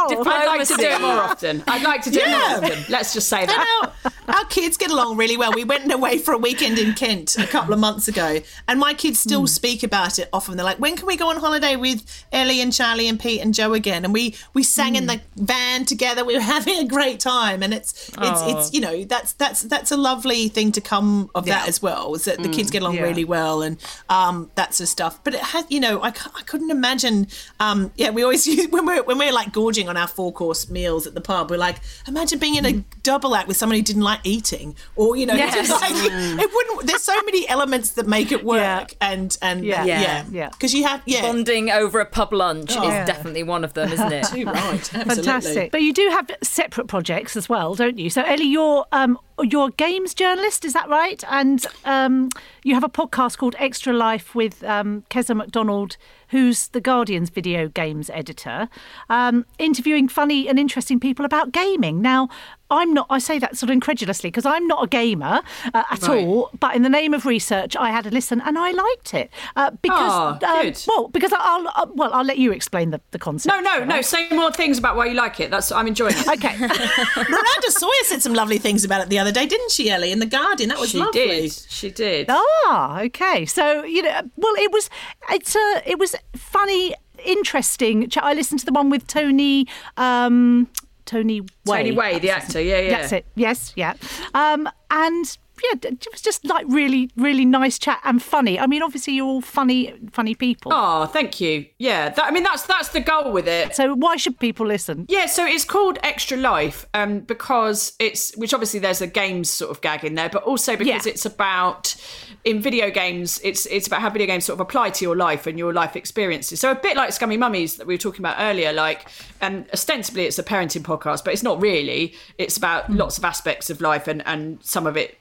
I'd 0.09 0.47
like 0.47 0.67
to 0.67 0.75
do 0.75 0.83
it 0.87 1.01
more 1.01 1.11
often. 1.21 1.63
I'd 1.67 1.83
like 1.83 2.01
to 2.03 2.11
do 2.11 2.19
it 2.21 2.27
more 2.29 2.57
often. 2.69 2.85
Let's 2.89 3.13
just 3.13 3.27
say 3.29 3.45
that. 3.45 3.91
Our, 4.27 4.45
kids 4.45 4.77
get 4.77 4.91
along 4.91 5.17
really 5.17 5.37
well. 5.37 5.51
We 5.53 5.63
went 5.63 5.91
away 5.91 6.17
for 6.17 6.33
a 6.33 6.37
weekend 6.37 6.77
in 6.79 6.93
Kent 6.93 7.37
a 7.37 7.45
couple 7.47 7.73
of 7.73 7.79
months 7.79 8.07
ago, 8.07 8.39
and 8.67 8.79
my 8.79 8.93
kids 8.93 9.19
still 9.19 9.41
Hmm. 9.41 9.45
speak 9.47 9.83
about 9.83 10.17
it 10.19 10.29
often. 10.31 10.55
They're 10.57 10.65
like, 10.65 10.79
"When 10.79 10.95
can 10.95 11.05
we 11.07 11.15
go 11.17 11.29
on 11.29 11.37
holiday 11.37 11.75
with 11.75 12.03
Ellie 12.31 12.61
and 12.61 12.71
Charlie 12.71 13.07
and 13.07 13.19
Pete 13.19 13.41
and 13.41 13.53
Joe 13.53 13.73
again?" 13.73 14.03
And 14.05 14.13
we 14.13 14.35
we 14.53 14.63
sang 14.63 14.95
in 14.95 15.07
the 15.07 15.19
van 15.35 15.85
together. 15.85 16.23
We 16.23 16.35
were 16.35 16.39
having 16.55 16.77
a 16.79 16.85
great 16.87 17.19
time, 17.19 17.61
and 17.63 17.73
it's 17.73 18.09
it's 18.21 18.41
it's 18.45 18.73
you 18.73 18.79
know 18.81 19.03
that's 19.03 19.33
that's 19.33 19.61
that's 19.63 19.91
a 19.91 19.97
lovely 19.97 20.47
thing 20.47 20.71
to 20.73 20.81
come 20.81 21.29
of 21.35 21.45
that 21.45 21.67
as 21.67 21.81
well. 21.81 22.13
Is 22.15 22.25
that 22.25 22.41
the 22.41 22.49
kids 22.49 22.71
get 22.71 22.81
along 22.81 22.95
Yeah. 22.95 23.03
really 23.03 23.25
well 23.25 23.61
and 23.61 23.77
um, 24.09 24.49
that 24.55 24.73
sort 24.73 24.85
of 24.85 24.89
stuff. 24.89 25.19
But 25.23 25.33
it 25.33 25.41
had 25.41 25.65
you 25.69 25.79
know 25.79 26.01
I, 26.01 26.07
I 26.07 26.41
couldn't 26.45 26.71
imagine. 26.71 27.27
Um, 27.59 27.91
yeah, 27.95 28.11
we 28.11 28.23
always 28.23 28.45
use, 28.47 28.67
when 28.69 28.85
we're 28.85 29.03
when 29.03 29.17
we're 29.17 29.33
like 29.33 29.51
gorging 29.51 29.89
on 29.89 29.97
our 29.97 30.07
four 30.07 30.31
course 30.31 30.69
meals 30.69 31.07
at 31.07 31.13
the 31.15 31.21
pub. 31.21 31.49
We're 31.51 31.57
like, 31.57 31.77
imagine 32.07 32.39
being 32.39 32.55
in 32.55 32.65
a 32.65 32.73
double 33.03 33.35
act 33.35 33.47
with 33.47 33.57
someone 33.57 33.75
who 33.77 33.81
didn't 33.83 34.01
like 34.03 34.14
eating, 34.23 34.75
or 34.95 35.15
you 35.15 35.25
know, 35.25 35.33
Yes. 35.35 35.53
just 35.53 35.81
like, 35.81 35.91
it 35.95 36.51
wouldn't. 36.53 36.87
There's 36.87 37.03
so 37.03 37.15
many 37.23 37.47
elements 37.49 37.91
that 37.91 38.07
make 38.07 38.31
it 38.31 38.43
work, 38.43 38.59
Yeah. 38.59 38.85
and 39.01 39.37
and 39.41 39.65
Yeah. 39.65 39.83
yeah, 39.83 39.99
Yeah. 39.99 40.01
yeah, 40.01 40.23
Yeah. 40.31 40.49
because 40.49 40.73
you 40.73 40.83
have 40.85 41.01
yeah, 41.05 41.21
Bonding 41.21 41.69
over 41.71 41.99
a 41.99 42.05
pub 42.05 42.33
lunch 42.33 42.71
is 42.71 42.75
Yeah. 42.77 43.05
definitely 43.05 43.43
one 43.43 43.63
of 43.63 43.73
them, 43.73 43.91
isn't 43.91 44.11
it? 44.11 44.25
too 44.33 44.45
right, 44.45 44.55
absolutely. 44.73 45.15
Fantastic. 45.15 45.71
But 45.71 45.81
you 45.81 45.93
do 45.93 46.07
have 46.11 46.29
separate 46.43 46.87
projects 46.87 47.35
as 47.35 47.49
well, 47.49 47.75
don't 47.75 47.97
you? 47.97 48.09
So 48.09 48.21
Ellie, 48.23 48.45
you're 48.45 48.85
um, 48.91 49.17
you're 49.43 49.67
a 49.67 49.71
games 49.71 50.13
journalist, 50.13 50.63
is 50.65 50.73
that 50.73 50.87
right? 50.89 51.23
And 51.29 51.65
um, 51.83 52.29
you 52.63 52.73
have 52.73 52.83
a 52.83 52.89
podcast 52.89 53.37
called 53.37 53.55
Extra 53.59 53.93
Life 53.93 54.33
with 54.35 54.63
um, 54.63 55.03
Keza 55.09 55.35
MacDonald, 55.35 55.97
who's 56.29 56.69
the 56.69 56.81
Guardian's 56.81 57.29
video 57.29 57.67
games 57.67 58.09
editor, 58.11 58.67
um, 59.09 59.45
interviewing 59.59 60.07
funny 60.07 60.47
and 60.47 60.57
interesting 60.57 60.99
people 60.99 61.25
about 61.25 61.51
gaming. 61.51 62.01
Now, 62.01 62.29
I'm 62.71 62.95
not. 62.95 63.05
I 63.11 63.19
say 63.19 63.37
that 63.37 63.55
sort 63.57 63.69
of 63.69 63.73
incredulously 63.73 64.29
because 64.31 64.45
I'm 64.45 64.65
not 64.65 64.83
a 64.83 64.87
gamer 64.87 65.41
uh, 65.71 65.83
at 65.91 66.09
all. 66.09 66.49
But 66.59 66.75
in 66.75 66.81
the 66.81 66.89
name 66.89 67.13
of 67.13 67.27
research, 67.27 67.75
I 67.75 67.91
had 67.91 68.07
a 68.07 68.09
listen 68.09 68.41
and 68.41 68.57
I 68.57 68.71
liked 68.71 69.13
it 69.13 69.29
uh, 69.55 69.69
because 69.83 70.39
Oh, 70.43 70.61
good. 70.63 70.81
well, 70.87 71.07
because 71.09 71.31
I'll 71.37 71.67
uh, 71.67 71.85
well, 71.93 72.11
I'll 72.11 72.23
let 72.25 72.39
you 72.39 72.51
explain 72.51 72.89
the, 72.89 72.99
the 73.11 73.19
concept. 73.19 73.53
No, 73.53 73.59
no, 73.61 73.83
no. 73.85 74.01
Say 74.01 74.27
more 74.31 74.51
things 74.51 74.79
about 74.79 74.95
why 74.95 75.05
you 75.05 75.13
like 75.13 75.39
it. 75.39 75.51
That's 75.51 75.71
I'm 75.71 75.85
enjoying 75.87 76.15
it. 76.17 76.27
Okay. 76.27 76.57
Miranda 77.15 77.69
Sawyer 77.69 77.91
said 78.05 78.23
some 78.23 78.33
lovely 78.33 78.57
things 78.57 78.83
about 78.83 79.01
it 79.01 79.09
the 79.09 79.19
other 79.19 79.24
day, 79.31 79.45
didn't 79.45 79.71
she, 79.71 79.89
Ellie? 79.89 80.11
In 80.11 80.19
the 80.19 80.25
garden? 80.25 80.69
that 80.69 80.79
was 80.79 80.89
She 80.91 80.97
lovely. 80.99 81.21
did. 81.41 81.51
She 81.69 81.89
did. 81.91 82.27
Ah, 82.29 83.01
okay. 83.01 83.45
So 83.45 83.83
you 83.83 84.01
know, 84.01 84.21
well, 84.35 84.53
it 84.57 84.71
was 84.71 84.89
it's 85.29 85.55
a 85.55 85.81
it 85.85 85.99
was 85.99 86.15
funny, 86.35 86.95
interesting. 87.23 88.09
I 88.17 88.33
listened 88.33 88.59
to 88.61 88.65
the 88.65 88.73
one 88.73 88.89
with 88.89 89.07
Tony. 89.07 89.67
Um, 89.97 90.67
Tony 91.05 91.41
Way. 91.41 91.83
Tony 91.83 91.91
Way, 91.91 92.19
the 92.19 92.31
actor. 92.31 92.59
Yeah, 92.59 92.79
yeah. 92.79 92.89
That's 92.89 93.11
it. 93.11 93.25
Yes, 93.35 93.73
yeah. 93.75 93.93
Um, 94.33 94.67
and 94.89 95.37
yeah, 95.63 95.89
it 95.91 96.07
was 96.11 96.21
just 96.21 96.45
like 96.45 96.65
really, 96.69 97.09
really 97.15 97.45
nice 97.45 97.79
chat 97.79 97.99
and 98.03 98.21
funny. 98.21 98.59
I 98.59 98.67
mean, 98.67 98.83
obviously 98.83 99.13
you're 99.13 99.25
all 99.27 99.41
funny, 99.41 99.93
funny 100.11 100.35
people. 100.35 100.71
Oh, 100.73 101.05
thank 101.05 101.39
you. 101.41 101.65
Yeah, 101.77 102.09
that, 102.09 102.25
I 102.25 102.31
mean 102.31 102.43
that's 102.43 102.63
that's 102.63 102.89
the 102.89 102.99
goal 102.99 103.31
with 103.31 103.47
it. 103.47 103.75
So 103.75 103.93
why 103.95 104.17
should 104.17 104.39
people 104.39 104.65
listen? 104.65 105.05
Yeah, 105.09 105.25
so 105.27 105.45
it's 105.45 105.63
called 105.65 105.97
Extra 106.03 106.37
Life 106.37 106.85
um, 106.93 107.21
because 107.21 107.93
it's 107.99 108.35
which 108.37 108.53
obviously 108.53 108.79
there's 108.79 109.01
a 109.01 109.07
games 109.07 109.49
sort 109.49 109.71
of 109.71 109.81
gag 109.81 110.03
in 110.03 110.15
there, 110.15 110.29
but 110.29 110.43
also 110.43 110.75
because 110.75 111.05
Yeah. 111.05 111.11
it's 111.11 111.25
about 111.25 111.95
in 112.43 112.59
video 112.61 112.91
games, 112.91 113.39
it's 113.43 113.65
it's 113.67 113.87
about 113.87 114.01
how 114.01 114.09
video 114.09 114.27
games 114.27 114.45
sort 114.45 114.55
of 114.57 114.61
apply 114.61 114.89
to 114.91 115.05
your 115.05 115.15
life 115.15 115.47
and 115.47 115.57
your 115.57 115.73
life 115.73 115.95
experiences. 115.95 116.59
So 116.59 116.71
a 116.71 116.75
bit 116.75 116.95
like 116.95 117.11
Scummy 117.11 117.37
Mummies 117.37 117.77
that 117.77 117.87
we 117.87 117.93
were 117.95 117.99
talking 117.99 118.21
about 118.21 118.35
earlier, 118.39 118.71
like 118.73 119.07
and 119.41 119.65
ostensibly 119.73 120.25
it's 120.25 120.37
a 120.39 120.43
parenting 120.43 120.81
podcast, 120.83 121.23
but 121.23 121.33
it's 121.33 121.43
not 121.43 121.61
really. 121.61 122.13
It's 122.37 122.57
about 122.57 122.89
lots 122.89 123.17
of 123.17 123.23
aspects 123.25 123.69
of 123.69 123.81
life 123.81 124.07
and 124.07 124.25
and 124.27 124.59
some 124.63 124.85
of 124.87 124.95
it 124.97 125.17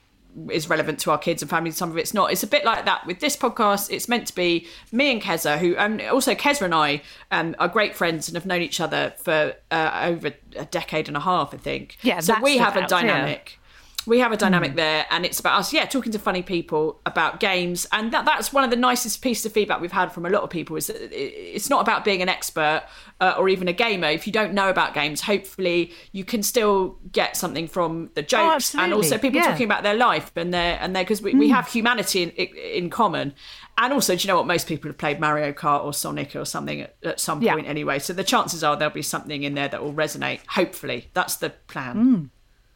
is 0.51 0.68
relevant 0.68 0.99
to 1.01 1.11
our 1.11 1.18
kids 1.18 1.42
and 1.42 1.51
families, 1.51 1.77
some 1.77 1.90
of 1.90 1.97
it's 1.97 2.14
not. 2.14 2.33
It's 2.33 2.42
a 2.42 2.47
bit 2.47 2.64
like 2.64 2.85
that 2.85 3.07
with 3.07 3.20
this 3.20 3.37
podcast. 3.37 3.90
It's 3.90 4.09
meant 4.09 4.27
to 4.29 4.35
be 4.35 4.66
me 4.92 5.12
and 5.12 5.23
Keza, 5.23 5.59
who, 5.59 5.77
and 5.77 6.01
also 6.03 6.35
Keza 6.35 6.62
and 6.62 6.75
I 6.75 7.03
um, 7.31 7.55
are 7.59 7.68
great 7.68 7.94
friends 7.94 8.29
and 8.29 8.37
have 8.37 8.47
known 8.47 8.62
each 8.62 8.81
other 8.81 9.14
for 9.18 9.55
uh, 9.70 10.01
over 10.05 10.33
a 10.57 10.64
decade 10.66 11.09
and 11.09 11.16
a 11.16 11.20
half, 11.20 11.55
I 11.55 11.59
think. 11.59 11.99
Yeah, 12.03 12.20
so 12.20 12.35
we 12.42 12.59
have 12.59 12.77
a 12.77 12.87
dynamic. 12.87 13.53
yeah. 13.55 13.61
We 14.06 14.18
have 14.18 14.32
a 14.32 14.36
dynamic 14.36 14.72
mm. 14.72 14.76
there 14.76 15.06
and 15.10 15.24
it's 15.24 15.40
about 15.40 15.58
us 15.58 15.72
yeah 15.72 15.84
talking 15.84 16.12
to 16.12 16.18
funny 16.18 16.42
people 16.42 17.00
about 17.06 17.40
games 17.40 17.86
and 17.92 18.12
that, 18.12 18.24
that's 18.24 18.52
one 18.52 18.64
of 18.64 18.70
the 18.70 18.76
nicest 18.76 19.22
pieces 19.22 19.46
of 19.46 19.52
feedback 19.52 19.80
we've 19.80 19.92
had 19.92 20.12
from 20.12 20.26
a 20.26 20.30
lot 20.30 20.42
of 20.42 20.50
people 20.50 20.76
is 20.76 20.88
that 20.88 20.96
it's 21.12 21.70
not 21.70 21.80
about 21.80 22.04
being 22.04 22.22
an 22.22 22.28
expert 22.28 22.84
uh, 23.20 23.34
or 23.38 23.48
even 23.48 23.68
a 23.68 23.72
gamer. 23.72 24.08
If 24.08 24.26
you 24.26 24.32
don't 24.32 24.52
know 24.52 24.68
about 24.68 24.94
games 24.94 25.20
hopefully 25.22 25.92
you 26.12 26.24
can 26.24 26.42
still 26.42 26.98
get 27.12 27.36
something 27.36 27.68
from 27.68 28.10
the 28.14 28.22
oh, 28.22 28.24
jokes 28.24 28.74
Oh, 28.74 28.80
and 28.80 28.92
also 28.92 29.18
people 29.18 29.40
Yeah. 29.40 29.50
talking 29.50 29.66
about 29.66 29.82
their 29.82 29.94
life 29.94 30.30
and 30.36 30.52
their 30.52 30.78
and 30.80 30.94
their 30.94 31.04
because 31.04 31.22
we, 31.22 31.34
we 31.34 31.48
mm. 31.48 31.54
have 31.54 31.68
humanity 31.68 32.22
in, 32.22 32.30
in 32.30 32.90
common. 32.90 33.34
And 33.76 33.92
also 33.92 34.14
do 34.14 34.22
you 34.22 34.28
know 34.28 34.36
what? 34.36 34.46
Most 34.46 34.66
people 34.66 34.88
have 34.88 34.98
played 34.98 35.20
mario 35.20 35.52
kart 35.52 35.84
or 35.84 35.92
sonic 35.92 36.36
or 36.36 36.44
something 36.44 36.82
at, 36.82 36.96
at 37.02 37.20
some 37.20 37.42
Yeah. 37.42 37.54
point 37.54 37.66
anyway 37.66 37.98
so 37.98 38.12
the 38.12 38.24
chances 38.24 38.62
are 38.62 38.76
there'll 38.76 38.92
be 38.94 39.02
something 39.02 39.42
in 39.42 39.54
there 39.54 39.68
that 39.68 39.82
will 39.82 39.94
resonate 39.94 40.40
hopefully. 40.48 41.10
That's 41.14 41.36
the 41.36 41.50
plan. 41.50 41.96
Mm. 41.96 42.30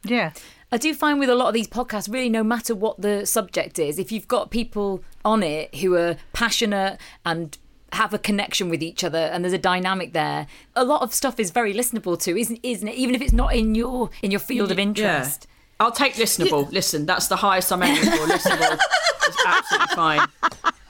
Yeah. 0.04 0.32
I 0.70 0.76
do 0.76 0.92
find 0.92 1.18
with 1.18 1.30
a 1.30 1.34
lot 1.34 1.48
of 1.48 1.54
these 1.54 1.68
podcasts, 1.68 2.12
really, 2.12 2.28
no 2.28 2.44
matter 2.44 2.74
what 2.74 3.00
the 3.00 3.24
subject 3.24 3.78
is, 3.78 3.98
if 3.98 4.12
you've 4.12 4.28
got 4.28 4.50
people 4.50 5.02
on 5.24 5.42
it 5.42 5.76
who 5.76 5.94
are 5.96 6.16
passionate 6.32 7.00
and 7.24 7.56
have 7.92 8.12
a 8.12 8.18
connection 8.18 8.68
with 8.68 8.82
each 8.82 9.02
other 9.02 9.18
and 9.18 9.42
there's 9.42 9.54
a 9.54 9.58
dynamic 9.58 10.12
there, 10.12 10.46
a 10.76 10.84
lot 10.84 11.00
of 11.02 11.14
stuff 11.14 11.40
is 11.40 11.50
very 11.50 11.72
listenable 11.72 12.20
to, 12.22 12.38
isn't 12.38 12.60
isn't 12.62 12.88
it? 12.88 12.94
Even 12.96 13.14
if 13.14 13.22
it's 13.22 13.32
not 13.32 13.54
in 13.54 13.74
your 13.74 14.10
in 14.22 14.30
your 14.30 14.40
field 14.40 14.70
of 14.70 14.78
interest. 14.78 15.46
I'll 15.80 15.92
take 15.92 16.14
listenable. 16.14 16.70
Listen, 16.72 17.06
that's 17.06 17.28
the 17.28 17.36
highest 17.36 17.72
I'm 17.72 17.82
aiming 17.82 18.02
for. 18.02 18.26
Listenable 18.26 18.78
is 19.28 19.36
absolutely 19.46 19.94
fine. 19.94 20.26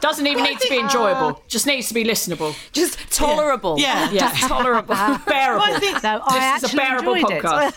Doesn't 0.00 0.28
even 0.28 0.44
need 0.44 0.60
to 0.60 0.68
be 0.70 0.78
enjoyable. 0.78 1.42
Just 1.48 1.66
needs 1.66 1.88
to 1.88 1.94
be 1.94 2.04
listenable. 2.04 2.54
Just 2.72 2.96
tolerable. 3.12 3.80
Yeah. 3.80 4.08
Yeah, 4.12 4.30
tolerable, 4.46 4.94
bearable. 5.26 5.64
I 5.64 5.76
think 5.80 6.00
No, 6.04 6.20
I 6.24 6.56
this 6.60 6.70
is 6.72 6.72
a 6.72 6.76
actually 6.76 6.78
bearable 6.78 7.14
enjoyed 7.14 7.32
it. 7.32 7.42
podcast. 7.42 7.74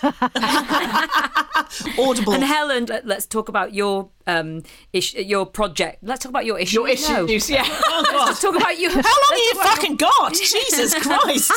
audible. 1.99 2.34
And 2.34 2.43
Helen, 2.43 2.86
let- 2.86 3.07
let's 3.07 3.26
talk 3.26 3.49
about 3.49 3.74
your 3.74 4.09
um 4.28 4.62
ish, 4.93 5.16
your 5.16 5.47
project. 5.47 6.03
Let's 6.03 6.22
talk 6.24 6.30
about 6.30 6.45
your 6.45 6.59
issues. 6.59 6.74
Your 6.76 6.86
No. 6.86 6.91
issues, 7.26 7.49
yeah. 7.49 7.64
oh 7.68 8.03
God. 8.12 8.26
Let's 8.28 8.39
talk 8.41 8.55
about 8.55 8.78
you. 8.78 8.89
How 8.89 8.95
long 8.97 9.03
have 9.03 9.39
you 9.39 9.53
fucking 9.64 9.95
got? 9.95 10.34
Jesus 10.36 10.93
Christ. 10.93 11.51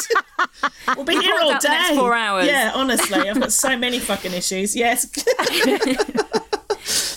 We'll 0.96 1.04
be 1.04 1.18
here 1.20 1.38
all 1.42 1.50
about 1.50 1.60
the 1.60 1.68
day. 1.68 1.74
next 1.74 1.98
four 1.98 2.14
hours. 2.14 2.46
Yeah, 2.46 2.72
honestly, 2.74 3.28
I've 3.28 3.38
got 3.38 3.52
so 3.52 3.76
many 3.76 3.98
fucking 3.98 4.32
issues. 4.32 4.74
Yes. 4.74 5.06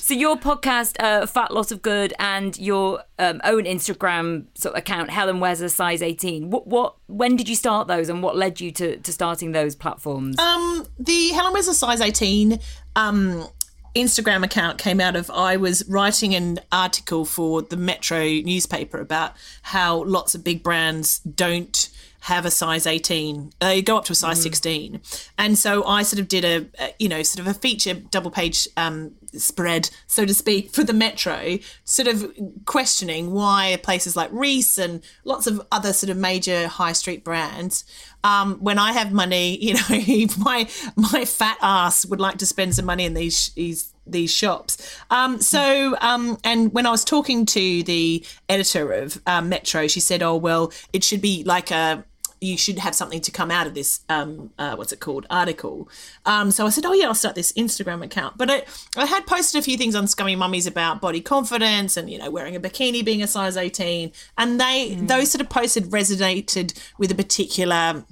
So 0.08 0.14
your 0.14 0.38
podcast, 0.38 0.96
uh, 1.02 1.26
Fat 1.26 1.52
Lot 1.52 1.74
of 1.74 1.82
Good, 1.82 2.14
and 2.18 2.58
your 2.58 3.04
um, 3.20 3.42
own 3.44 3.66
Instagram 3.66 4.46
sort 4.58 4.74
of 4.74 4.80
account, 4.80 5.10
Helen 5.10 5.42
Wezer 5.42 5.70
Size 5.70 6.02
18. 6.02 6.50
What, 6.50 6.66
what, 6.66 6.96
when 7.08 7.36
did 7.36 7.50
you 7.50 7.56
start 7.56 7.90
those, 7.90 8.08
and 8.08 8.24
what 8.24 8.38
led 8.38 8.62
you 8.62 8.72
to, 8.72 8.96
to 8.96 9.12
starting 9.12 9.52
those 9.52 9.76
platforms? 9.76 10.40
um, 10.40 10.88
the 10.98 11.32
Helen 11.32 11.54
Wezer 11.54 11.74
size 11.74 12.00
18 12.00 12.58
um, 12.96 13.50
Instagram 13.98 14.46
account 14.46 14.78
came 14.78 15.02
out 15.02 15.18
of 15.18 15.30
I 15.30 15.58
was 15.58 15.84
writing 15.90 16.34
an 16.36 16.62
article 16.72 17.26
for 17.26 17.62
the 17.62 17.76
Metro 17.76 18.24
newspaper 18.24 19.02
about 19.02 19.34
how 19.62 20.06
lots 20.06 20.34
of 20.34 20.42
big 20.42 20.64
brands 20.64 21.20
don't 21.20 21.90
have 22.22 22.46
a 22.46 22.52
size 22.52 22.88
18 22.88 23.52
they 23.60 23.82
go 23.82 23.96
up 23.96 24.04
to 24.04 24.12
a 24.12 24.16
size 24.16 24.42
16 24.42 25.00
and 25.38 25.58
so 25.58 25.86
i 25.86 26.02
sort 26.02 26.20
of 26.20 26.28
did 26.28 26.44
a, 26.44 26.66
a 26.84 26.94
you 27.00 27.08
know 27.08 27.24
sort 27.24 27.48
of 27.48 27.56
a 27.56 27.58
feature 27.58 27.94
double 27.94 28.32
page 28.32 28.68
um, 28.76 29.12
spread 29.40 29.90
so 30.08 30.26
to 30.26 30.34
speak 30.34 30.72
for 30.72 30.84
the 30.84 30.94
metro 30.94 31.58
sort 31.84 32.08
of 32.08 32.32
questioning 32.66 33.32
why 33.32 33.78
places 33.84 34.16
like 34.16 34.30
Reiss 34.32 34.78
and 34.78 35.02
lots 35.24 35.48
of 35.48 35.62
other 35.72 35.94
sort 35.94 36.10
of 36.10 36.18
major 36.18 36.68
high 36.68 36.94
street 36.94 37.24
brands 37.24 37.84
um, 38.24 38.56
when 38.56 38.78
I 38.78 38.92
have 38.92 39.12
money, 39.12 39.58
you 39.64 39.76
know, 39.76 40.28
my 40.40 40.68
my 40.96 41.26
fat 41.26 41.58
ass 41.62 42.06
would 42.06 42.20
like 42.20 42.38
to 42.38 42.46
spend 42.46 42.76
some 42.76 42.86
money 42.86 43.06
in 43.06 43.14
these 43.14 43.50
these 43.56 43.94
these 44.06 44.32
shops. 44.32 44.78
Um, 45.10 45.42
so, 45.42 45.96
um, 46.02 46.38
and 46.44 46.74
when 46.74 46.86
I 46.86 46.92
was 46.92 47.04
talking 47.04 47.46
to 47.48 47.84
the 47.84 48.26
editor 48.50 48.92
of 48.92 49.22
um, 49.26 49.50
Metro, 49.50 49.88
she 49.88 50.00
said, 50.00 50.22
"Oh 50.22 50.36
well, 50.36 50.72
it 50.94 51.04
should 51.04 51.22
be 51.22 51.44
like 51.44 51.72
a." 51.72 52.04
You 52.40 52.58
should 52.58 52.80
have 52.80 52.96
something 52.96 53.22
to 53.22 53.32
come 53.32 53.52
out 53.52 53.68
of 53.68 53.74
this. 53.74 54.02
Um, 54.10 54.52
uh, 54.58 54.76
what's 54.76 54.92
it 54.92 55.00
called? 55.00 55.26
Article. 55.30 55.90
Um, 56.26 56.52
so 56.52 56.66
I 56.66 56.70
said, 56.70 56.86
"Oh 56.86 56.94
yeah, 56.94 57.08
I'll 57.08 57.16
start 57.16 57.36
this 57.36 57.52
Instagram 57.54 58.04
account." 58.04 58.38
But 58.38 58.50
I, 58.50 58.64
I 58.96 59.06
had 59.06 59.26
posted 59.26 59.60
a 59.60 59.64
few 59.64 59.78
things 59.78 59.96
on 59.96 60.08
Scummy 60.08 60.36
Mummies 60.36 60.68
about 60.68 61.02
body 61.02 61.22
confidence 61.22 61.98
and 61.98 62.10
you 62.10 62.18
know 62.18 62.30
wearing 62.30 62.56
a 62.56 62.60
bikini, 62.60 63.04
being 63.04 63.24
a 63.24 63.28
size 63.28 63.58
eighteen, 63.58 64.12
and 64.38 64.60
they 64.60 64.96
those 64.96 65.32
sort 65.32 65.42
of 65.42 65.50
posted 65.50 65.86
resonated 65.86 66.78
with 66.98 67.12
a 67.12 67.16
particular 67.16 68.06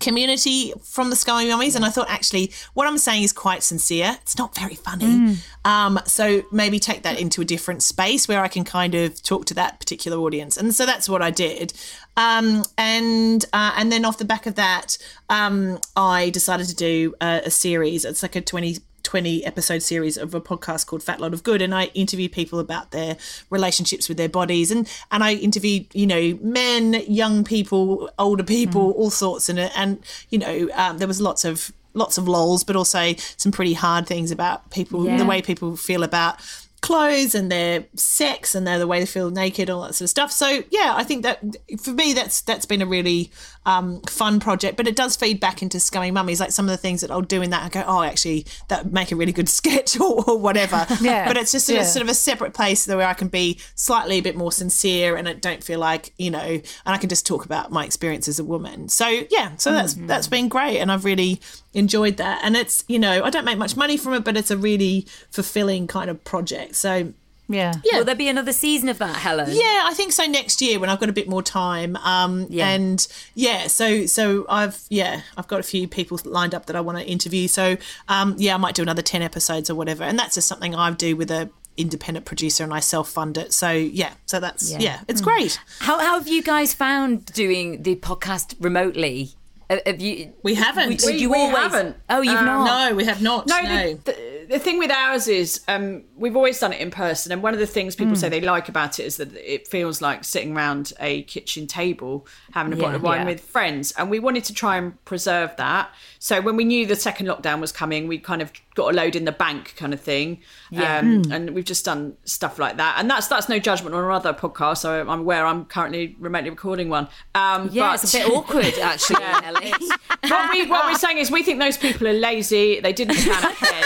community 0.00 0.72
from 0.82 1.10
the 1.10 1.16
Scummy 1.16 1.48
Mummies, 1.48 1.74
and 1.74 1.84
I 1.84 1.90
thought 1.90 2.08
actually 2.08 2.52
what 2.74 2.86
I'm 2.86 2.98
saying 2.98 3.22
is 3.22 3.32
quite 3.32 3.62
sincere. 3.62 4.18
It's 4.22 4.38
not 4.38 4.54
very 4.54 4.74
funny, 4.74 5.36
um, 5.64 6.00
so 6.04 6.42
maybe 6.50 6.78
take 6.78 7.02
that 7.02 7.18
into 7.20 7.40
a 7.40 7.44
different 7.44 7.82
space 7.82 8.28
where 8.28 8.42
I 8.42 8.48
can 8.48 8.64
kind 8.64 8.94
of 8.94 9.22
talk 9.22 9.46
to 9.46 9.54
that 9.54 9.78
particular 9.78 10.18
audience, 10.18 10.56
and 10.56 10.74
so 10.74 10.86
that's 10.86 11.08
what 11.08 11.22
I 11.22 11.30
did. 11.30 11.72
Um, 12.16 12.64
and 12.76 13.44
uh, 13.52 13.72
and 13.76 13.90
then 13.90 14.04
off 14.04 14.18
the 14.18 14.24
back 14.24 14.46
of 14.46 14.54
that, 14.56 14.98
um, 15.28 15.78
I 15.96 16.30
decided 16.30 16.68
to 16.68 16.74
do 16.74 17.14
a, 17.20 17.42
a 17.46 17.50
series. 17.50 18.04
It's 18.04 18.22
like 18.22 18.36
a 18.36 18.40
20 18.40 18.78
20 19.12 19.44
episode 19.44 19.82
series 19.82 20.16
of 20.16 20.34
a 20.34 20.40
podcast 20.40 20.86
called 20.86 21.02
Fat 21.02 21.20
Lot 21.20 21.34
of 21.34 21.42
Good 21.42 21.60
and 21.60 21.74
I 21.74 21.84
interview 21.92 22.30
people 22.30 22.58
about 22.58 22.92
their 22.92 23.18
relationships 23.50 24.08
with 24.08 24.16
their 24.16 24.30
bodies 24.30 24.70
and 24.70 24.88
and 25.10 25.22
I 25.22 25.34
interviewed 25.34 25.84
you 25.92 26.06
know 26.06 26.38
men 26.40 26.94
young 27.06 27.44
people 27.44 28.08
older 28.18 28.42
people 28.42 28.92
all 28.92 29.10
sorts 29.10 29.50
and 29.50 29.58
and 29.58 30.02
you 30.30 30.38
know 30.38 30.70
um, 30.72 30.96
there 30.96 31.06
was 31.06 31.20
lots 31.20 31.44
of 31.44 31.72
lots 31.92 32.16
of 32.16 32.26
lols 32.26 32.64
but 32.64 32.74
also 32.74 33.12
some 33.36 33.52
pretty 33.52 33.74
hard 33.74 34.06
things 34.06 34.30
about 34.30 34.70
people 34.70 35.04
Yeah. 35.04 35.18
the 35.18 35.26
way 35.26 35.42
people 35.42 35.76
feel 35.76 36.04
about 36.04 36.36
clothes 36.80 37.34
and 37.34 37.52
their 37.52 37.84
sex 37.94 38.54
and 38.56 38.66
their 38.66 38.78
the 38.78 38.86
way 38.88 38.98
they 38.98 39.06
feel 39.06 39.30
naked 39.30 39.68
all 39.70 39.82
that 39.82 39.94
sort 39.94 40.06
of 40.06 40.10
stuff 40.10 40.32
so 40.32 40.64
yeah 40.70 40.94
i 40.96 41.04
think 41.04 41.22
that 41.22 41.38
for 41.80 41.90
me 41.92 42.12
that's 42.12 42.40
that's 42.40 42.66
been 42.66 42.82
a 42.82 42.86
really 42.86 43.30
um, 43.64 44.00
fun 44.02 44.40
project 44.40 44.76
but 44.76 44.88
it 44.88 44.96
does 44.96 45.14
feed 45.16 45.38
back 45.38 45.62
into 45.62 45.78
scummy 45.78 46.10
mummies 46.10 46.40
like 46.40 46.50
some 46.50 46.64
of 46.64 46.70
the 46.70 46.76
things 46.76 47.00
that 47.00 47.10
i'll 47.10 47.20
do 47.20 47.42
in 47.42 47.50
that 47.50 47.62
i 47.62 47.68
go 47.68 47.84
oh 47.86 48.02
actually 48.02 48.44
that 48.68 48.84
would 48.84 48.92
make 48.92 49.12
a 49.12 49.16
really 49.16 49.32
good 49.32 49.48
sketch 49.58 49.98
or, 50.00 50.24
or 50.28 50.36
whatever 50.38 50.84
Yeah. 51.00 51.28
but 51.28 51.36
it's 51.36 51.52
just 51.52 51.66
sort 51.66 51.78
of, 51.78 51.84
Yeah. 51.84 51.88
sort 51.90 52.02
of 52.02 52.08
a 52.08 52.14
separate 52.14 52.54
place 52.54 52.86
where 52.88 53.06
i 53.06 53.14
can 53.14 53.28
be 53.28 53.60
slightly 53.74 54.18
a 54.18 54.20
bit 54.22 54.36
more 54.36 54.50
sincere 54.50 55.16
and 55.16 55.28
i 55.28 55.32
don't 55.34 55.62
feel 55.62 55.78
like 55.78 56.12
you 56.18 56.30
know 56.30 56.40
and 56.40 56.62
i 56.86 56.96
can 56.98 57.08
just 57.08 57.24
talk 57.26 57.44
about 57.44 57.70
my 57.70 57.84
experience 57.84 58.26
as 58.26 58.38
a 58.38 58.44
woman 58.44 58.88
so 58.88 59.06
yeah 59.30 59.54
so 59.56 59.70
that's 59.72 59.94
Mm-hmm. 59.94 60.06
that's 60.08 60.26
been 60.26 60.48
great 60.48 60.78
and 60.78 60.90
i've 60.90 61.04
really 61.04 61.40
enjoyed 61.74 62.16
that 62.16 62.40
and 62.42 62.56
it's 62.56 62.84
you 62.88 62.98
know 62.98 63.22
i 63.24 63.30
don't 63.30 63.44
make 63.44 63.58
much 63.58 63.76
money 63.76 63.96
from 63.96 64.14
it 64.14 64.24
but 64.24 64.36
it's 64.36 64.50
a 64.50 64.56
really 64.56 65.06
fulfilling 65.30 65.86
kind 65.86 66.10
of 66.10 66.22
project 66.24 66.74
so 66.76 67.12
Yeah. 67.52 67.74
Will 67.98 68.04
there 68.04 68.14
be 68.14 68.28
another 68.28 68.52
season 68.52 68.88
of 68.88 68.98
that, 68.98 69.16
Helen? 69.16 69.50
yeah, 69.52 69.82
I 69.84 69.92
think 69.94 70.12
so. 70.12 70.24
Next 70.24 70.60
year 70.62 70.78
when 70.80 70.88
I've 70.90 71.00
got 71.00 71.08
a 71.08 71.12
bit 71.12 71.28
more 71.28 71.42
time, 71.42 71.96
um, 71.96 72.46
Yeah. 72.50 72.68
and 72.68 73.06
yeah, 73.34 73.66
so 73.66 74.06
so 74.06 74.46
I've 74.48 74.80
yeah 74.88 75.22
I've 75.36 75.48
got 75.48 75.60
a 75.60 75.62
few 75.64 75.86
people 75.88 76.18
lined 76.24 76.54
up 76.54 76.66
that 76.66 76.76
I 76.76 76.80
want 76.80 76.98
to 76.98 77.04
interview. 77.04 77.48
So 77.48 77.76
um, 78.08 78.34
yeah, 78.38 78.54
I 78.54 78.58
might 78.58 78.74
do 78.74 78.82
another 78.82 79.02
ten 79.02 79.22
episodes 79.22 79.68
or 79.70 79.74
whatever, 79.74 80.04
and 80.04 80.18
that's 80.18 80.34
just 80.36 80.48
something 80.48 80.74
I 80.74 80.90
do 80.92 81.16
with 81.16 81.30
a 81.30 81.50
independent 81.78 82.26
producer 82.26 82.62
and 82.64 82.72
I 82.74 82.80
self 82.80 83.08
fund 83.08 83.38
it. 83.38 83.52
So 83.54 83.70
yeah, 83.70 84.12
so 84.26 84.38
that's 84.40 84.70
Yeah. 84.70 84.78
yeah, 84.80 85.00
it's 85.08 85.20
great. 85.22 85.58
How, 85.80 85.98
how 86.00 86.18
have 86.18 86.28
you 86.28 86.42
guys 86.42 86.74
found 86.74 87.24
doing 87.26 87.82
the 87.82 87.96
podcast 87.96 88.54
remotely? 88.60 89.30
Uh, 89.72 89.78
Have 89.86 90.00
you? 90.00 90.32
We 90.42 90.54
haven't. 90.54 90.98
Did 91.00 91.20
you 91.20 91.30
we 91.30 91.38
always? 91.38 91.56
haven't. 91.56 91.96
Oh, 92.10 92.20
you've 92.20 92.34
Um, 92.36 92.44
not. 92.46 92.90
No, 92.90 92.96
we 92.96 93.04
have 93.04 93.22
not. 93.22 93.46
No, 93.46 93.60
No, 93.60 93.94
The, 93.94 94.12
the, 94.12 94.46
the 94.50 94.58
thing 94.58 94.78
with 94.78 94.90
ours 94.90 95.28
is 95.28 95.60
um, 95.68 96.04
we've 96.16 96.36
always 96.36 96.58
done 96.58 96.72
it 96.72 96.80
in 96.80 96.90
person, 96.90 97.32
and 97.32 97.42
one 97.42 97.54
of 97.54 97.60
the 97.60 97.66
things 97.66 97.96
people 97.96 98.16
say 98.16 98.28
they 98.28 98.40
like 98.40 98.68
about 98.68 98.98
it 98.98 99.04
is 99.04 99.16
that 99.16 99.32
it 99.36 99.66
feels 99.68 100.02
like 100.02 100.24
sitting 100.24 100.54
around 100.56 100.92
a 101.00 101.22
kitchen 101.22 101.66
table 101.66 102.26
having 102.52 102.72
a 102.72 102.76
bottle 102.76 102.96
of 102.96 103.02
wine 103.02 103.20
Yeah. 103.20 103.26
with 103.26 103.40
friends, 103.40 103.92
and 103.92 104.10
we 104.10 104.18
wanted 104.18 104.44
to 104.44 104.54
try 104.54 104.76
and 104.76 105.02
preserve 105.04 105.56
that. 105.56 105.90
So 106.18 106.40
when 106.40 106.56
we 106.56 106.64
knew 106.64 106.86
the 106.86 106.96
second 106.96 107.26
lockdown 107.26 107.60
was 107.60 107.72
coming, 107.72 108.06
we 108.08 108.18
kind 108.18 108.42
of 108.42 108.52
got 108.74 108.92
a 108.92 108.96
load 108.96 109.16
in 109.16 109.24
the 109.24 109.32
bank, 109.32 109.74
kind 109.76 109.92
of 109.92 110.00
thing. 110.00 110.40
Yeah. 110.70 110.98
Um, 110.98 111.22
and 111.30 111.50
we've 111.54 111.64
just 111.64 111.84
done 111.84 112.16
stuff 112.24 112.58
like 112.58 112.76
that, 112.76 112.96
and 112.98 113.08
that's 113.10 113.26
that's 113.28 113.48
no 113.48 113.58
judgment 113.58 113.94
on 113.94 114.02
our 114.04 114.10
other 114.12 114.32
podcast. 114.34 114.78
So 114.78 115.00
I'm 115.00 115.20
aware 115.20 115.46
I'm 115.46 115.64
currently 115.66 116.16
remotely 116.18 116.50
recording 116.50 116.88
one. 116.88 117.08
Um, 117.34 117.68
Yeah, 117.72 117.92
but- 117.92 118.02
it's 118.04 118.14
a 118.14 118.18
bit 118.18 118.28
awkward 118.30 118.74
actually, 118.82 119.22
Ellie. 119.22 119.61
What, 119.70 120.50
we, 120.50 120.66
what 120.66 120.86
we're 120.86 120.98
saying 120.98 121.18
is 121.18 121.30
we 121.30 121.42
think 121.42 121.58
those 121.60 121.76
people 121.76 122.06
are 122.08 122.12
lazy. 122.12 122.80
They 122.80 122.92
didn't 122.92 123.16
plan 123.16 123.44
ahead. 123.60 123.84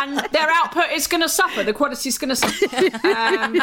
And 0.00 0.18
their 0.32 0.48
output 0.50 0.90
is 0.92 1.06
going 1.06 1.22
to 1.22 1.28
suffer. 1.28 1.62
The 1.62 1.72
quality 1.72 2.08
is 2.08 2.18
going 2.18 2.30
to 2.30 2.36
suffer. 2.36 2.66
Um, 3.06 3.54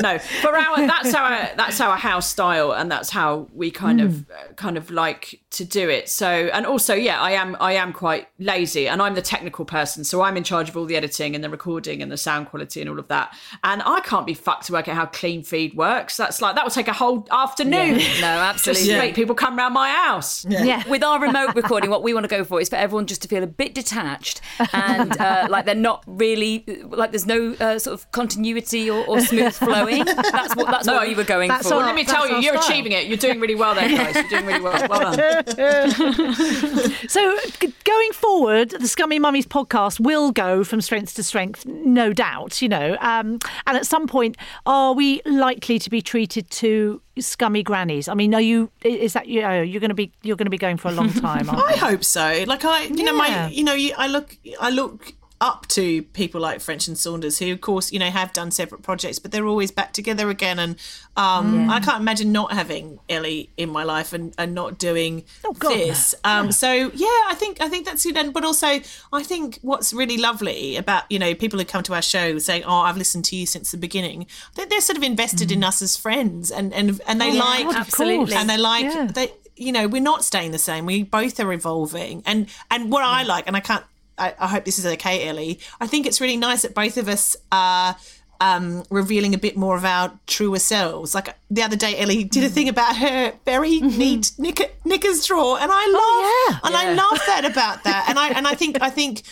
no, 0.00 0.18
for 0.18 0.56
our 0.56 0.86
that's 0.86 1.14
our 1.14 1.50
that's 1.56 1.80
our 1.80 1.96
house 1.96 2.28
style, 2.28 2.72
and 2.72 2.90
that's 2.90 3.10
how 3.10 3.48
we 3.54 3.70
kind 3.70 4.00
of 4.00 4.30
uh, 4.30 4.52
kind 4.56 4.76
of 4.76 4.90
like 4.90 5.40
to 5.50 5.64
do 5.64 5.88
it. 5.88 6.08
So, 6.08 6.28
and 6.28 6.66
also, 6.66 6.94
yeah, 6.94 7.20
I 7.20 7.32
am 7.32 7.56
I 7.60 7.74
am 7.74 7.92
quite 7.92 8.28
lazy, 8.38 8.88
and 8.88 9.02
I'm 9.02 9.14
the 9.14 9.22
technical 9.22 9.64
person, 9.64 10.04
so 10.04 10.22
I'm 10.22 10.36
in 10.36 10.44
charge 10.44 10.68
of 10.68 10.76
all 10.76 10.84
the 10.86 10.96
editing 10.96 11.34
and 11.34 11.42
the 11.42 11.50
recording 11.50 12.02
and 12.02 12.10
the 12.10 12.16
sound 12.16 12.48
quality 12.48 12.80
and 12.80 12.88
all 12.88 12.98
of 12.98 13.08
that. 13.08 13.34
And 13.64 13.82
I 13.84 14.00
can't 14.00 14.26
be 14.26 14.34
fucked 14.34 14.66
to 14.66 14.72
work 14.72 14.88
out 14.88 14.96
how 14.96 15.06
clean 15.06 15.42
feed 15.42 15.74
works. 15.74 16.16
That's 16.16 16.40
like 16.40 16.54
that 16.54 16.64
would 16.64 16.72
take 16.72 16.88
a 16.88 16.92
whole 16.92 17.26
afternoon. 17.30 17.98
Yeah. 18.00 18.08
No, 18.22 18.28
absolutely. 18.28 18.86
Just 18.86 18.98
make 18.98 19.14
people 19.16 19.34
come 19.34 19.56
round 19.56 19.74
my 19.74 19.90
house. 19.90 20.44
Yeah. 20.44 20.86
With 20.88 21.02
our 21.02 21.18
remote 21.20 21.56
recording, 21.56 21.90
what 21.90 22.04
we 22.04 22.14
want 22.14 22.22
to 22.22 22.28
go 22.28 22.44
for 22.44 22.60
is 22.60 22.68
for 22.68 22.76
everyone 22.76 23.06
just 23.06 23.22
to 23.22 23.28
feel 23.28 23.42
a 23.42 23.48
bit 23.48 23.74
detached 23.74 24.40
and 24.72 25.18
uh, 25.18 25.48
like 25.50 25.64
they're 25.64 25.74
not 25.82 26.02
really 26.06 26.64
like 26.90 27.10
there's 27.12 27.26
no 27.26 27.54
uh, 27.60 27.78
sort 27.78 27.94
of 27.94 28.10
continuity 28.12 28.88
or, 28.88 29.04
or 29.06 29.20
smooth 29.20 29.52
flowing. 29.66 30.04
That's 30.04 30.54
what 30.56 30.66
that's 30.70 30.86
what 30.86 31.06
we 31.06 31.14
were 31.14 31.24
going 31.24 31.48
that's 31.48 31.68
for. 31.68 31.74
our- 31.74 31.86
Let 31.86 31.94
me 31.94 32.04
tell 32.04 32.28
you, 32.28 32.36
you're 32.38 32.56
style. 32.56 32.70
achieving 32.70 32.92
it. 32.92 33.06
You're 33.06 33.16
doing 33.18 33.40
really 33.40 33.54
well 33.56 33.74
there, 33.74 33.88
guys. 33.88 34.14
You're 34.14 34.28
doing 34.28 34.46
really 34.46 34.60
well. 34.60 34.88
Well 34.88 35.16
done. 35.16 35.92
So, 37.08 37.36
going 37.84 38.12
forward, 38.12 38.70
the 38.70 38.88
Scummy 38.88 39.18
Mummies 39.18 39.46
podcast 39.46 40.00
will 40.00 40.30
go 40.32 40.64
from 40.64 40.80
strength 40.80 41.14
to 41.16 41.22
strength, 41.22 41.66
no 41.66 42.12
doubt, 42.12 42.62
you 42.62 42.68
know. 42.68 42.96
Um, 43.00 43.38
and 43.66 43.76
at 43.76 43.86
some 43.86 44.06
point, 44.06 44.36
are 44.66 44.94
we 44.94 45.20
likely 45.26 45.78
to 45.78 45.90
be 45.90 46.00
treated 46.00 46.48
to 46.50 47.02
scummy 47.18 47.62
grannies? 47.62 48.08
I 48.08 48.14
mean, 48.14 48.34
are 48.34 48.40
you, 48.40 48.70
is 48.82 49.12
that, 49.14 49.26
you 49.26 49.42
know, 49.42 49.60
you're 49.60 49.80
going 49.80 49.90
to 49.90 49.94
be, 49.94 50.12
you're 50.22 50.36
going 50.36 50.46
to 50.46 50.50
be 50.50 50.58
going 50.58 50.76
for 50.76 50.88
a 50.88 50.92
long 50.92 51.12
time, 51.12 51.48
aren't 51.50 51.62
I 51.66 51.74
you? 51.74 51.80
hope 51.80 52.04
so. 52.04 52.44
Like 52.46 52.64
I, 52.64 52.84
you 52.84 53.04
know, 53.04 53.14
my, 53.14 53.48
you 53.48 53.64
know, 53.64 53.74
I 53.98 54.06
look, 54.06 54.36
I 54.60 54.70
look 54.70 55.12
up 55.42 55.66
to 55.68 56.02
people 56.14 56.40
like 56.40 56.60
French 56.60 56.86
and 56.88 56.96
Saunders, 56.96 57.38
who, 57.38 57.52
of 57.52 57.60
course, 57.60 57.92
you 57.92 57.98
know, 57.98 58.08
have 58.10 58.32
done 58.32 58.50
separate 58.52 58.80
projects, 58.82 59.18
but 59.18 59.32
they're 59.32 59.46
always 59.46 59.70
back 59.72 59.92
together 59.92 60.30
again. 60.30 60.58
And 60.58 60.76
um, 61.16 61.68
I 61.68 61.80
can't 61.80 62.00
imagine 62.00 62.32
not 62.32 62.52
having 62.52 63.00
Ellie 63.08 63.50
in 63.56 63.68
my 63.68 63.82
life 63.82 64.12
and, 64.12 64.32
and 64.38 64.54
not 64.54 64.78
doing 64.78 65.24
Oh, 65.44 65.52
God, 65.52 65.70
no. 65.70 65.76
this. 65.76 66.14
Um, 66.24 66.52
So 66.52 66.72
yeah, 66.72 67.06
I 67.28 67.34
think 67.36 67.60
I 67.60 67.68
think 67.68 67.84
that's 67.86 68.06
it. 68.06 68.16
And 68.16 68.32
but 68.32 68.44
also, 68.44 68.68
I 69.12 69.22
think 69.22 69.58
what's 69.62 69.92
really 69.92 70.16
lovely 70.16 70.76
about 70.76 71.04
you 71.10 71.18
know 71.18 71.34
people 71.34 71.58
who 71.58 71.64
come 71.64 71.82
to 71.82 71.94
our 71.94 72.02
show 72.02 72.38
saying, 72.38 72.62
"Oh, 72.64 72.78
I've 72.80 72.96
listened 72.96 73.24
to 73.26 73.36
you 73.36 73.44
since 73.44 73.72
the 73.72 73.78
beginning." 73.78 74.22
I 74.52 74.54
think 74.54 74.70
they're 74.70 74.80
sort 74.80 74.96
of 74.96 75.02
invested 75.02 75.50
in 75.50 75.64
us 75.64 75.82
as 75.82 75.96
friends, 75.96 76.50
and 76.52 76.72
and 76.72 77.00
and 77.08 77.20
they 77.20 77.32
like 77.36 77.64
God, 77.66 77.80
of 77.88 77.90
course. 77.90 78.32
and 78.32 78.48
they 78.48 78.56
like 78.58 78.84
Yeah. 78.84 79.06
they 79.12 79.32
you 79.56 79.72
know 79.72 79.86
we're 79.88 80.00
not 80.00 80.24
staying 80.24 80.50
the 80.50 80.58
same 80.58 80.86
we 80.86 81.02
both 81.02 81.38
are 81.38 81.52
evolving 81.52 82.22
and 82.24 82.48
and 82.70 82.90
what 82.90 83.04
i 83.04 83.22
like 83.22 83.46
and 83.46 83.54
i 83.54 83.60
can't 83.60 83.84
I, 84.18 84.34
I 84.38 84.48
hope 84.48 84.64
this 84.64 84.78
is 84.78 84.86
okay 84.86 85.26
ellie 85.26 85.58
i 85.80 85.86
think 85.86 86.06
it's 86.06 86.20
really 86.20 86.36
nice 86.36 86.62
that 86.62 86.74
both 86.74 86.96
of 86.96 87.08
us 87.08 87.36
are 87.50 87.96
um, 88.42 88.82
revealing 88.90 89.34
a 89.34 89.38
bit 89.38 89.56
more 89.56 89.76
of 89.76 89.84
our 89.84 90.18
truer 90.26 90.58
selves. 90.58 91.14
Like 91.14 91.36
the 91.48 91.62
other 91.62 91.76
day, 91.76 91.96
Ellie 91.98 92.24
did 92.24 92.42
a 92.42 92.46
mm-hmm. 92.46 92.54
thing 92.54 92.68
about 92.68 92.96
her 92.96 93.34
very 93.44 93.80
mm-hmm. 93.80 93.98
neat 93.98 94.32
knicker, 94.36 94.64
knickers 94.84 95.24
drawer, 95.24 95.58
and 95.60 95.70
I 95.72 95.84
oh, 95.86 96.50
love, 96.50 96.60
yeah. 96.60 96.68
and 96.68 96.76
I 96.76 96.92
love 96.94 97.20
that 97.26 97.44
about 97.44 97.84
that. 97.84 98.06
And 98.08 98.18
I 98.18 98.30
and 98.30 98.48
I 98.48 98.54
think 98.54 98.82
I 98.82 98.90
think 98.98 99.22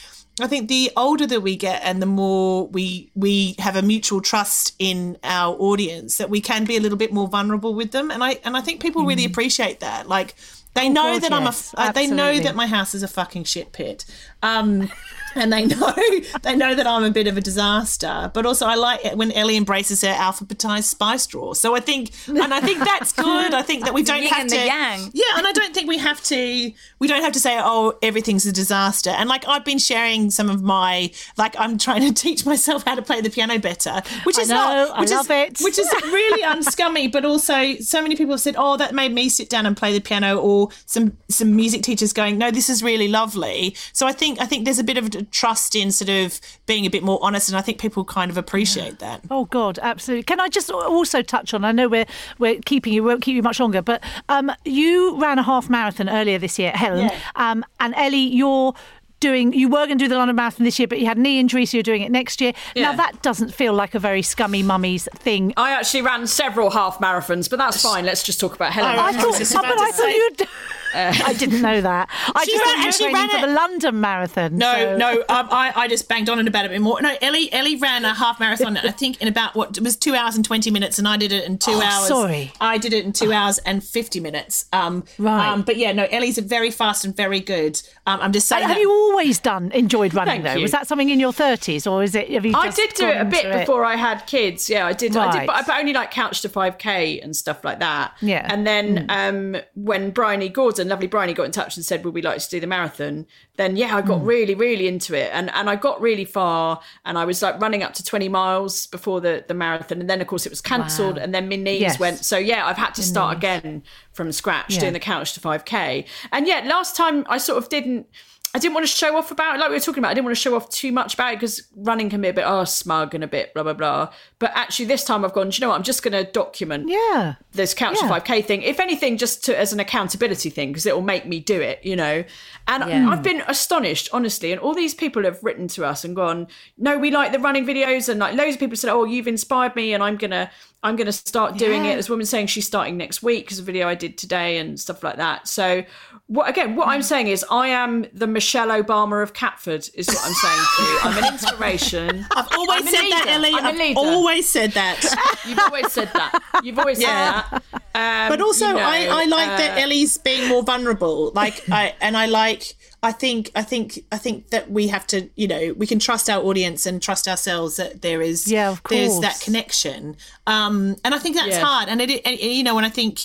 I 0.41 0.47
think 0.47 0.68
the 0.68 0.93
older 0.97 1.26
that 1.26 1.41
we 1.41 1.57
get, 1.57 1.83
and 1.83 2.01
the 2.01 2.07
more 2.07 2.68
we 2.68 3.11
we 3.16 3.57
have 3.59 3.74
a 3.74 3.83
mutual 3.83 4.20
trust 4.20 4.76
in 4.78 5.18
our 5.24 5.57
audience, 5.57 6.18
that 6.18 6.31
we 6.31 6.41
can 6.41 6.64
be 6.64 6.76
a 6.76 6.81
little 6.81 6.99
bit 6.99 7.12
more 7.12 7.26
vulnerable 7.26 7.74
with 7.74 7.91
them. 7.91 8.12
And 8.12 8.22
I 8.22 8.39
and 8.45 8.57
I 8.57 8.61
think 8.61 8.81
people 8.81 9.05
really 9.05 9.24
mm-hmm. 9.24 9.33
appreciate 9.33 9.81
that. 9.81 10.09
Like 10.09 10.37
they 10.74 10.88
know 10.88 11.14
God, 11.14 11.22
that 11.22 11.32
I'm 11.32 11.42
a 11.42 11.46
yes, 11.46 11.74
uh, 11.76 11.92
they 11.92 12.06
know 12.06 12.38
that 12.38 12.54
my 12.54 12.66
house 12.66 12.94
is 12.94 13.02
a 13.02 13.08
fucking 13.08 13.44
shit 13.44 13.72
pit. 13.72 14.04
Um, 14.42 14.90
and 15.35 15.53
they 15.53 15.66
know 15.66 15.95
they 16.43 16.57
know 16.57 16.74
that 16.74 16.87
I'm 16.87 17.05
a 17.05 17.11
bit 17.11 17.26
of 17.26 17.37
a 17.37 17.41
disaster. 17.41 18.31
But 18.35 18.47
also, 18.47 18.66
I 18.66 18.74
like 18.74 19.05
it 19.05 19.16
when 19.16 19.33
Ellie 19.33 19.57
embraces 19.57 20.03
her 20.03 20.09
alphabetized 20.09 20.85
spice 20.85 21.26
drawer. 21.26 21.55
So 21.55 21.74
I 21.74 21.81
think, 21.81 22.11
and 22.28 22.53
I 22.55 22.61
think 22.61 22.78
that's 22.81 23.12
good. 23.12 23.55
I 23.55 23.62
think 23.62 23.85
that 23.85 23.95
we 23.95 24.03
don't 24.11 24.22
have 24.24 24.47
to, 24.49 24.57
yang. 24.57 25.11
yeah, 25.12 25.24
and 25.37 25.47
I 25.47 25.53
don't 25.53 25.74
think 25.74 25.89
we 25.89 25.99
have 25.99 26.22
to. 26.24 26.72
We 26.99 27.09
don't 27.09 27.22
have 27.22 27.33
to 27.33 27.41
say, 27.41 27.59
"Oh, 27.61 27.99
everything's 28.03 28.47
a 28.47 28.53
disaster." 28.53 29.11
And 29.11 29.28
like 29.28 29.47
I've 29.49 29.64
been 29.64 29.78
sharing 29.78 30.31
some 30.31 30.51
of 30.51 30.62
my, 30.62 31.11
like 31.37 31.59
I'm 31.59 31.78
trying 31.78 32.03
to 32.03 32.12
teach 32.22 32.45
myself 32.47 32.85
how 32.85 32.95
to 32.95 33.03
play 33.03 33.20
the 33.20 33.31
piano 33.31 33.59
better, 33.59 34.03
which 34.24 34.39
I 34.39 34.43
is 34.43 34.49
know, 34.49 34.55
not, 34.55 34.91
I 34.97 35.01
which 35.01 35.11
love 35.11 35.31
is, 35.31 35.61
it. 35.61 35.64
which 35.64 35.78
is 35.78 35.89
really 36.05 36.43
unscummy. 36.43 37.09
But 37.09 37.24
also, 37.24 37.74
so 37.76 38.03
many 38.03 38.16
people 38.16 38.33
have 38.33 38.41
said, 38.41 38.55
"Oh, 38.59 38.76
that 38.76 38.95
made 38.95 39.12
me 39.12 39.28
sit 39.28 39.49
down 39.49 39.66
and 39.66 39.76
play 39.76 39.93
the 39.93 40.01
piano," 40.01 40.37
or 40.37 40.70
some 40.87 41.16
some 41.28 41.55
music 41.55 41.83
teachers 41.83 42.12
going, 42.12 42.39
"No, 42.39 42.51
this 42.51 42.68
is 42.68 42.83
really 42.83 43.09
lovely." 43.09 43.76
So 43.93 44.07
I 44.07 44.12
think 44.12 44.41
I 44.41 44.47
think 44.47 44.64
there's 44.64 44.78
a 44.78 44.85
bit 44.85 44.97
of 44.99 45.07
a 45.07 45.19
trust 45.22 45.74
in 45.74 45.92
sort 45.92 46.08
of 46.08 46.40
being 46.66 46.86
a 46.86 46.90
bit 46.90 47.02
more 47.02 47.18
honest, 47.22 47.48
and 47.48 47.56
I 47.56 47.60
think 47.60 47.78
people 47.78 48.04
kind 48.04 48.30
of 48.30 48.36
appreciate 48.36 48.98
that. 48.98 49.20
Oh 49.30 49.44
God, 49.46 49.78
absolutely. 49.82 50.22
Can 50.24 50.40
I 50.40 50.48
just 50.48 50.70
also 50.70 51.22
touch 51.22 51.54
on? 51.54 51.64
I 51.64 51.72
know 51.72 51.88
we're 51.88 52.06
we're 52.38 52.60
keeping 52.64 52.92
you 52.92 53.02
won't 53.04 53.22
keep 53.22 53.36
you 53.36 53.42
much 53.42 53.60
longer, 53.60 53.82
but 53.82 54.02
um, 54.28 54.50
you 54.64 55.20
ran 55.20 55.38
a 55.38 55.42
half 55.42 55.68
marathon 55.70 56.08
earlier 56.08 56.38
this 56.38 56.58
year, 56.58 56.72
Helen, 56.72 57.10
um, 57.36 57.64
and 57.78 57.94
Ellie, 57.96 58.18
you're. 58.18 58.74
Doing, 59.20 59.52
you 59.52 59.68
were 59.68 59.84
going 59.84 59.98
to 59.98 60.04
do 60.04 60.08
the 60.08 60.16
London 60.16 60.34
Marathon 60.36 60.64
this 60.64 60.78
year, 60.78 60.88
but 60.88 60.98
you 60.98 61.04
had 61.04 61.18
knee 61.18 61.38
injury, 61.38 61.66
so 61.66 61.76
you're 61.76 61.82
doing 61.82 62.00
it 62.00 62.10
next 62.10 62.40
year. 62.40 62.54
Now 62.74 62.94
that 62.94 63.20
doesn't 63.20 63.52
feel 63.52 63.74
like 63.74 63.94
a 63.94 63.98
very 63.98 64.22
scummy 64.22 64.62
mummies 64.62 65.08
thing. 65.16 65.52
I 65.58 65.72
actually 65.72 66.00
ran 66.00 66.26
several 66.26 66.70
half 66.70 67.00
marathons, 67.00 67.50
but 67.50 67.58
that's 67.58 67.82
fine. 67.82 68.06
Let's 68.06 68.22
just 68.22 68.40
talk 68.40 68.54
about 68.54 68.72
Helen. 68.72 68.96
Oh, 68.98 69.02
I 69.02 69.12
thought, 69.12 69.36
just 69.36 69.52
about 69.52 69.64
but 69.64 69.78
I 69.78 69.90
thought 69.90 70.08
you'd. 70.08 70.48
I 70.92 71.34
didn't 71.34 71.60
know 71.62 71.80
that. 71.82 72.08
I 72.34 72.44
She 72.44 72.50
just 72.52 72.64
ran- 72.64 72.76
thought 72.78 72.84
you 72.86 72.92
she 72.92 73.04
were 73.04 73.10
training 73.10 73.14
ran 73.14 73.28
for 73.30 73.36
it- 73.36 73.48
the 73.48 73.54
London 73.54 74.00
Marathon. 74.00 74.56
No, 74.56 74.72
so- 74.72 74.96
no, 74.96 75.10
um, 75.28 75.48
I, 75.50 75.72
I 75.76 75.86
just 75.86 76.08
banged 76.08 76.28
on 76.30 76.38
it 76.40 76.48
about 76.48 76.64
it 76.64 76.68
a 76.68 76.70
bit 76.70 76.80
more. 76.80 77.00
No, 77.02 77.14
Ellie 77.20 77.52
Ellie 77.52 77.76
ran 77.76 78.04
a 78.06 78.14
half 78.14 78.40
marathon, 78.40 78.76
I 78.78 78.90
think, 78.90 79.20
in 79.20 79.28
about 79.28 79.54
what 79.54 79.76
it 79.76 79.84
was 79.84 79.96
two 79.96 80.14
hours 80.14 80.34
and 80.34 80.44
20 80.44 80.70
minutes, 80.70 80.98
and 80.98 81.06
I 81.06 81.18
did 81.18 81.30
it 81.30 81.44
in 81.44 81.58
two 81.58 81.72
Oh, 81.74 81.82
hours. 81.82 82.08
sorry. 82.08 82.52
I 82.60 82.78
did 82.78 82.94
it 82.94 83.04
in 83.04 83.12
two 83.12 83.32
hours 83.32 83.58
and 83.58 83.84
50 83.84 84.18
minutes. 84.18 84.64
Um, 84.72 85.04
Right. 85.18 85.46
Um, 85.48 85.60
but 85.62 85.76
yeah, 85.76 85.92
no, 85.92 86.06
Ellie's 86.10 86.38
a 86.38 86.42
very 86.42 86.70
fast 86.70 87.04
and 87.04 87.14
very 87.14 87.40
good. 87.40 87.80
Um, 88.06 88.18
I'm 88.22 88.32
just 88.32 88.48
saying. 88.48 88.62
Have 88.62 88.70
that- 88.76 88.80
you 88.80 89.09
always 89.11 89.38
done 89.38 89.70
enjoyed 89.72 90.14
running 90.14 90.42
though? 90.42 90.54
you. 90.54 90.62
Was 90.62 90.70
that 90.70 90.86
something 90.86 91.08
in 91.11 91.20
your 91.20 91.32
thirties, 91.32 91.86
or 91.86 92.02
is 92.02 92.14
it? 92.14 92.30
Have 92.30 92.46
you? 92.46 92.52
I 92.54 92.70
did 92.70 92.94
do 92.94 93.06
it 93.06 93.20
a 93.20 93.24
bit 93.24 93.44
it? 93.44 93.58
before 93.61 93.84
I 93.84 93.96
had 93.96 94.26
kids. 94.26 94.70
Yeah, 94.70 94.86
I 94.86 94.92
did. 94.92 95.16
I 95.16 95.40
did, 95.40 95.46
but, 95.46 95.66
but 95.66 95.78
only 95.78 95.92
like 95.92 96.11
couch 96.11 96.40
to 96.42 96.48
five 96.48 96.78
k 96.78 97.20
and 97.20 97.34
stuff 97.34 97.64
like 97.64 97.80
that. 97.80 98.14
Yeah. 98.20 98.46
And 98.52 98.66
then 98.66 99.06
um, 99.08 99.56
when 99.74 100.11
Bryony 100.11 100.48
Gordon, 100.48 100.88
lovely 100.88 101.06
Bryony, 101.06 101.34
got 101.34 101.44
in 101.44 101.52
touch 101.52 101.76
and 101.76 101.84
said, 101.84 102.04
"Would 102.04 102.14
we 102.14 102.22
like 102.22 102.38
to 102.40 102.48
do 102.48 102.61
the 102.61 102.66
marathon?" 102.66 103.26
Then 103.56 103.76
yeah, 103.76 103.94
I 103.94 104.00
got 104.02 104.24
really, 104.24 104.54
really 104.54 104.88
into 104.88 105.14
it, 105.14 105.30
and 105.32 105.50
and 105.50 105.68
I 105.68 105.76
got 105.76 106.00
really 106.00 106.24
far, 106.24 106.80
and 107.04 107.18
I 107.18 107.24
was 107.24 107.42
like 107.42 107.61
running 107.61 107.82
up 107.82 107.92
to 107.94 108.04
twenty 108.04 108.28
miles 108.28 108.86
before 108.86 109.20
the 109.20 109.44
the 109.46 109.54
marathon, 109.54 110.00
and 110.00 110.08
then 110.08 110.20
of 110.20 110.26
course 110.26 110.46
it 110.46 110.50
was 110.50 110.61
cancelled, 110.61 111.16
Wow. 111.16 111.22
and 111.22 111.34
then 111.34 111.48
my 111.48 111.56
knees 111.56 111.80
Yes. 111.80 111.98
went. 111.98 112.24
So 112.24 112.38
yeah, 112.38 112.66
I've 112.66 112.78
had 112.78 112.94
to 112.94 113.02
start 113.02 113.36
again 113.36 113.82
from 114.12 114.32
scratch 114.32 114.74
Yeah. 114.74 114.80
doing 114.80 114.92
the 114.92 115.00
couch 115.00 115.34
to 115.34 115.40
five 115.40 115.64
k. 115.64 116.04
And 116.32 116.46
yet 116.46 116.66
last 116.66 116.96
time 116.96 117.26
I 117.28 117.38
sort 117.38 117.58
of 117.58 117.68
didn't. 117.68 118.06
I 118.53 118.59
didn't 118.59 118.74
want 118.74 118.84
to 118.84 118.92
show 118.92 119.16
off 119.16 119.30
about 119.30 119.55
it, 119.55 119.59
like 119.61 119.68
we 119.70 119.76
were 119.76 119.80
talking 119.80 120.01
about. 120.01 120.11
I 120.11 120.14
didn't 120.14 120.24
want 120.24 120.36
to 120.36 120.40
show 120.40 120.57
off 120.57 120.68
too 120.70 120.90
much 120.90 121.14
about 121.14 121.34
it 121.34 121.36
because 121.36 121.62
running 121.76 122.11
can 122.11 122.20
be 122.20 122.28
a 122.28 122.32
bit 122.32 122.44
oh 122.46 122.64
smug 122.64 123.14
and 123.14 123.22
a 123.22 123.28
bit 123.28 123.55
blah 123.55 123.62
blah 123.62 123.74
blah. 123.74 124.12
But 124.40 124.51
actually, 124.55 124.86
this 124.86 125.05
time 125.05 125.24
I've 125.24 125.32
gone. 125.32 125.51
Do 125.51 125.57
you 125.57 125.61
know 125.61 125.68
what? 125.68 125.76
I'm 125.76 125.84
just 125.84 126.03
going 126.03 126.12
to 126.24 126.30
document 126.30 126.88
Yeah. 126.88 127.34
this 127.53 127.74
couch 127.74 127.96
Yeah. 128.01 128.09
to 128.09 128.14
5k 128.20 128.44
thing 128.44 128.62
if 128.62 128.80
anything 128.80 129.16
just 129.18 129.44
to, 129.44 129.57
as 129.59 129.72
an 129.72 129.78
accountability 129.80 130.51
thing 130.51 130.70
because 130.70 130.84
it 130.86 130.94
will 130.94 131.03
make 131.03 131.26
me 131.26 131.38
do 131.40 131.61
it 131.61 131.80
you 131.84 131.96
know 131.96 132.24
and 132.68 132.84
i've 132.84 133.22
been 133.22 133.42
astonished 133.48 134.09
honestly 134.12 134.53
and 134.53 134.61
all 134.61 134.74
these 134.74 134.94
people 134.94 135.24
have 135.24 135.42
written 135.42 135.66
to 135.68 135.84
us 135.84 136.05
and 136.05 136.14
gone 136.14 136.46
no 136.78 136.96
we 136.96 137.11
like 137.11 137.32
the 137.32 137.38
running 137.38 137.66
videos 137.66 138.09
and 138.09 138.20
like 138.20 138.34
loads 138.36 138.55
of 138.55 138.61
people 138.61 138.76
said 138.76 138.90
oh 138.90 139.05
you've 139.05 139.26
inspired 139.26 139.74
me 139.74 139.92
and 139.92 140.03
i'm 140.03 140.16
gonna 140.16 140.48
i'm 140.83 140.97
gonna 140.97 141.12
start 141.12 141.57
doing 141.59 141.85
Yeah. 141.85 141.91
it 141.91 141.95
there's 141.95 142.09
a 142.09 142.12
woman 142.12 142.26
saying 142.26 142.47
she's 142.49 142.66
starting 142.66 142.97
next 142.97 143.22
week 143.22 143.45
because 143.45 143.59
a 143.59 143.62
video 143.62 143.87
i 143.89 143.95
did 143.95 144.16
today 144.18 144.59
and 144.59 144.78
stuff 144.81 145.03
like 145.03 145.16
that 145.16 145.47
so 145.49 145.85
what 146.26 146.49
again 146.49 146.76
what 146.76 146.89
i'm 146.89 147.03
saying 147.03 147.26
is 147.28 147.45
i 147.51 147.66
am 147.68 148.07
the 148.12 148.26
michelle 148.26 148.68
obama 148.68 149.22
of 149.22 149.33
catford 149.35 149.89
is 149.95 150.07
what 150.09 150.18
i'm 150.24 150.33
saying 150.33 150.62
to 150.76 150.83
you 150.83 150.99
i'm 151.03 151.24
an 151.24 151.33
inspiration 151.33 152.26
I've 152.37 152.49
always 152.53 152.85
said 152.91 153.03
that. 153.11 153.26
Ellie. 153.28 153.53
I'm 153.55 153.64
a 153.64 153.68
I've 153.68 153.76
leader. 153.76 153.99
always 154.01 154.49
said 154.49 154.72
that. 154.72 155.01
You've 155.47 155.59
always 155.59 155.93
said 155.93 156.11
that. 156.14 156.41
You've 156.62 156.78
always 156.78 157.01
Yeah. 157.01 157.43
said 157.49 157.62
that. 157.95 158.24
Um, 158.24 158.28
but 158.31 158.41
also 158.41 158.68
you 158.68 158.74
know, 158.74 158.78
I, 158.81 159.07
I 159.11 159.24
like 159.24 159.49
that 159.59 159.76
uh, 159.78 159.81
Ellie's 159.83 160.16
being 160.18 160.49
more 160.49 160.62
vulnerable. 160.62 161.33
Like 161.35 161.62
I 161.70 161.95
and 162.01 162.16
I 162.16 162.26
like 162.26 162.74
I 163.03 163.12
think 163.12 163.51
I 163.55 163.62
think 163.62 164.05
I 164.12 164.18
think 164.18 164.51
that 164.51 164.70
we 164.70 164.88
have 164.88 165.07
to 165.09 165.28
you 165.34 165.48
know 165.48 165.74
we 165.76 165.86
can 165.86 165.98
trust 165.98 166.28
our 166.28 166.42
audience 166.42 166.84
and 166.84 167.03
trust 167.03 167.26
ourselves 167.26 167.76
that 167.76 168.03
there 168.03 168.20
is 168.20 168.46
Yeah, 168.51 168.70
of 168.70 168.82
there's 168.90 169.20
that 169.20 169.40
connection. 169.40 170.16
Um, 170.46 170.96
and 171.05 171.14
I 171.14 171.18
think 171.18 171.36
that's 171.36 171.48
Yeah. 171.57 171.64
hard. 171.64 171.88
And 171.88 172.01
it 172.03 172.20
and, 172.24 172.38
you 172.38 172.62
know 172.62 172.74
when 172.74 172.84
I 172.84 172.90
think. 172.90 173.20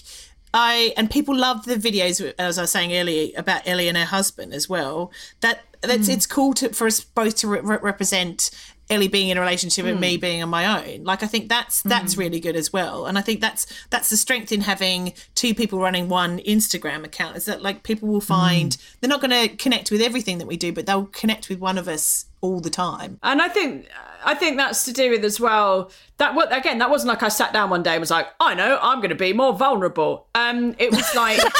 I 0.58 0.94
and 0.96 1.12
people 1.12 1.36
love 1.36 1.66
the 1.66 1.76
videos 1.76 2.34
as 2.40 2.58
I 2.58 2.62
was 2.62 2.72
saying 2.72 2.94
earlier 2.94 3.34
about 3.36 3.68
Ellie 3.68 3.90
and 3.90 3.98
her 3.98 4.06
husband 4.06 4.54
as 4.54 4.70
well. 4.70 5.12
That 5.42 5.66
that's 5.82 6.08
it's 6.08 6.26
cool 6.26 6.54
to 6.54 6.70
for 6.70 6.88
us 6.88 7.02
both 7.02 7.36
to 7.40 7.50
re- 7.50 7.60
represent 7.60 8.52
Ellie 8.90 9.08
being 9.08 9.30
in 9.30 9.38
a 9.38 9.42
relationship 9.42 9.86
and 9.86 10.00
me 10.00 10.16
hmm. 10.16 10.22
being 10.22 10.44
on 10.44 10.50
my 10.50 10.84
own. 10.84 11.04
Like 11.04 11.24
I 11.24 11.28
think 11.28 11.50
that's 11.50 11.82
hmm. 11.82 11.90
that's 11.90 12.18
really 12.18 12.40
good 12.40 12.56
as 12.56 12.72
well. 12.72 13.06
And 13.06 13.18
I 13.18 13.22
think 13.22 13.42
that's 13.42 13.66
that's 13.90 14.10
the 14.10 14.18
strength 14.18 14.52
in 14.52 14.62
having 14.62 15.14
two 15.34 15.54
people 15.54 15.80
running 15.80 16.08
one 16.08 16.40
Instagram 16.40 17.04
account 17.04 17.36
is 17.36 17.46
that 17.46 17.62
like 17.62 17.84
people 17.84 18.08
will 18.08 18.22
find 18.22 18.76
hmm. 18.76 18.82
they're 19.02 19.10
not 19.10 19.22
going 19.22 19.50
to 19.50 19.56
connect 19.56 19.92
with 19.92 20.02
everything 20.02 20.38
that 20.38 20.48
we 20.48 20.58
do, 20.58 20.72
but 20.72 20.86
they'll 20.86 21.08
connect 21.08 21.50
with 21.50 21.60
one 21.60 21.78
of 21.78 21.88
us 21.88 22.26
all 22.42 22.60
the 22.60 22.70
time. 22.70 23.20
and 23.24 23.42
I 23.42 23.48
think 23.48 23.88
I 24.24 24.36
think 24.36 24.58
that's 24.58 24.86
to 24.86 24.94
do 24.94 25.10
with 25.12 25.24
as 25.24 25.40
well 25.40 25.92
that 26.18 26.36
what 26.36 26.56
again 26.56 26.78
that 26.80 26.90
wasn't 26.90 27.10
like 27.10 27.24
I 27.24 27.30
sat 27.30 27.54
down 27.54 27.70
one 27.70 27.84
day 27.84 27.92
and 27.92 28.00
was 28.00 28.12
like 28.12 28.28
I 28.40 28.54
know 28.54 28.80
I'm 28.82 29.00
going 29.00 29.10
to 29.10 29.16
be 29.16 29.34
more 29.34 29.54
vulnerable. 29.54 30.28
Um, 30.36 30.76
it 30.78 30.92
was 30.92 31.16
like 31.16 31.40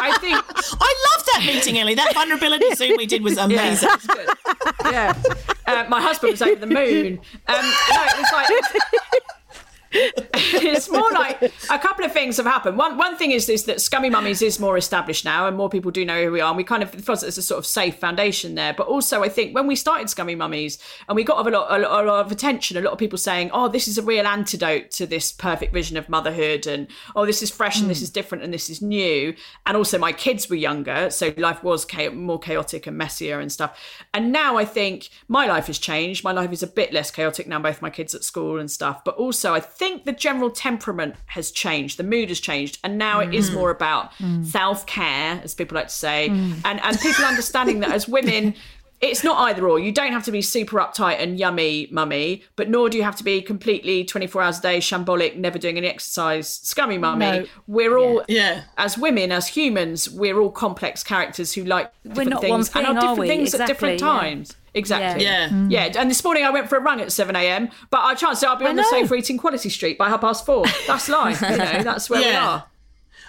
I 0.00 0.16
think 0.20 0.36
I 0.36 1.04
love 1.16 1.26
that 1.26 1.44
meeting, 1.46 1.78
Ellie. 1.78 1.94
That 1.94 2.14
vulnerability 2.14 2.70
Zoom 2.74 2.96
we 2.96 3.06
did 3.06 3.22
was 3.22 3.36
amazing. 3.36 3.88
it 3.90 3.92
was 3.92 4.06
good. 4.06 4.28
yeah. 4.92 5.14
Uh, 5.70 5.88
my 5.88 6.00
husband 6.00 6.32
was 6.32 6.42
over 6.42 6.60
the 6.60 6.66
moon. 6.66 7.20
Um, 7.48 7.64
no, 7.90 8.04
it 8.04 8.18
was 8.18 8.32
like 8.32 8.48
it's 9.92 10.88
more 10.88 11.10
like 11.10 11.42
a 11.68 11.78
couple 11.78 12.04
of 12.04 12.12
things 12.12 12.36
have 12.36 12.46
happened. 12.46 12.78
One 12.78 12.96
one 12.96 13.16
thing 13.16 13.32
is 13.32 13.46
this 13.46 13.64
that 13.64 13.80
Scummy 13.80 14.08
Mummies 14.08 14.40
is 14.40 14.60
more 14.60 14.76
established 14.76 15.24
now, 15.24 15.48
and 15.48 15.56
more 15.56 15.68
people 15.68 15.90
do 15.90 16.04
know 16.04 16.24
who 16.24 16.30
we 16.30 16.40
are. 16.40 16.48
And 16.48 16.56
we 16.56 16.62
kind 16.62 16.84
of 16.84 16.92
there's 17.04 17.24
a 17.24 17.42
sort 17.42 17.58
of 17.58 17.66
safe 17.66 17.96
foundation 17.96 18.54
there. 18.54 18.72
But 18.72 18.86
also, 18.86 19.24
I 19.24 19.28
think 19.28 19.52
when 19.52 19.66
we 19.66 19.74
started 19.74 20.08
Scummy 20.08 20.36
Mummies, 20.36 20.78
and 21.08 21.16
we 21.16 21.24
got 21.24 21.44
a 21.44 21.50
lot, 21.50 21.66
a 21.76 21.78
lot, 21.80 22.04
a 22.04 22.06
lot 22.06 22.24
of 22.24 22.30
attention, 22.30 22.76
a 22.76 22.80
lot 22.80 22.92
of 22.92 22.98
people 22.98 23.18
saying, 23.18 23.50
"Oh, 23.52 23.66
this 23.66 23.88
is 23.88 23.98
a 23.98 24.02
real 24.02 24.28
antidote 24.28 24.92
to 24.92 25.06
this 25.06 25.32
perfect 25.32 25.72
vision 25.72 25.96
of 25.96 26.08
motherhood," 26.08 26.68
and 26.68 26.86
"Oh, 27.16 27.26
this 27.26 27.42
is 27.42 27.50
fresh 27.50 27.80
and 27.80 27.90
this 27.90 27.98
hmm. 27.98 28.04
is 28.04 28.10
different 28.10 28.44
and 28.44 28.54
this 28.54 28.70
is 28.70 28.80
new." 28.80 29.34
And 29.66 29.76
also, 29.76 29.98
my 29.98 30.12
kids 30.12 30.48
were 30.48 30.54
younger, 30.54 31.10
so 31.10 31.34
life 31.36 31.64
was 31.64 31.84
cha- 31.84 32.10
more 32.10 32.38
chaotic 32.38 32.86
and 32.86 32.96
messier 32.96 33.40
and 33.40 33.50
stuff. 33.50 33.76
And 34.14 34.30
now 34.30 34.56
I 34.56 34.64
think 34.64 35.08
my 35.26 35.46
life 35.46 35.66
has 35.66 35.80
changed. 35.80 36.22
My 36.22 36.32
life 36.32 36.52
is 36.52 36.62
a 36.62 36.68
bit 36.68 36.92
less 36.92 37.10
chaotic 37.10 37.48
now, 37.48 37.58
both 37.58 37.82
my 37.82 37.90
kids 37.90 38.14
at 38.14 38.22
school 38.22 38.60
and 38.60 38.70
stuff. 38.70 39.02
But 39.04 39.16
also, 39.16 39.52
I 39.52 39.58
think 39.80 40.04
the 40.04 40.12
general 40.12 40.50
temperament 40.50 41.14
has 41.26 41.50
changed, 41.50 41.96
the 41.96 42.04
mood 42.04 42.28
has 42.28 42.38
changed, 42.38 42.78
and 42.84 42.98
now 42.98 43.18
it 43.20 43.34
is 43.34 43.50
mm. 43.50 43.54
more 43.54 43.70
about 43.70 44.12
mm. 44.18 44.44
self 44.44 44.84
care, 44.84 45.40
as 45.42 45.54
people 45.54 45.74
like 45.74 45.88
to 45.88 45.94
say, 45.94 46.28
mm. 46.28 46.60
and 46.66 46.78
and 46.84 47.00
people 47.00 47.24
understanding 47.24 47.80
that 47.80 47.90
as 47.90 48.06
women. 48.06 48.54
It's 49.02 49.24
not 49.24 49.38
either 49.48 49.66
or. 49.66 49.78
You 49.78 49.92
don't 49.92 50.12
have 50.12 50.24
to 50.24 50.30
be 50.30 50.42
super 50.42 50.76
uptight 50.76 51.22
and 51.22 51.38
yummy 51.38 51.88
mummy, 51.90 52.42
but 52.54 52.68
nor 52.68 52.90
do 52.90 52.98
you 52.98 53.02
have 53.02 53.16
to 53.16 53.24
be 53.24 53.40
completely 53.40 54.04
24 54.04 54.42
hours 54.42 54.58
a 54.58 54.60
day, 54.60 54.78
shambolic, 54.78 55.36
never 55.36 55.58
doing 55.58 55.78
any 55.78 55.86
exercise, 55.86 56.46
scummy 56.46 56.98
mummy. 56.98 57.24
No. 57.24 57.46
We're 57.66 57.96
all, 57.96 58.22
Yeah. 58.28 58.64
as 58.76 58.98
women, 58.98 59.32
as 59.32 59.48
humans, 59.48 60.10
we're 60.10 60.38
all 60.38 60.50
complex 60.50 61.02
characters 61.02 61.54
who 61.54 61.64
like 61.64 61.90
different 62.06 62.40
things 62.42 62.50
one 62.50 62.60
and 62.60 62.68
thing, 62.68 62.84
are 62.84 62.94
different 63.00 63.18
we? 63.20 63.28
things 63.28 63.54
at 63.54 63.66
different 63.66 63.94
Exactly, 63.94 64.06
yeah. 64.06 64.20
times. 64.20 64.56
Exactly. 64.74 65.24
Yeah. 65.24 65.66
Yeah, 65.68 65.92
and 65.98 66.10
this 66.10 66.22
morning 66.22 66.44
I 66.44 66.50
went 66.50 66.68
for 66.68 66.76
a 66.76 66.80
run 66.80 67.00
at 67.00 67.10
7 67.12 67.34
a.m., 67.34 67.70
but 67.90 68.00
I 68.00 68.14
chanced 68.14 68.42
it 68.42 68.48
I'll 68.48 68.56
be 68.56 68.66
on 68.66 68.76
the 68.76 68.82
know. 68.82 68.90
sofa 68.90 69.14
eating 69.14 69.38
Quality 69.38 69.68
Street 69.68 69.98
by 69.98 70.08
half 70.08 70.20
past 70.20 70.46
four. 70.46 70.64
That's 70.86 71.08
life, 71.08 71.40
you 71.42 71.48
know, 71.56 71.56
that's 71.82 72.08
where 72.08 72.20
we 72.20 72.30
are. 72.32 72.64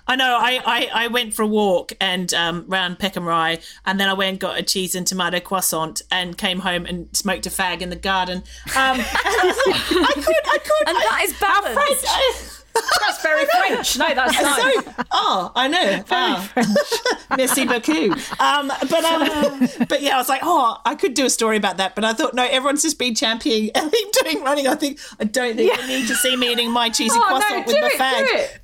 I 0.07 0.15
know. 0.15 0.35
I, 0.39 0.59
I, 0.65 0.89
I 1.05 1.07
went 1.07 1.33
for 1.35 1.43
a 1.43 1.47
walk 1.47 1.93
and 2.01 2.33
um, 2.33 2.65
round 2.67 2.97
Peckham 2.97 3.23
Rye, 3.25 3.59
and 3.85 3.99
then 3.99 4.09
I 4.09 4.13
went 4.13 4.29
and 4.31 4.39
got 4.39 4.57
a 4.57 4.63
cheese 4.63 4.95
and 4.95 5.05
tomato 5.05 5.39
croissant, 5.39 6.01
and 6.11 6.35
came 6.37 6.59
home 6.59 6.85
and 6.87 7.07
smoked 7.15 7.45
a 7.45 7.49
fag 7.49 7.81
in 7.81 7.89
the 7.91 7.95
garden. 7.95 8.39
Um, 8.39 8.43
I 8.75 10.13
could, 10.15 10.35
I 10.47 10.57
could. 10.57 10.87
And 10.87 10.97
I- 10.97 11.05
that 11.09 11.21
is 11.23 11.33
how 11.33 11.61
balance. 11.61 11.73
French- 11.75 12.03
I- 12.07 12.60
That's 12.73 13.21
very 13.21 13.45
French. 13.45 13.97
No, 13.97 14.13
that's 14.13 14.41
nice. 14.41 14.85
so, 14.85 15.03
oh, 15.11 15.51
I 15.55 15.67
know. 15.67 16.03
Ah. 16.09 16.51
Merci 17.37 17.65
beaucoup. 17.65 18.11
Um, 18.39 18.71
but 18.89 19.03
um, 19.03 19.69
but 19.89 20.01
yeah, 20.01 20.15
I 20.15 20.17
was 20.17 20.29
like, 20.29 20.41
oh, 20.43 20.79
I 20.85 20.95
could 20.95 21.13
do 21.13 21.25
a 21.25 21.29
story 21.29 21.57
about 21.57 21.77
that, 21.77 21.95
but 21.95 22.03
I 22.05 22.13
thought 22.13 22.33
no, 22.33 22.43
everyone's 22.43 22.81
just 22.81 22.97
been 22.99 23.15
championing 23.15 23.71
Ellie 23.75 23.91
doing 24.23 24.43
running. 24.43 24.67
I 24.67 24.75
think 24.75 24.99
I 25.19 25.23
don't 25.25 25.55
think 25.55 25.75
you 25.77 25.87
need 25.87 26.07
to 26.07 26.15
see 26.15 26.35
me 26.35 26.51
eating 26.51 26.71
my 26.71 26.89
cheesy 26.89 27.17
Oh, 27.17 27.25
croissant 27.27 27.67
no, 27.67 27.73
with 27.73 27.81
my 27.81 27.87
it, 27.87 27.99
fag. 27.99 28.59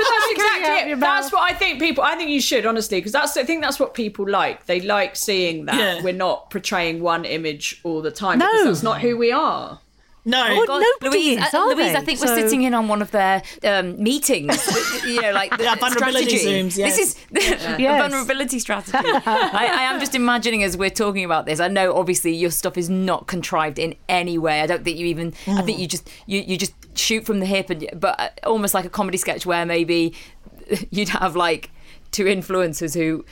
That's 0.00 0.30
exactly 0.30 0.92
it. 0.92 1.00
That's 1.00 1.32
what 1.32 1.42
I 1.50 1.54
think 1.54 1.80
people. 1.80 2.04
I 2.04 2.16
think 2.16 2.30
you 2.30 2.40
should 2.40 2.66
honestly, 2.66 2.98
because 2.98 3.12
that's. 3.12 3.36
I 3.36 3.44
think 3.44 3.62
that's 3.62 3.78
what 3.80 3.94
people 3.94 4.28
like. 4.28 4.66
They 4.66 4.80
like 4.80 5.16
seeing 5.16 5.64
that 5.66 5.76
Yeah. 5.76 6.02
we're 6.02 6.12
not 6.12 6.50
portraying 6.50 7.00
one 7.00 7.24
image 7.24 7.80
all 7.84 8.02
the 8.02 8.10
time. 8.10 8.38
No. 8.38 8.46
because 8.50 8.64
that's 8.66 8.82
not 8.82 9.00
who 9.00 9.16
we 9.16 9.32
are. 9.32 9.80
No, 10.24 10.44
Oh, 10.48 10.66
God, 10.66 10.82
nobody 11.00 11.18
Louise, 11.36 11.38
is, 11.46 11.54
uh, 11.54 11.58
are 11.58 11.66
Louise, 11.68 11.92
they? 11.92 11.96
I 11.96 12.00
think 12.02 12.20
we're 12.20 12.34
sitting 12.34 12.62
in 12.62 12.74
on 12.74 12.88
one 12.88 13.00
of 13.00 13.10
their 13.10 13.42
um, 13.64 14.02
meetings. 14.02 15.02
you 15.06 15.20
know, 15.22 15.32
like 15.32 15.56
the 15.56 15.64
Yeah, 15.64 15.76
vulnerability 15.76 16.36
strategy. 16.36 16.62
Zooms, 16.62 16.76
yes. 16.76 16.96
This 16.96 17.08
is 17.08 17.14
the 17.76 17.82
Yes. 17.82 18.00
vulnerability 18.02 18.58
strategy. 18.58 18.98
I, 18.98 19.68
I 19.72 19.82
am 19.84 19.98
just 19.98 20.14
imagining 20.14 20.62
as 20.62 20.76
we're 20.76 20.90
talking 20.90 21.24
about 21.24 21.46
this. 21.46 21.58
I 21.58 21.68
know, 21.68 21.94
obviously, 21.96 22.34
your 22.34 22.50
stuff 22.50 22.76
is 22.76 22.90
not 22.90 23.28
contrived 23.28 23.78
in 23.78 23.94
any 24.10 24.36
way. 24.36 24.60
I 24.60 24.66
don't 24.66 24.84
think 24.84 24.98
you 24.98 25.06
even. 25.06 25.32
I 25.46 25.62
think 25.62 25.78
you 25.78 25.86
just 25.86 26.10
you 26.26 26.40
you 26.40 26.58
just 26.58 26.74
shoot 26.98 27.24
from 27.24 27.40
the 27.40 27.46
hip, 27.46 27.70
and 27.70 27.88
but 27.94 28.20
uh, 28.20 28.28
almost 28.44 28.74
like 28.74 28.84
a 28.84 28.90
comedy 28.90 29.16
sketch 29.16 29.46
where 29.46 29.64
maybe 29.64 30.14
you'd 30.90 31.08
have 31.10 31.34
like 31.34 31.70
two 32.10 32.24
influencers 32.24 32.94
who 32.94 33.24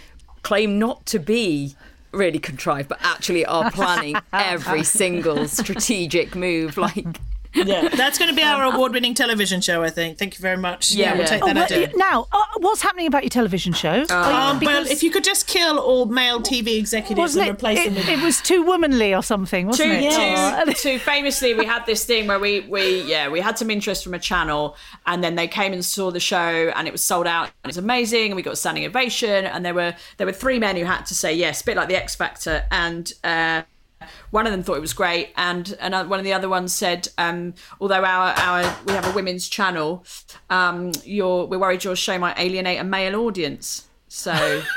claim 0.42 0.78
not 0.78 1.04
to 1.06 1.18
be 1.18 1.74
really 2.12 2.38
contrived, 2.38 2.88
but 2.88 2.98
actually 3.02 3.44
are 3.44 3.70
planning 3.70 4.16
every 4.32 4.84
single 5.02 5.46
strategic 5.48 6.34
move. 6.34 6.76
Like, 6.76 7.20
yeah, 7.54 7.88
that's 7.96 8.18
going 8.18 8.30
to 8.30 8.36
be 8.36 8.42
our 8.42 8.62
award-winning 8.74 9.14
television 9.14 9.60
show. 9.60 9.82
I 9.82 9.90
think. 9.90 10.18
Thank 10.18 10.38
you 10.38 10.42
very 10.42 10.56
much. 10.56 10.92
Yeah, 10.92 11.12
we'll 11.12 11.20
Yeah. 11.22 11.26
take 11.26 11.42
Oh, 11.42 11.46
that 11.46 11.54
well, 11.54 11.64
idea. 11.64 11.90
now, 11.96 12.26
uh, 12.32 12.44
what's 12.58 12.82
happening 12.82 13.06
about 13.06 13.22
your 13.22 13.30
television 13.30 13.72
show? 13.72 14.04
Are 14.10 14.30
you- 14.30 14.36
Um, 14.38 14.60
well, 14.60 14.86
if 14.86 15.02
you 15.02 15.10
could 15.10 15.24
just 15.24 15.46
kill 15.46 15.78
all 15.78 16.06
male 16.06 16.40
TV 16.40 16.76
executives 16.78 17.18
wasn't 17.18 17.48
and 17.48 17.50
it, 17.50 17.52
replace 17.58 17.84
them 17.84 17.94
it, 17.94 17.98
with 17.98 18.08
it 18.08 18.20
was 18.22 18.40
too 18.40 18.62
womanly 18.62 19.14
or 19.14 19.22
something, 19.22 19.66
Too, 19.66 19.68
wasn't 19.88 19.92
it? 19.92 20.12
Oh. 20.16 20.64
too, 20.66 20.72
too 20.74 20.98
famously, 20.98 21.54
we 21.54 21.64
had 21.64 21.84
this 21.86 22.04
thing 22.04 22.26
where 22.26 22.38
we, 22.38 22.60
we, 22.60 23.02
yeah, 23.02 23.28
we 23.28 23.40
had 23.40 23.58
some 23.58 23.70
interest 23.70 24.04
from 24.04 24.14
a 24.14 24.18
channel, 24.18 24.76
and 25.06 25.22
then 25.24 25.34
they 25.34 25.48
came 25.48 25.72
and 25.72 25.84
saw 25.84 26.10
the 26.10 26.20
show, 26.20 26.72
and 26.76 26.86
it 26.86 26.92
was 26.92 27.02
sold 27.04 27.26
out, 27.26 27.44
and 27.44 27.52
it 27.64 27.68
was 27.68 27.78
amazing, 27.78 28.26
and 28.26 28.36
we 28.36 28.42
got 28.42 28.52
a 28.54 28.56
standing 28.56 28.84
ovation, 28.84 29.46
and 29.46 29.64
there 29.64 29.74
were 29.74 29.94
there 30.16 30.26
were 30.26 30.32
three 30.32 30.58
men 30.58 30.76
who 30.76 30.84
had 30.84 31.02
to 31.06 31.14
say 31.14 31.32
yes, 31.34 31.60
a 31.60 31.64
bit 31.64 31.76
like 31.76 31.88
the 31.88 31.96
X 31.96 32.14
Factor, 32.14 32.64
and. 32.70 33.12
Uh, 33.24 33.62
one 34.30 34.46
of 34.46 34.52
them 34.52 34.62
thought 34.62 34.76
it 34.76 34.80
was 34.80 34.92
great, 34.92 35.32
and 35.36 35.76
another 35.80 36.08
one 36.08 36.18
of 36.18 36.24
the 36.24 36.32
other 36.32 36.48
ones 36.48 36.74
said, 36.74 37.08
um, 37.18 37.54
although 37.80 38.04
our, 38.04 38.32
our 38.38 38.76
we 38.86 38.92
have 38.92 39.06
a 39.06 39.12
women's 39.12 39.48
channel, 39.48 40.04
um, 40.50 40.92
you're 41.04 41.46
we're 41.46 41.58
worried 41.58 41.84
your 41.84 41.96
show 41.96 42.18
might 42.18 42.38
alienate 42.38 42.80
a 42.80 42.84
male 42.84 43.16
audience. 43.16 43.88
So 44.08 44.62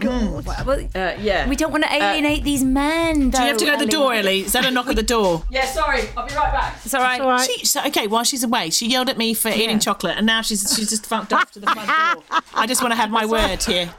well, 0.00 0.78
uh, 0.94 1.14
yeah, 1.20 1.48
we 1.48 1.56
don't 1.56 1.72
want 1.72 1.82
to 1.84 1.92
alienate 1.92 2.44
these 2.44 2.62
men. 2.62 3.30
Do 3.30 3.42
you 3.42 3.48
have 3.48 3.56
to 3.58 3.64
go 3.64 3.78
to 3.78 3.84
the 3.84 3.90
door, 3.90 4.14
Ellie? 4.14 4.40
Is 4.40 4.52
that 4.52 4.64
a 4.64 4.70
knock 4.70 4.86
at 4.86 4.96
the 4.96 5.02
door? 5.02 5.42
yeah. 5.50 5.64
Sorry, 5.66 6.02
I'll 6.16 6.26
be 6.26 6.34
right 6.34 6.52
back. 6.52 6.78
It's 6.84 6.94
all 6.94 7.02
right. 7.02 7.20
All 7.20 7.28
right. 7.28 7.48
She, 7.50 7.64
so, 7.64 7.84
okay, 7.86 8.06
while 8.06 8.22
she's 8.22 8.44
away, 8.44 8.70
she 8.70 8.88
yelled 8.88 9.08
at 9.08 9.18
me 9.18 9.34
for 9.34 9.48
eating 9.48 9.80
chocolate, 9.80 10.16
and 10.16 10.24
now 10.24 10.42
she's 10.42 10.72
she's 10.74 10.90
just 10.90 11.06
fucked 11.06 11.32
off 11.32 11.50
to 11.52 11.60
the 11.60 11.66
front 11.66 11.88
door. 11.88 12.40
I 12.54 12.66
just 12.66 12.80
want 12.80 12.92
to 12.92 12.96
have 12.96 13.10
my 13.10 13.26
word 13.26 13.62
here. 13.62 13.92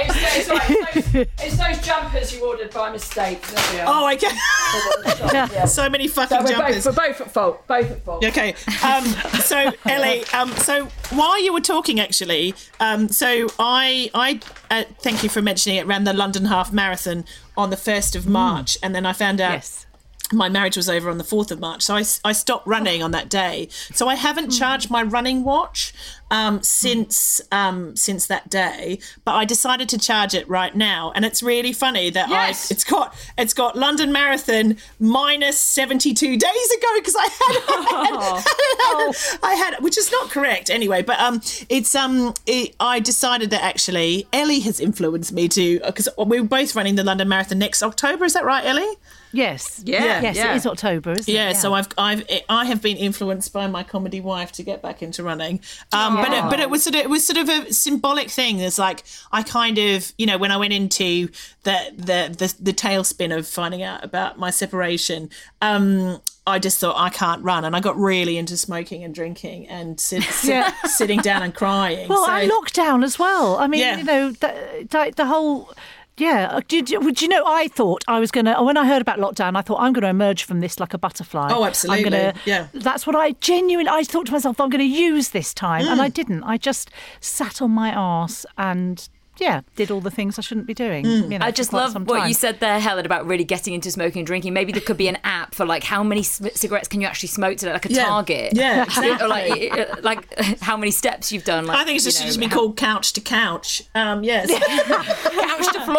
It's, 0.00 0.14
it's, 0.36 0.48
like, 0.48 0.70
it's, 0.70 1.12
those, 1.12 1.26
it's 1.42 1.56
those 1.56 1.86
jumpers 1.86 2.34
you 2.34 2.46
ordered 2.46 2.72
by 2.72 2.90
mistake. 2.90 3.42
There 3.42 3.72
we 3.72 3.80
are. 3.80 3.86
Oh, 3.88 4.12
okay. 4.12 5.66
so 5.66 5.88
many 5.88 6.06
fucking 6.06 6.38
we're 6.38 6.44
both, 6.44 6.52
jumpers. 6.52 6.86
we're 6.86 6.92
both 6.92 7.20
at 7.20 7.30
fault. 7.32 7.66
Both 7.66 7.90
at 7.90 8.04
fault. 8.04 8.24
Okay. 8.24 8.54
Um, 8.84 9.04
so 9.40 9.72
Ellie, 9.86 10.24
um, 10.32 10.50
so 10.58 10.84
while 11.10 11.42
you 11.42 11.52
were 11.52 11.60
talking, 11.60 11.98
actually, 11.98 12.54
um, 12.78 13.08
so 13.08 13.48
I, 13.58 14.10
I 14.14 14.40
uh, 14.70 14.84
thank 15.00 15.24
you 15.24 15.28
for 15.28 15.42
mentioning 15.42 15.78
it. 15.78 15.86
Ran 15.86 16.04
the 16.04 16.12
London 16.12 16.44
Half 16.44 16.72
Marathon 16.72 17.24
on 17.56 17.70
the 17.70 17.76
first 17.76 18.14
of 18.14 18.26
March, 18.26 18.78
and 18.82 18.94
then 18.94 19.04
I 19.04 19.12
found 19.12 19.40
out. 19.40 19.54
Yes. 19.54 19.86
My 20.32 20.48
marriage 20.48 20.76
was 20.76 20.90
over 20.90 21.08
on 21.08 21.16
the 21.18 21.24
4th 21.24 21.50
of 21.50 21.58
March, 21.60 21.82
so 21.82 21.94
I, 21.96 22.04
I 22.24 22.32
stopped 22.32 22.66
running 22.66 23.02
on 23.02 23.12
that 23.12 23.30
day. 23.30 23.68
So 23.94 24.08
I 24.08 24.14
haven't 24.14 24.50
charged 24.50 24.90
my 24.90 25.02
running 25.02 25.42
watch 25.42 25.94
um, 26.30 26.62
since 26.62 27.40
um, 27.50 27.96
since 27.96 28.26
that 28.26 28.50
day, 28.50 28.98
but 29.24 29.32
I 29.34 29.46
decided 29.46 29.88
to 29.88 29.98
charge 29.98 30.34
it 30.34 30.46
right 30.46 30.76
now, 30.76 31.10
and 31.14 31.24
it's 31.24 31.42
really 31.42 31.72
funny 31.72 32.10
that 32.10 32.28
Yes. 32.28 32.70
I 32.70 32.74
it's 32.74 32.84
got 32.84 33.14
it's 33.38 33.54
got 33.54 33.76
London 33.76 34.12
Marathon 34.12 34.76
minus 35.00 35.58
72 35.58 36.36
days 36.36 36.70
ago 36.72 36.88
because 36.96 37.16
I 37.16 37.22
had, 37.22 37.32
I 37.68 39.06
had 39.08 39.38
I 39.42 39.54
had 39.54 39.82
which 39.82 39.96
is 39.96 40.12
not 40.12 40.28
correct 40.30 40.68
anyway, 40.68 41.00
but 41.02 41.18
um 41.18 41.40
it's 41.70 41.94
um 41.94 42.34
it, 42.46 42.74
I 42.78 43.00
decided 43.00 43.48
that 43.50 43.62
actually 43.62 44.26
Ellie 44.32 44.60
has 44.60 44.80
influenced 44.80 45.32
me 45.32 45.48
to 45.48 45.80
because 45.80 46.08
we're 46.18 46.44
both 46.44 46.76
running 46.76 46.96
the 46.96 47.04
London 47.04 47.28
Marathon 47.28 47.58
next 47.58 47.82
October. 47.82 48.26
Is 48.26 48.34
that 48.34 48.44
right, 48.44 48.66
Ellie? 48.66 48.96
Yes. 49.32 49.82
Yeah, 49.84 50.20
Yes, 50.22 50.36
yeah. 50.36 50.52
it 50.52 50.56
is 50.56 50.66
October, 50.66 51.12
isn't 51.12 51.32
Yeah, 51.32 51.48
it? 51.50 51.52
Yeah. 51.52 51.58
So 51.58 51.74
I've 51.74 51.88
I've 51.98 52.24
I 52.48 52.64
have 52.64 52.80
been 52.82 52.96
influenced 52.96 53.52
by 53.52 53.66
my 53.66 53.82
comedy 53.82 54.20
wife 54.20 54.52
to 54.52 54.62
get 54.62 54.80
back 54.82 55.02
into 55.02 55.22
running. 55.22 55.60
Um, 55.92 56.16
but 56.16 56.32
it, 56.32 56.42
but 56.50 56.60
it 56.60 56.70
was 56.70 56.82
sort 56.84 56.96
of 56.96 57.02
it 57.02 57.10
was 57.10 57.26
sort 57.26 57.36
of 57.38 57.48
a 57.48 57.72
symbolic 57.72 58.30
thing. 58.30 58.60
It's 58.60 58.78
like 58.78 59.04
I 59.32 59.42
kind 59.42 59.78
of 59.78 60.12
you 60.18 60.26
know 60.26 60.38
when 60.38 60.50
I 60.50 60.56
went 60.56 60.72
into 60.72 61.28
the 61.64 61.76
the 61.96 62.34
the, 62.36 62.54
the 62.60 62.72
tailspin 62.72 63.36
of 63.36 63.46
finding 63.46 63.82
out 63.82 64.04
about 64.04 64.38
my 64.38 64.50
separation. 64.50 65.30
Um, 65.60 66.20
I 66.46 66.58
just 66.58 66.80
thought 66.80 66.96
I 66.96 67.10
can't 67.10 67.42
run, 67.44 67.66
and 67.66 67.76
I 67.76 67.80
got 67.80 67.94
really 67.98 68.38
into 68.38 68.56
smoking 68.56 69.04
and 69.04 69.14
drinking 69.14 69.68
and 69.68 70.00
sit, 70.00 70.22
sit, 70.30 70.48
Yeah. 70.48 70.72
sitting 70.84 71.20
down 71.20 71.42
and 71.42 71.54
crying. 71.54 72.08
Well, 72.08 72.24
so, 72.24 72.32
and 72.32 72.50
lockdown 72.50 73.04
as 73.04 73.18
well. 73.18 73.56
I 73.58 73.66
mean, 73.66 73.80
Yeah. 73.80 73.98
you 73.98 74.04
know, 74.04 74.30
the, 74.30 74.86
the, 74.88 75.12
the 75.14 75.26
whole. 75.26 75.70
Yeah, 76.18 76.48
uh, 76.52 76.60
did 76.68 76.90
you, 76.90 77.00
would 77.00 77.22
you 77.22 77.28
know? 77.28 77.44
I 77.46 77.68
thought 77.68 78.04
I 78.08 78.18
was 78.20 78.30
going 78.30 78.44
to. 78.46 78.54
When 78.62 78.76
I 78.76 78.86
heard 78.86 79.00
about 79.02 79.18
lockdown, 79.18 79.56
I 79.56 79.62
thought 79.62 79.80
I'm 79.80 79.92
going 79.92 80.02
to 80.02 80.08
emerge 80.08 80.44
from 80.44 80.60
this 80.60 80.78
like 80.80 80.92
a 80.94 80.98
butterfly. 80.98 81.48
Oh, 81.52 81.62
I'm 81.62 81.68
absolutely. 81.68 82.04
gonna, 82.04 82.34
Yeah. 82.44 82.66
that's 82.74 83.06
what 83.06 83.16
I 83.16 83.32
genuinely. 83.32 83.90
I 83.90 84.02
thought 84.04 84.26
to 84.26 84.32
myself, 84.32 84.60
I'm 84.60 84.68
going 84.70 84.80
to 84.80 84.84
use 84.98 85.28
this 85.30 85.54
time, 85.54 85.86
and 85.86 86.00
Mm. 86.00 86.02
I 86.04 86.08
didn't. 86.08 86.42
I 86.42 86.56
just 86.58 86.90
sat 87.20 87.62
on 87.62 87.70
my 87.70 87.94
arse 87.94 88.44
and 88.56 89.08
yeah, 89.40 89.60
did 89.76 89.88
all 89.92 90.00
the 90.00 90.10
things 90.10 90.36
I 90.36 90.42
shouldn't 90.42 90.66
be 90.66 90.74
doing. 90.74 91.04
Mm. 91.04 91.30
You 91.30 91.38
know, 91.38 91.46
I 91.46 91.52
just 91.52 91.72
love 91.72 91.94
what 92.08 92.26
you 92.26 92.34
said 92.34 92.58
there, 92.58 92.80
Helen, 92.80 93.06
about 93.06 93.24
really 93.24 93.44
getting 93.44 93.72
into 93.72 93.88
smoking 93.88 94.18
and 94.20 94.26
drinking. 94.26 94.52
Maybe 94.52 94.72
there 94.72 94.80
could 94.80 94.96
be 94.96 95.06
an 95.06 95.18
app 95.22 95.54
for 95.54 95.64
like 95.64 95.84
how 95.84 96.02
many 96.02 96.24
c- 96.24 96.50
cigarettes 96.56 96.88
can 96.88 97.00
you 97.00 97.06
actually 97.06 97.28
smoke 97.28 97.56
today, 97.56 97.72
like 97.72 97.86
a 97.86 97.92
Yeah. 97.92 98.04
target. 98.04 98.54
Yeah, 98.56 98.84
Or 99.22 99.28
like, 99.28 100.02
like 100.02 100.40
how 100.60 100.76
many 100.76 100.90
steps 100.90 101.30
you've 101.30 101.44
done. 101.44 101.66
Like, 101.66 101.76
I 101.78 101.84
think 101.84 101.94
it's 101.94 102.04
just 102.04 102.18
you 102.18 102.22
should 102.22 102.30
just 102.30 102.40
be 102.40 102.46
how- 102.46 102.54
called 102.56 102.76
couch 102.76 103.12
to 103.12 103.20
couch. 103.20 103.82
Um, 103.94 104.24
yes. 104.24 104.50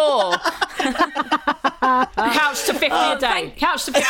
floor. 0.00 0.32
Couch 1.80 2.66
to 2.66 2.74
50 2.74 2.86
a 2.86 3.18
day. 3.18 3.54
Couch 3.56 3.86
to 3.86 3.92
50. 3.92 4.00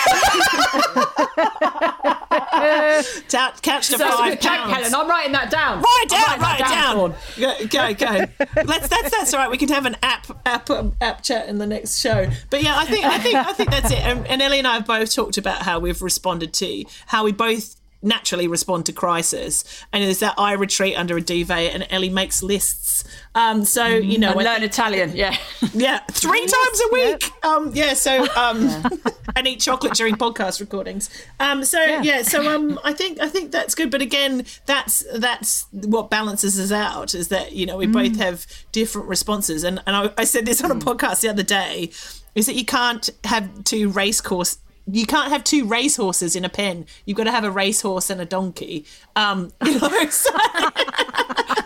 Ta- 3.28 3.54
couch 3.62 3.88
to 3.88 3.96
That's 3.96 4.14
a 4.14 4.16
five 4.16 4.32
good 4.32 4.40
joke, 4.40 4.52
pounds. 4.52 4.72
Helen. 4.74 4.94
I'm 4.94 5.08
writing 5.08 5.32
that 5.32 5.50
down. 5.50 5.80
Write 5.80 6.02
it 6.02 6.08
down, 6.10 6.22
writing 6.26 6.42
write 6.42 6.60
it 6.60 6.64
that 6.64 6.70
down. 6.70 6.96
Dawn. 6.96 7.14
Go, 7.38 7.54
go, 7.66 7.94
go. 7.94 8.26
Let's, 8.64 8.88
that's 8.88 9.10
that's 9.10 9.32
all 9.34 9.40
right. 9.40 9.50
We 9.50 9.56
could 9.56 9.70
have 9.70 9.86
an 9.86 9.96
app 10.02 10.26
app 10.46 10.70
um, 10.70 10.94
app 11.00 11.22
chat 11.22 11.48
in 11.48 11.58
the 11.58 11.66
next 11.66 11.98
show. 11.98 12.28
But 12.50 12.62
yeah, 12.62 12.76
I 12.76 12.84
think 12.84 13.04
I 13.04 13.18
think 13.18 13.34
I 13.36 13.52
think 13.52 13.70
that's 13.70 13.90
it. 13.90 13.98
And, 13.98 14.24
and 14.26 14.40
Ellie 14.42 14.58
and 14.58 14.66
I 14.66 14.74
have 14.74 14.86
both 14.86 15.14
talked 15.14 15.38
about 15.38 15.62
how 15.62 15.78
we've 15.78 16.02
responded 16.02 16.52
to 16.54 16.84
how 17.06 17.24
we 17.24 17.32
both 17.32 17.76
naturally 18.02 18.48
respond 18.48 18.86
to 18.86 18.92
crisis. 18.92 19.64
And 19.92 20.02
there's 20.02 20.20
that 20.20 20.34
I 20.38 20.52
retreat 20.52 20.96
under 20.96 21.16
a 21.16 21.20
duvet, 21.20 21.74
and 21.74 21.86
Ellie 21.90 22.08
makes 22.08 22.42
lists. 22.42 23.04
Um, 23.34 23.64
so 23.64 23.86
you 23.86 24.18
know, 24.18 24.32
And 24.32 24.44
learn 24.44 24.62
Italian. 24.62 25.14
Yeah. 25.14 25.36
yeah, 25.72 26.00
three 26.10 26.40
times 26.46 26.80
a 26.80 26.92
week. 26.92 27.30
Um, 27.44 27.70
yeah, 27.74 27.94
so 27.94 28.26
um, 28.34 28.68
and 29.36 29.46
eat 29.46 29.60
chocolate 29.60 29.94
during 29.94 30.16
podcast 30.16 30.60
recordings. 30.60 31.10
Um, 31.38 31.64
so 31.64 31.82
yeah. 31.82 32.22
so 32.22 32.48
um, 32.48 32.78
I 32.84 32.92
think 32.92 33.20
I 33.20 33.28
think 33.28 33.52
that's 33.52 33.74
good. 33.74 33.90
But 33.90 34.02
again, 34.02 34.44
that's 34.66 35.04
that's 35.14 35.66
what 35.72 36.10
balances 36.10 36.58
us 36.58 36.72
out 36.72 37.14
is 37.14 37.28
that 37.28 37.52
you 37.52 37.66
know 37.66 37.76
we 37.76 37.86
both 37.86 38.16
have 38.16 38.46
different 38.72 39.08
responses. 39.08 39.64
And 39.64 39.82
and 39.86 39.96
I, 39.96 40.10
I 40.18 40.24
said 40.24 40.46
this 40.46 40.62
on 40.62 40.70
a 40.70 40.76
podcast 40.76 41.20
the 41.20 41.28
other 41.28 41.42
day 41.42 41.90
is 42.34 42.46
that 42.46 42.54
you 42.54 42.64
can't 42.64 43.10
have 43.24 43.64
two 43.64 43.88
race 43.90 44.20
course. 44.20 44.58
You 44.86 45.06
can't 45.06 45.30
have 45.30 45.44
two 45.44 45.64
racehorses 45.66 46.34
in 46.36 46.44
a 46.44 46.48
pen. 46.48 46.86
You've 47.04 47.16
got 47.16 47.24
to 47.24 47.30
have 47.30 47.44
a 47.44 47.50
racehorse 47.50 48.10
and 48.10 48.20
a 48.20 48.24
donkey. 48.24 48.86
Um, 49.16 49.52
you 49.64 49.78
know, 49.78 50.06
so- 50.10 50.30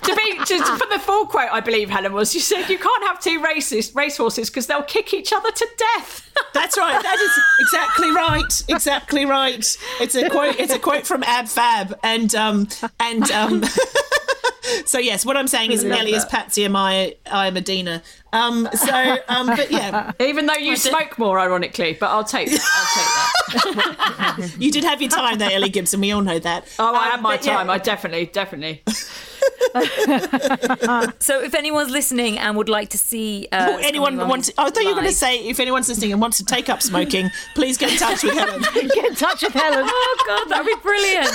to 0.04 0.14
be 0.14 0.36
to, 0.38 0.58
to 0.58 0.76
put 0.78 0.90
the 0.90 0.98
full 0.98 1.26
quote, 1.26 1.48
I 1.50 1.60
believe 1.60 1.88
Helen 1.88 2.12
was. 2.12 2.34
You 2.34 2.40
said 2.40 2.68
you 2.68 2.78
can't 2.78 3.04
have 3.04 3.20
two 3.20 3.42
races 3.42 3.94
racehorses 3.94 4.50
because 4.50 4.66
they'll 4.66 4.82
kick 4.82 5.14
each 5.14 5.32
other 5.32 5.50
to 5.50 5.68
death. 5.78 6.30
That's 6.54 6.76
right. 6.76 7.02
That 7.02 7.18
is 7.18 7.30
exactly 7.60 8.10
right. 8.10 8.62
Exactly 8.68 9.24
right. 9.24 9.64
It's 10.00 10.14
a 10.14 10.28
quote. 10.28 10.58
It's 10.58 10.72
a 10.72 10.78
quote 10.78 11.06
from 11.06 11.22
Ab 11.22 11.48
Fab, 11.48 11.98
and 12.02 12.34
um 12.34 12.68
and 13.00 13.30
um. 13.30 13.64
so 14.86 14.98
yes, 14.98 15.24
what 15.26 15.36
I'm 15.36 15.48
saying 15.48 15.72
is 15.72 15.84
Love 15.84 16.00
Ellie 16.00 16.14
is. 16.14 16.24
Patsy, 16.24 16.64
and 16.64 16.76
I 16.76 17.14
I 17.30 17.46
am 17.46 17.56
Edina. 17.56 18.02
Um. 18.32 18.68
So 18.74 19.16
um. 19.28 19.46
But 19.46 19.70
yeah, 19.70 20.12
Even 20.20 20.46
though 20.46 20.54
you 20.54 20.76
smoke 20.76 21.18
more, 21.18 21.38
ironically, 21.38 21.96
but 21.98 22.08
I'll 22.10 22.24
take 22.24 22.48
I'll 22.50 22.56
take 22.56 23.74
that. 23.76 24.54
you 24.58 24.70
did 24.70 24.84
have 24.84 25.00
your 25.00 25.10
time 25.10 25.38
there, 25.38 25.50
Ellie 25.52 25.68
Gibson. 25.68 26.00
We 26.00 26.12
all 26.12 26.22
know 26.22 26.38
that. 26.38 26.66
Oh, 26.78 26.94
I 26.94 27.04
Um, 27.06 27.10
had 27.12 27.22
my 27.22 27.36
but 27.36 27.46
yeah. 27.46 27.54
time. 27.56 27.70
I 27.70 27.78
definitely, 27.78 28.26
definitely. 28.26 28.82
So 31.18 31.42
if 31.42 31.54
anyone's 31.54 31.90
listening 31.90 32.38
and 32.38 32.56
would 32.56 32.68
like 32.68 32.90
to 32.90 32.98
see 32.98 33.48
uh, 33.50 33.72
Or 33.72 33.80
anyone 33.80 34.14
Scummy 34.14 34.30
wants, 34.30 34.50
I 34.56 34.70
thought 34.70 34.82
you 34.82 34.88
were 34.90 34.94
going 34.94 35.06
to 35.06 35.12
say 35.12 35.38
if 35.48 35.58
anyone's 35.58 35.88
listening 35.88 36.12
and 36.12 36.20
wants 36.20 36.36
to 36.38 36.44
take 36.44 36.68
up 36.68 36.80
smoking, 36.80 37.28
please 37.54 37.76
get 37.76 37.90
in 37.92 37.98
touch 37.98 38.22
with 38.22 38.34
Helen. 38.34 38.62
Get 38.72 39.04
in 39.04 39.14
touch 39.16 39.42
with 39.42 39.52
Helen. 39.52 39.84
Oh 39.86 40.24
God, 40.26 40.48
that'd 40.48 40.66
be 40.66 40.74
brilliant. 40.80 41.30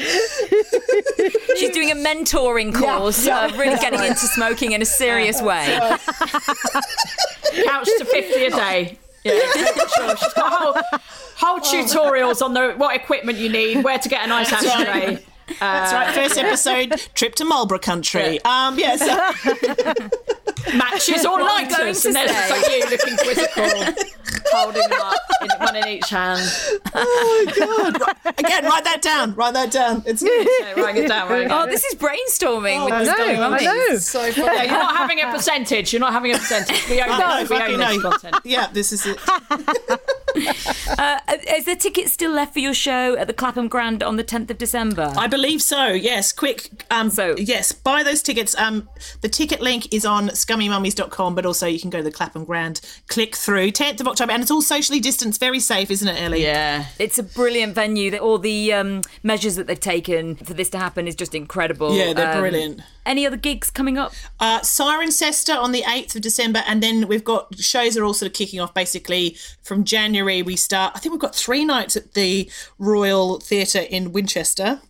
She's 1.56 1.70
doing 1.70 1.90
a 1.90 1.94
mentoring 1.94 2.74
course, 2.74 3.26
yeah, 3.26 3.40
uh, 3.40 3.56
really 3.56 3.78
getting 3.78 4.02
into 4.02 4.26
smoking 4.26 4.72
in 4.72 4.80
a 4.82 4.86
serious 4.86 5.42
way. 5.42 5.78
Couch 7.66 7.88
to 7.98 8.04
fifty 8.10 8.46
a 8.46 8.50
day. 8.50 8.98
Yeah, 9.24 9.38
sure 9.38 10.16
she's 10.16 10.32
got 10.32 10.52
whole, 10.52 10.74
whole 11.36 11.58
tutorials 11.60 12.40
on 12.40 12.54
the 12.54 12.72
what 12.78 12.96
equipment 12.96 13.36
you 13.38 13.50
need, 13.50 13.84
where 13.84 13.98
to 13.98 14.08
get 14.08 14.24
a 14.24 14.28
nice 14.28 14.50
That's 14.50 14.64
right. 14.64 14.88
ashtray. 14.88 15.24
That's 15.58 15.92
right. 15.92 16.14
First 16.14 16.38
episode, 16.38 16.90
trip 17.14 17.34
to 17.36 17.44
Marlboro 17.44 17.78
country. 17.78 18.40
Um. 18.44 18.78
Yes. 18.78 19.00
matches 20.74 21.24
or 21.24 21.32
What 21.40 21.42
I'm 21.62 21.68
going 21.68 21.80
lighters, 21.80 22.02
to 22.02 22.08
and 22.08 22.16
then 22.16 22.28
say. 22.28 22.34
it's 22.36 22.50
like 22.50 22.70
you 22.70 22.90
looking 22.90 23.16
quizzical, 23.16 24.04
holding 24.52 24.88
them 24.88 25.00
up, 25.00 25.14
in, 25.42 25.48
one 25.58 25.76
in 25.76 25.88
each 25.88 26.10
hand. 26.10 26.40
oh 26.94 27.44
my 27.46 27.52
god. 27.98 28.14
Again, 28.38 28.64
write 28.64 28.84
that 28.84 29.00
down. 29.00 29.34
Write 29.34 29.54
that 29.54 29.70
down. 29.72 30.02
It's 30.06 30.22
Okay, 30.22 30.80
writing 30.80 31.04
it 31.04 31.08
down. 31.08 31.28
Writing 31.30 31.46
Oh, 31.50 31.60
down. 31.60 31.70
this 31.70 31.82
is 31.84 31.94
brainstorming 31.98 32.84
with 32.84 32.92
I 32.92 33.04
the 33.04 33.10
know, 33.10 33.42
I 33.54 33.64
know. 33.64 33.96
so 33.96 34.30
funny. 34.32 34.46
Yeah, 34.46 34.62
you're 34.64 34.72
not 34.72 34.96
having 34.96 35.20
a 35.20 35.30
percentage. 35.32 35.92
You're 35.92 36.00
not 36.00 36.12
having 36.12 36.34
a 36.34 36.38
percentage. 36.38 36.88
We 36.88 37.00
own 37.00 37.08
No, 37.18 37.36
this. 37.40 37.48
We 37.50 37.56
fucking 37.56 37.74
own 37.82 37.94
this 37.94 38.02
content. 38.02 38.36
Yeah, 38.44 38.66
this 38.72 38.92
is 38.92 39.06
it. 39.06 39.18
Uh, 40.98 41.18
is 41.56 41.64
there 41.64 41.74
tickets 41.76 42.12
still 42.12 42.30
left 42.32 42.52
for 42.52 42.60
your 42.60 42.74
show 42.74 43.16
at 43.16 43.26
the 43.26 43.32
Clapham 43.32 43.66
Grand 43.68 44.02
on 44.02 44.16
the 44.16 44.24
10th 44.24 44.50
of 44.50 44.58
December? 44.58 45.12
I 45.16 45.26
believe 45.26 45.39
so. 45.58 45.86
Yes, 45.88 46.32
quick. 46.32 46.68
Um, 46.90 47.10
So- 47.10 47.34
yes, 47.38 47.72
buy 47.72 48.02
those 48.02 48.22
tickets. 48.22 48.54
Um, 48.58 48.88
the 49.20 49.28
ticket 49.28 49.60
link 49.60 49.92
is 49.92 50.04
on 50.04 50.28
scummymummies.com, 50.30 51.34
but 51.34 51.46
also 51.46 51.66
you 51.66 51.80
can 51.80 51.90
go 51.90 51.98
to 51.98 52.04
the 52.04 52.10
Clapham 52.10 52.44
Grand, 52.44 52.80
click 53.08 53.34
through 53.36 53.70
10th 53.72 54.00
of 54.00 54.08
October, 54.08 54.32
and 54.32 54.42
it's 54.42 54.50
all 54.50 54.62
socially 54.62 55.00
distanced, 55.00 55.40
very 55.40 55.60
safe, 55.60 55.90
isn't 55.90 56.08
it, 56.08 56.20
Ellie? 56.20 56.42
Yeah. 56.42 56.86
It's 56.98 57.18
a 57.18 57.22
brilliant 57.22 57.74
venue. 57.74 58.16
All 58.16 58.38
the 58.38 58.72
um, 58.72 59.02
measures 59.22 59.56
that 59.56 59.66
they've 59.66 59.78
taken 59.80 60.36
for 60.36 60.54
this 60.54 60.70
to 60.70 60.78
happen 60.78 61.06
is 61.08 61.14
just 61.14 61.34
incredible. 61.34 61.94
Yeah, 61.96 62.12
they're 62.12 62.32
Um, 62.32 62.40
brilliant. 62.40 62.80
Any 63.06 63.26
other 63.26 63.36
gigs 63.36 63.70
coming 63.70 63.98
up? 63.98 64.12
Uh, 64.38 64.60
Cirencester 64.60 65.56
on 65.56 65.72
the 65.72 65.82
8th 65.82 66.16
of 66.16 66.22
December, 66.22 66.62
and 66.66 66.82
then 66.82 67.08
we've 67.08 67.24
got 67.24 67.58
shows 67.58 67.96
are 67.96 68.04
all 68.04 68.14
sort 68.14 68.28
of 68.30 68.34
kicking 68.34 68.60
off 68.60 68.74
basically 68.74 69.36
from 69.62 69.84
January. 69.84 70.42
We 70.42 70.56
start, 70.56 70.92
I 70.94 70.98
think 70.98 71.12
we've 71.12 71.20
got 71.20 71.34
three 71.34 71.64
nights 71.64 71.96
at 71.96 72.14
the 72.14 72.50
Royal 72.78 73.40
Theatre 73.40 73.80
in 73.80 74.12
Winchester. 74.12 74.80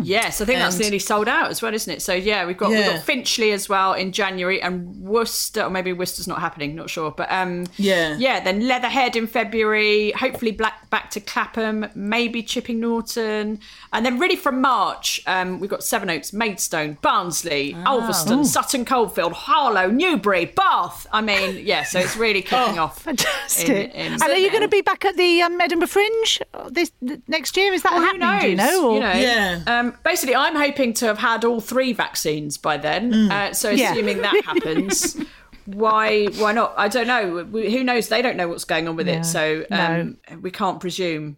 Yes, 0.00 0.40
I 0.40 0.44
think 0.44 0.58
that's 0.60 0.78
nearly 0.78 0.98
sold 0.98 1.28
out 1.28 1.50
as 1.50 1.60
well, 1.60 1.74
isn't 1.74 1.92
it? 1.92 2.00
So 2.02 2.14
yeah, 2.14 2.46
we've 2.46 2.56
got 2.56 2.70
we've 2.70 2.86
got 2.94 3.02
Finchley 3.02 3.52
as 3.52 3.68
well 3.68 3.92
in 3.94 4.12
January 4.12 4.62
and 4.62 5.00
Worcester, 5.02 5.62
or 5.64 5.70
maybe 5.70 5.92
Worcester's 5.92 6.28
not 6.28 6.38
happening, 6.40 6.74
not 6.74 6.88
sure. 6.88 7.10
But 7.10 7.30
um, 7.32 7.66
Yeah. 7.76 8.16
yeah. 8.18 8.40
Then 8.40 8.66
Leatherhead 8.68 9.16
in 9.16 9.26
February, 9.26 10.12
hopefully 10.12 10.52
Black 10.52 10.88
back 10.90 11.10
to 11.10 11.20
Clapham, 11.20 11.86
maybe 11.94 12.42
Chipping 12.42 12.80
Norton, 12.80 13.58
and 13.92 14.06
then 14.06 14.18
really 14.18 14.36
from 14.36 14.60
March, 14.60 15.20
um, 15.26 15.58
we've 15.60 15.68
got 15.70 15.82
Sevenoaks, 15.84 16.32
Maidstone, 16.32 16.96
Barnsley, 17.02 17.57
Ulverston, 17.86 18.44
Sutton 18.44 18.84
Coldfield, 18.84 19.32
Harlow, 19.32 19.88
Newbury, 19.90 20.46
Bath. 20.46 21.06
I 21.12 21.20
mean, 21.20 21.60
yeah, 21.66 21.84
so 21.84 21.98
it's 21.98 22.16
really 22.16 22.42
kicking 22.42 22.78
off. 22.78 23.00
Fantastic. 23.02 23.68
in- 23.68 23.90
in- 23.90 24.12
and 24.14 24.22
are 24.22 24.36
you 24.36 24.50
going 24.50 24.62
to 24.62 24.68
be 24.68 24.80
back 24.82 25.04
at 25.04 25.16
the 25.16 25.42
um, 25.42 25.60
Edinburgh 25.60 25.88
Fringe 25.88 26.40
this 26.70 26.90
next 27.28 27.56
year? 27.56 27.72
Is 27.72 27.82
that 27.82 27.92
Well, 27.92 28.00
who 28.00 28.18
happening? 28.20 28.28
knows? 28.28 28.42
Do 28.42 28.48
you 28.50 28.56
know? 28.56 28.88
Or- 28.90 28.94
You 28.94 29.00
know, 29.00 29.12
Yeah. 29.12 29.60
Um, 29.66 29.94
basically, 30.04 30.34
I'm 30.34 30.56
hoping 30.56 30.92
to 30.94 31.06
have 31.06 31.18
had 31.18 31.44
all 31.44 31.60
three 31.60 31.92
vaccines 31.92 32.56
by 32.58 32.76
then. 32.76 33.30
Uh, 33.30 33.52
so, 33.52 33.70
Yeah. 33.70 33.92
assuming 33.92 34.22
that 34.22 34.42
happens, 34.44 35.16
why 35.66 36.26
why 36.38 36.52
not? 36.52 36.72
I 36.76 36.88
don't 36.88 37.06
know. 37.06 37.44
Who 37.44 37.84
knows? 37.84 38.08
They 38.08 38.22
don't 38.22 38.36
know 38.36 38.48
what's 38.48 38.64
going 38.64 38.88
on 38.88 38.96
with 38.96 39.08
it, 39.08 39.24
so 39.26 39.64
um, 39.70 40.16
we 40.40 40.50
can't 40.50 40.80
presume. 40.80 41.36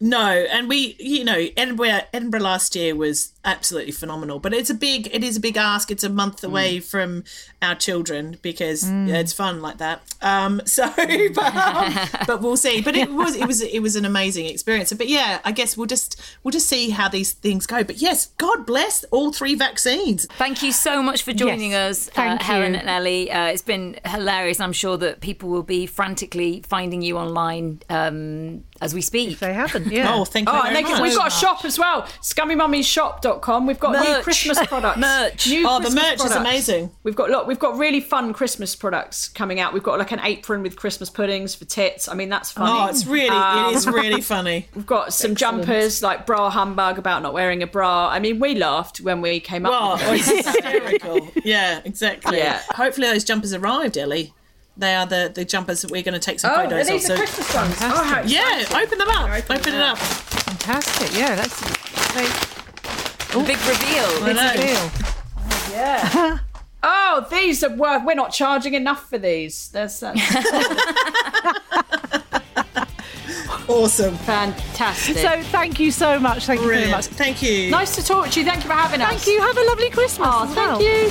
No, 0.00 0.28
and 0.28 0.68
we, 0.68 0.96
you 0.98 1.24
know, 1.24 1.46
Edinburgh, 1.56 2.00
Edinburgh 2.12 2.40
last 2.40 2.76
year 2.76 2.94
was 2.94 3.32
absolutely 3.44 3.92
phenomenal. 3.92 4.38
But 4.38 4.54
it's 4.54 4.70
a 4.70 4.74
big, 4.74 5.08
it 5.12 5.24
is 5.24 5.36
a 5.36 5.40
big 5.40 5.56
ask. 5.56 5.90
It's 5.90 6.04
a 6.04 6.08
month 6.08 6.44
away 6.44 6.78
from 6.80 7.24
our 7.62 7.74
children 7.74 8.38
because 8.42 8.88
yeah, 8.88 9.18
it's 9.18 9.32
fun 9.32 9.60
like 9.60 9.78
that. 9.78 10.02
Um, 10.22 10.60
so, 10.66 10.88
but, 10.96 11.38
um, 11.56 11.94
but 12.26 12.42
we'll 12.42 12.56
see. 12.56 12.80
But 12.80 12.94
it 12.94 13.10
was, 13.10 13.34
it 13.34 13.46
was, 13.46 13.60
it 13.60 13.80
was 13.80 13.96
an 13.96 14.04
amazing 14.04 14.46
experience. 14.46 14.92
But 14.92 15.08
yeah, 15.08 15.40
I 15.44 15.52
guess 15.52 15.76
we'll 15.76 15.86
just, 15.86 16.20
we'll 16.44 16.52
just 16.52 16.68
see 16.68 16.90
how 16.90 17.08
these 17.08 17.32
things 17.32 17.66
go. 17.66 17.82
But 17.82 17.96
yes, 17.96 18.26
God 18.38 18.66
bless 18.66 19.02
all 19.04 19.32
three 19.32 19.54
vaccines. 19.54 20.26
Thank 20.36 20.62
you 20.62 20.70
so 20.70 21.02
much 21.02 21.22
for 21.22 21.32
joining 21.32 21.72
Yes, 21.72 22.08
us, 22.08 22.14
thank 22.14 22.40
uh, 22.40 22.44
Helen 22.44 22.74
and 22.76 22.88
Ellie. 22.88 23.30
Uh, 23.30 23.46
it's 23.46 23.62
been 23.62 23.98
hilarious. 24.04 24.60
I'm 24.60 24.72
sure 24.72 24.96
that 24.98 25.20
people 25.20 25.48
will 25.48 25.62
be 25.62 25.86
frantically 25.86 26.62
finding 26.68 27.02
you 27.02 27.18
online 27.18 27.80
um, 27.88 28.64
as 28.80 28.94
we 28.94 29.00
speak. 29.00 29.38
They 29.38 29.52
haven't, 29.54 29.90
yeah. 29.92 30.14
Oh, 30.14 30.24
thank 30.24 30.48
you 30.48 30.54
Oh, 30.54 30.62
very 30.62 30.68
and 30.68 30.76
they 30.76 30.82
can, 30.82 30.92
much. 30.92 31.02
we've 31.02 31.16
got 31.16 31.28
a 31.28 31.30
shop 31.30 31.64
as 31.64 31.78
well, 31.78 32.02
scummymummiesshop.com. 32.22 33.66
We've 33.66 33.80
got 33.80 34.04
new 34.04 34.22
Christmas 34.22 34.58
products. 34.66 34.98
Merch. 34.98 35.46
New 35.48 35.66
Oh, 35.68 35.78
the 35.78 35.84
Christmas 35.90 36.02
merch 36.04 36.24
is 36.30 36.36
amazing. 36.36 36.90
We've 37.02 37.16
got 37.16 37.30
look, 37.30 37.46
we've 37.46 37.58
got 37.58 37.76
really 37.76 38.00
fun 38.00 38.32
Christmas 38.32 38.74
products 38.76 39.28
coming 39.28 39.60
out. 39.60 39.72
We've 39.72 39.82
got 39.82 39.98
like 39.98 40.12
an 40.12 40.20
apron 40.22 40.62
with 40.62 40.76
Christmas 40.76 41.10
puddings 41.10 41.54
for 41.54 41.64
tits. 41.64 42.08
I 42.08 42.14
mean, 42.14 42.28
that's 42.28 42.50
funny. 42.50 42.70
Oh, 42.72 42.86
it's 42.88 43.06
really, 43.06 43.36
it 43.36 43.76
is 43.76 43.86
um, 43.86 43.94
really 43.94 44.20
funny. 44.34 44.68
We've 44.74 44.86
got 44.86 45.12
some 45.12 45.34
jumpers 45.34 46.02
like 46.02 46.26
bra 46.26 46.50
humbug 46.50 46.98
about 46.98 47.22
not 47.22 47.32
wearing 47.34 47.62
a 47.62 47.66
bra. 47.66 48.08
I 48.08 48.18
mean, 48.20 48.38
we 48.40 48.54
laughed 48.54 49.00
when 49.00 49.20
we 49.20 49.40
came 49.40 49.66
up. 49.66 49.72
Well, 50.00 50.12
with 50.12 50.28
it's 50.28 50.44
them. 50.44 50.54
hysterical. 50.54 51.30
Yeah, 51.44 51.80
exactly. 51.84 52.38
Yeah. 52.38 52.62
Hopefully 52.70 53.06
those 53.08 53.24
jumpers 53.24 53.52
arrived, 53.54 53.96
Ellie. 53.98 54.32
They 54.78 54.94
are 54.94 55.04
the, 55.06 55.30
the 55.34 55.44
jumpers 55.44 55.82
that 55.82 55.90
we're 55.90 56.02
going 56.02 56.14
to 56.14 56.20
take 56.20 56.38
some 56.40 56.52
Oh, 56.52 56.56
photos 56.62 56.88
are 56.88 56.92
these 56.92 57.10
of. 57.10 57.16
the 57.18 57.26
so- 57.26 57.34
Christmas 57.34 57.54
ones? 57.54 57.76
Oh, 57.82 58.02
how 58.04 58.22
yeah, 58.22 58.64
open 58.80 58.98
them 58.98 59.08
up. 59.08 59.28
Open 59.30 59.56
Open, 59.56 59.72
them 59.72 59.74
it 59.74 59.80
up. 59.82 59.92
up. 59.92 59.98
Fantastic. 59.98 61.12
Yeah, 61.18 61.34
that's 61.34 61.60
The 63.32 63.40
big 63.40 63.58
reveal. 63.66 64.24
I 64.24 64.32
know. 64.32 64.52
deal. 64.54 64.90
Oh, 65.74 66.38
oh, 66.82 67.26
these 67.30 67.62
are 67.64 67.74
worth. 67.74 68.04
We're 68.04 68.14
not 68.14 68.32
charging 68.32 68.74
enough 68.74 69.08
for 69.10 69.18
these. 69.18 69.68
That's, 69.70 69.98
that's 70.00 70.20
Awesome. 73.68 74.16
fantastic. 74.18 75.16
So 75.18 75.42
thank 75.50 75.78
you 75.78 75.90
so 75.90 76.18
much. 76.18 76.46
Thank 76.46 76.62
you 76.62 76.68
very 76.68 76.90
much. 76.90 77.06
Thank 77.06 77.42
you. 77.42 77.70
nice 77.70 77.94
to 77.96 78.02
talk 78.04 78.30
to 78.30 78.40
you. 78.40 78.46
Thank 78.46 78.64
you 78.64 78.70
for 78.70 78.76
having 78.76 79.02
us. 79.02 79.08
Thank 79.10 79.26
you. 79.26 79.40
Have 79.42 79.58
a 79.58 79.64
lovely 79.66 79.90
Christmas. 79.90 80.26
Oh, 80.30 80.44
as 80.44 80.54
thank 80.54 80.78
well. 80.78 80.82
you. 80.82 81.10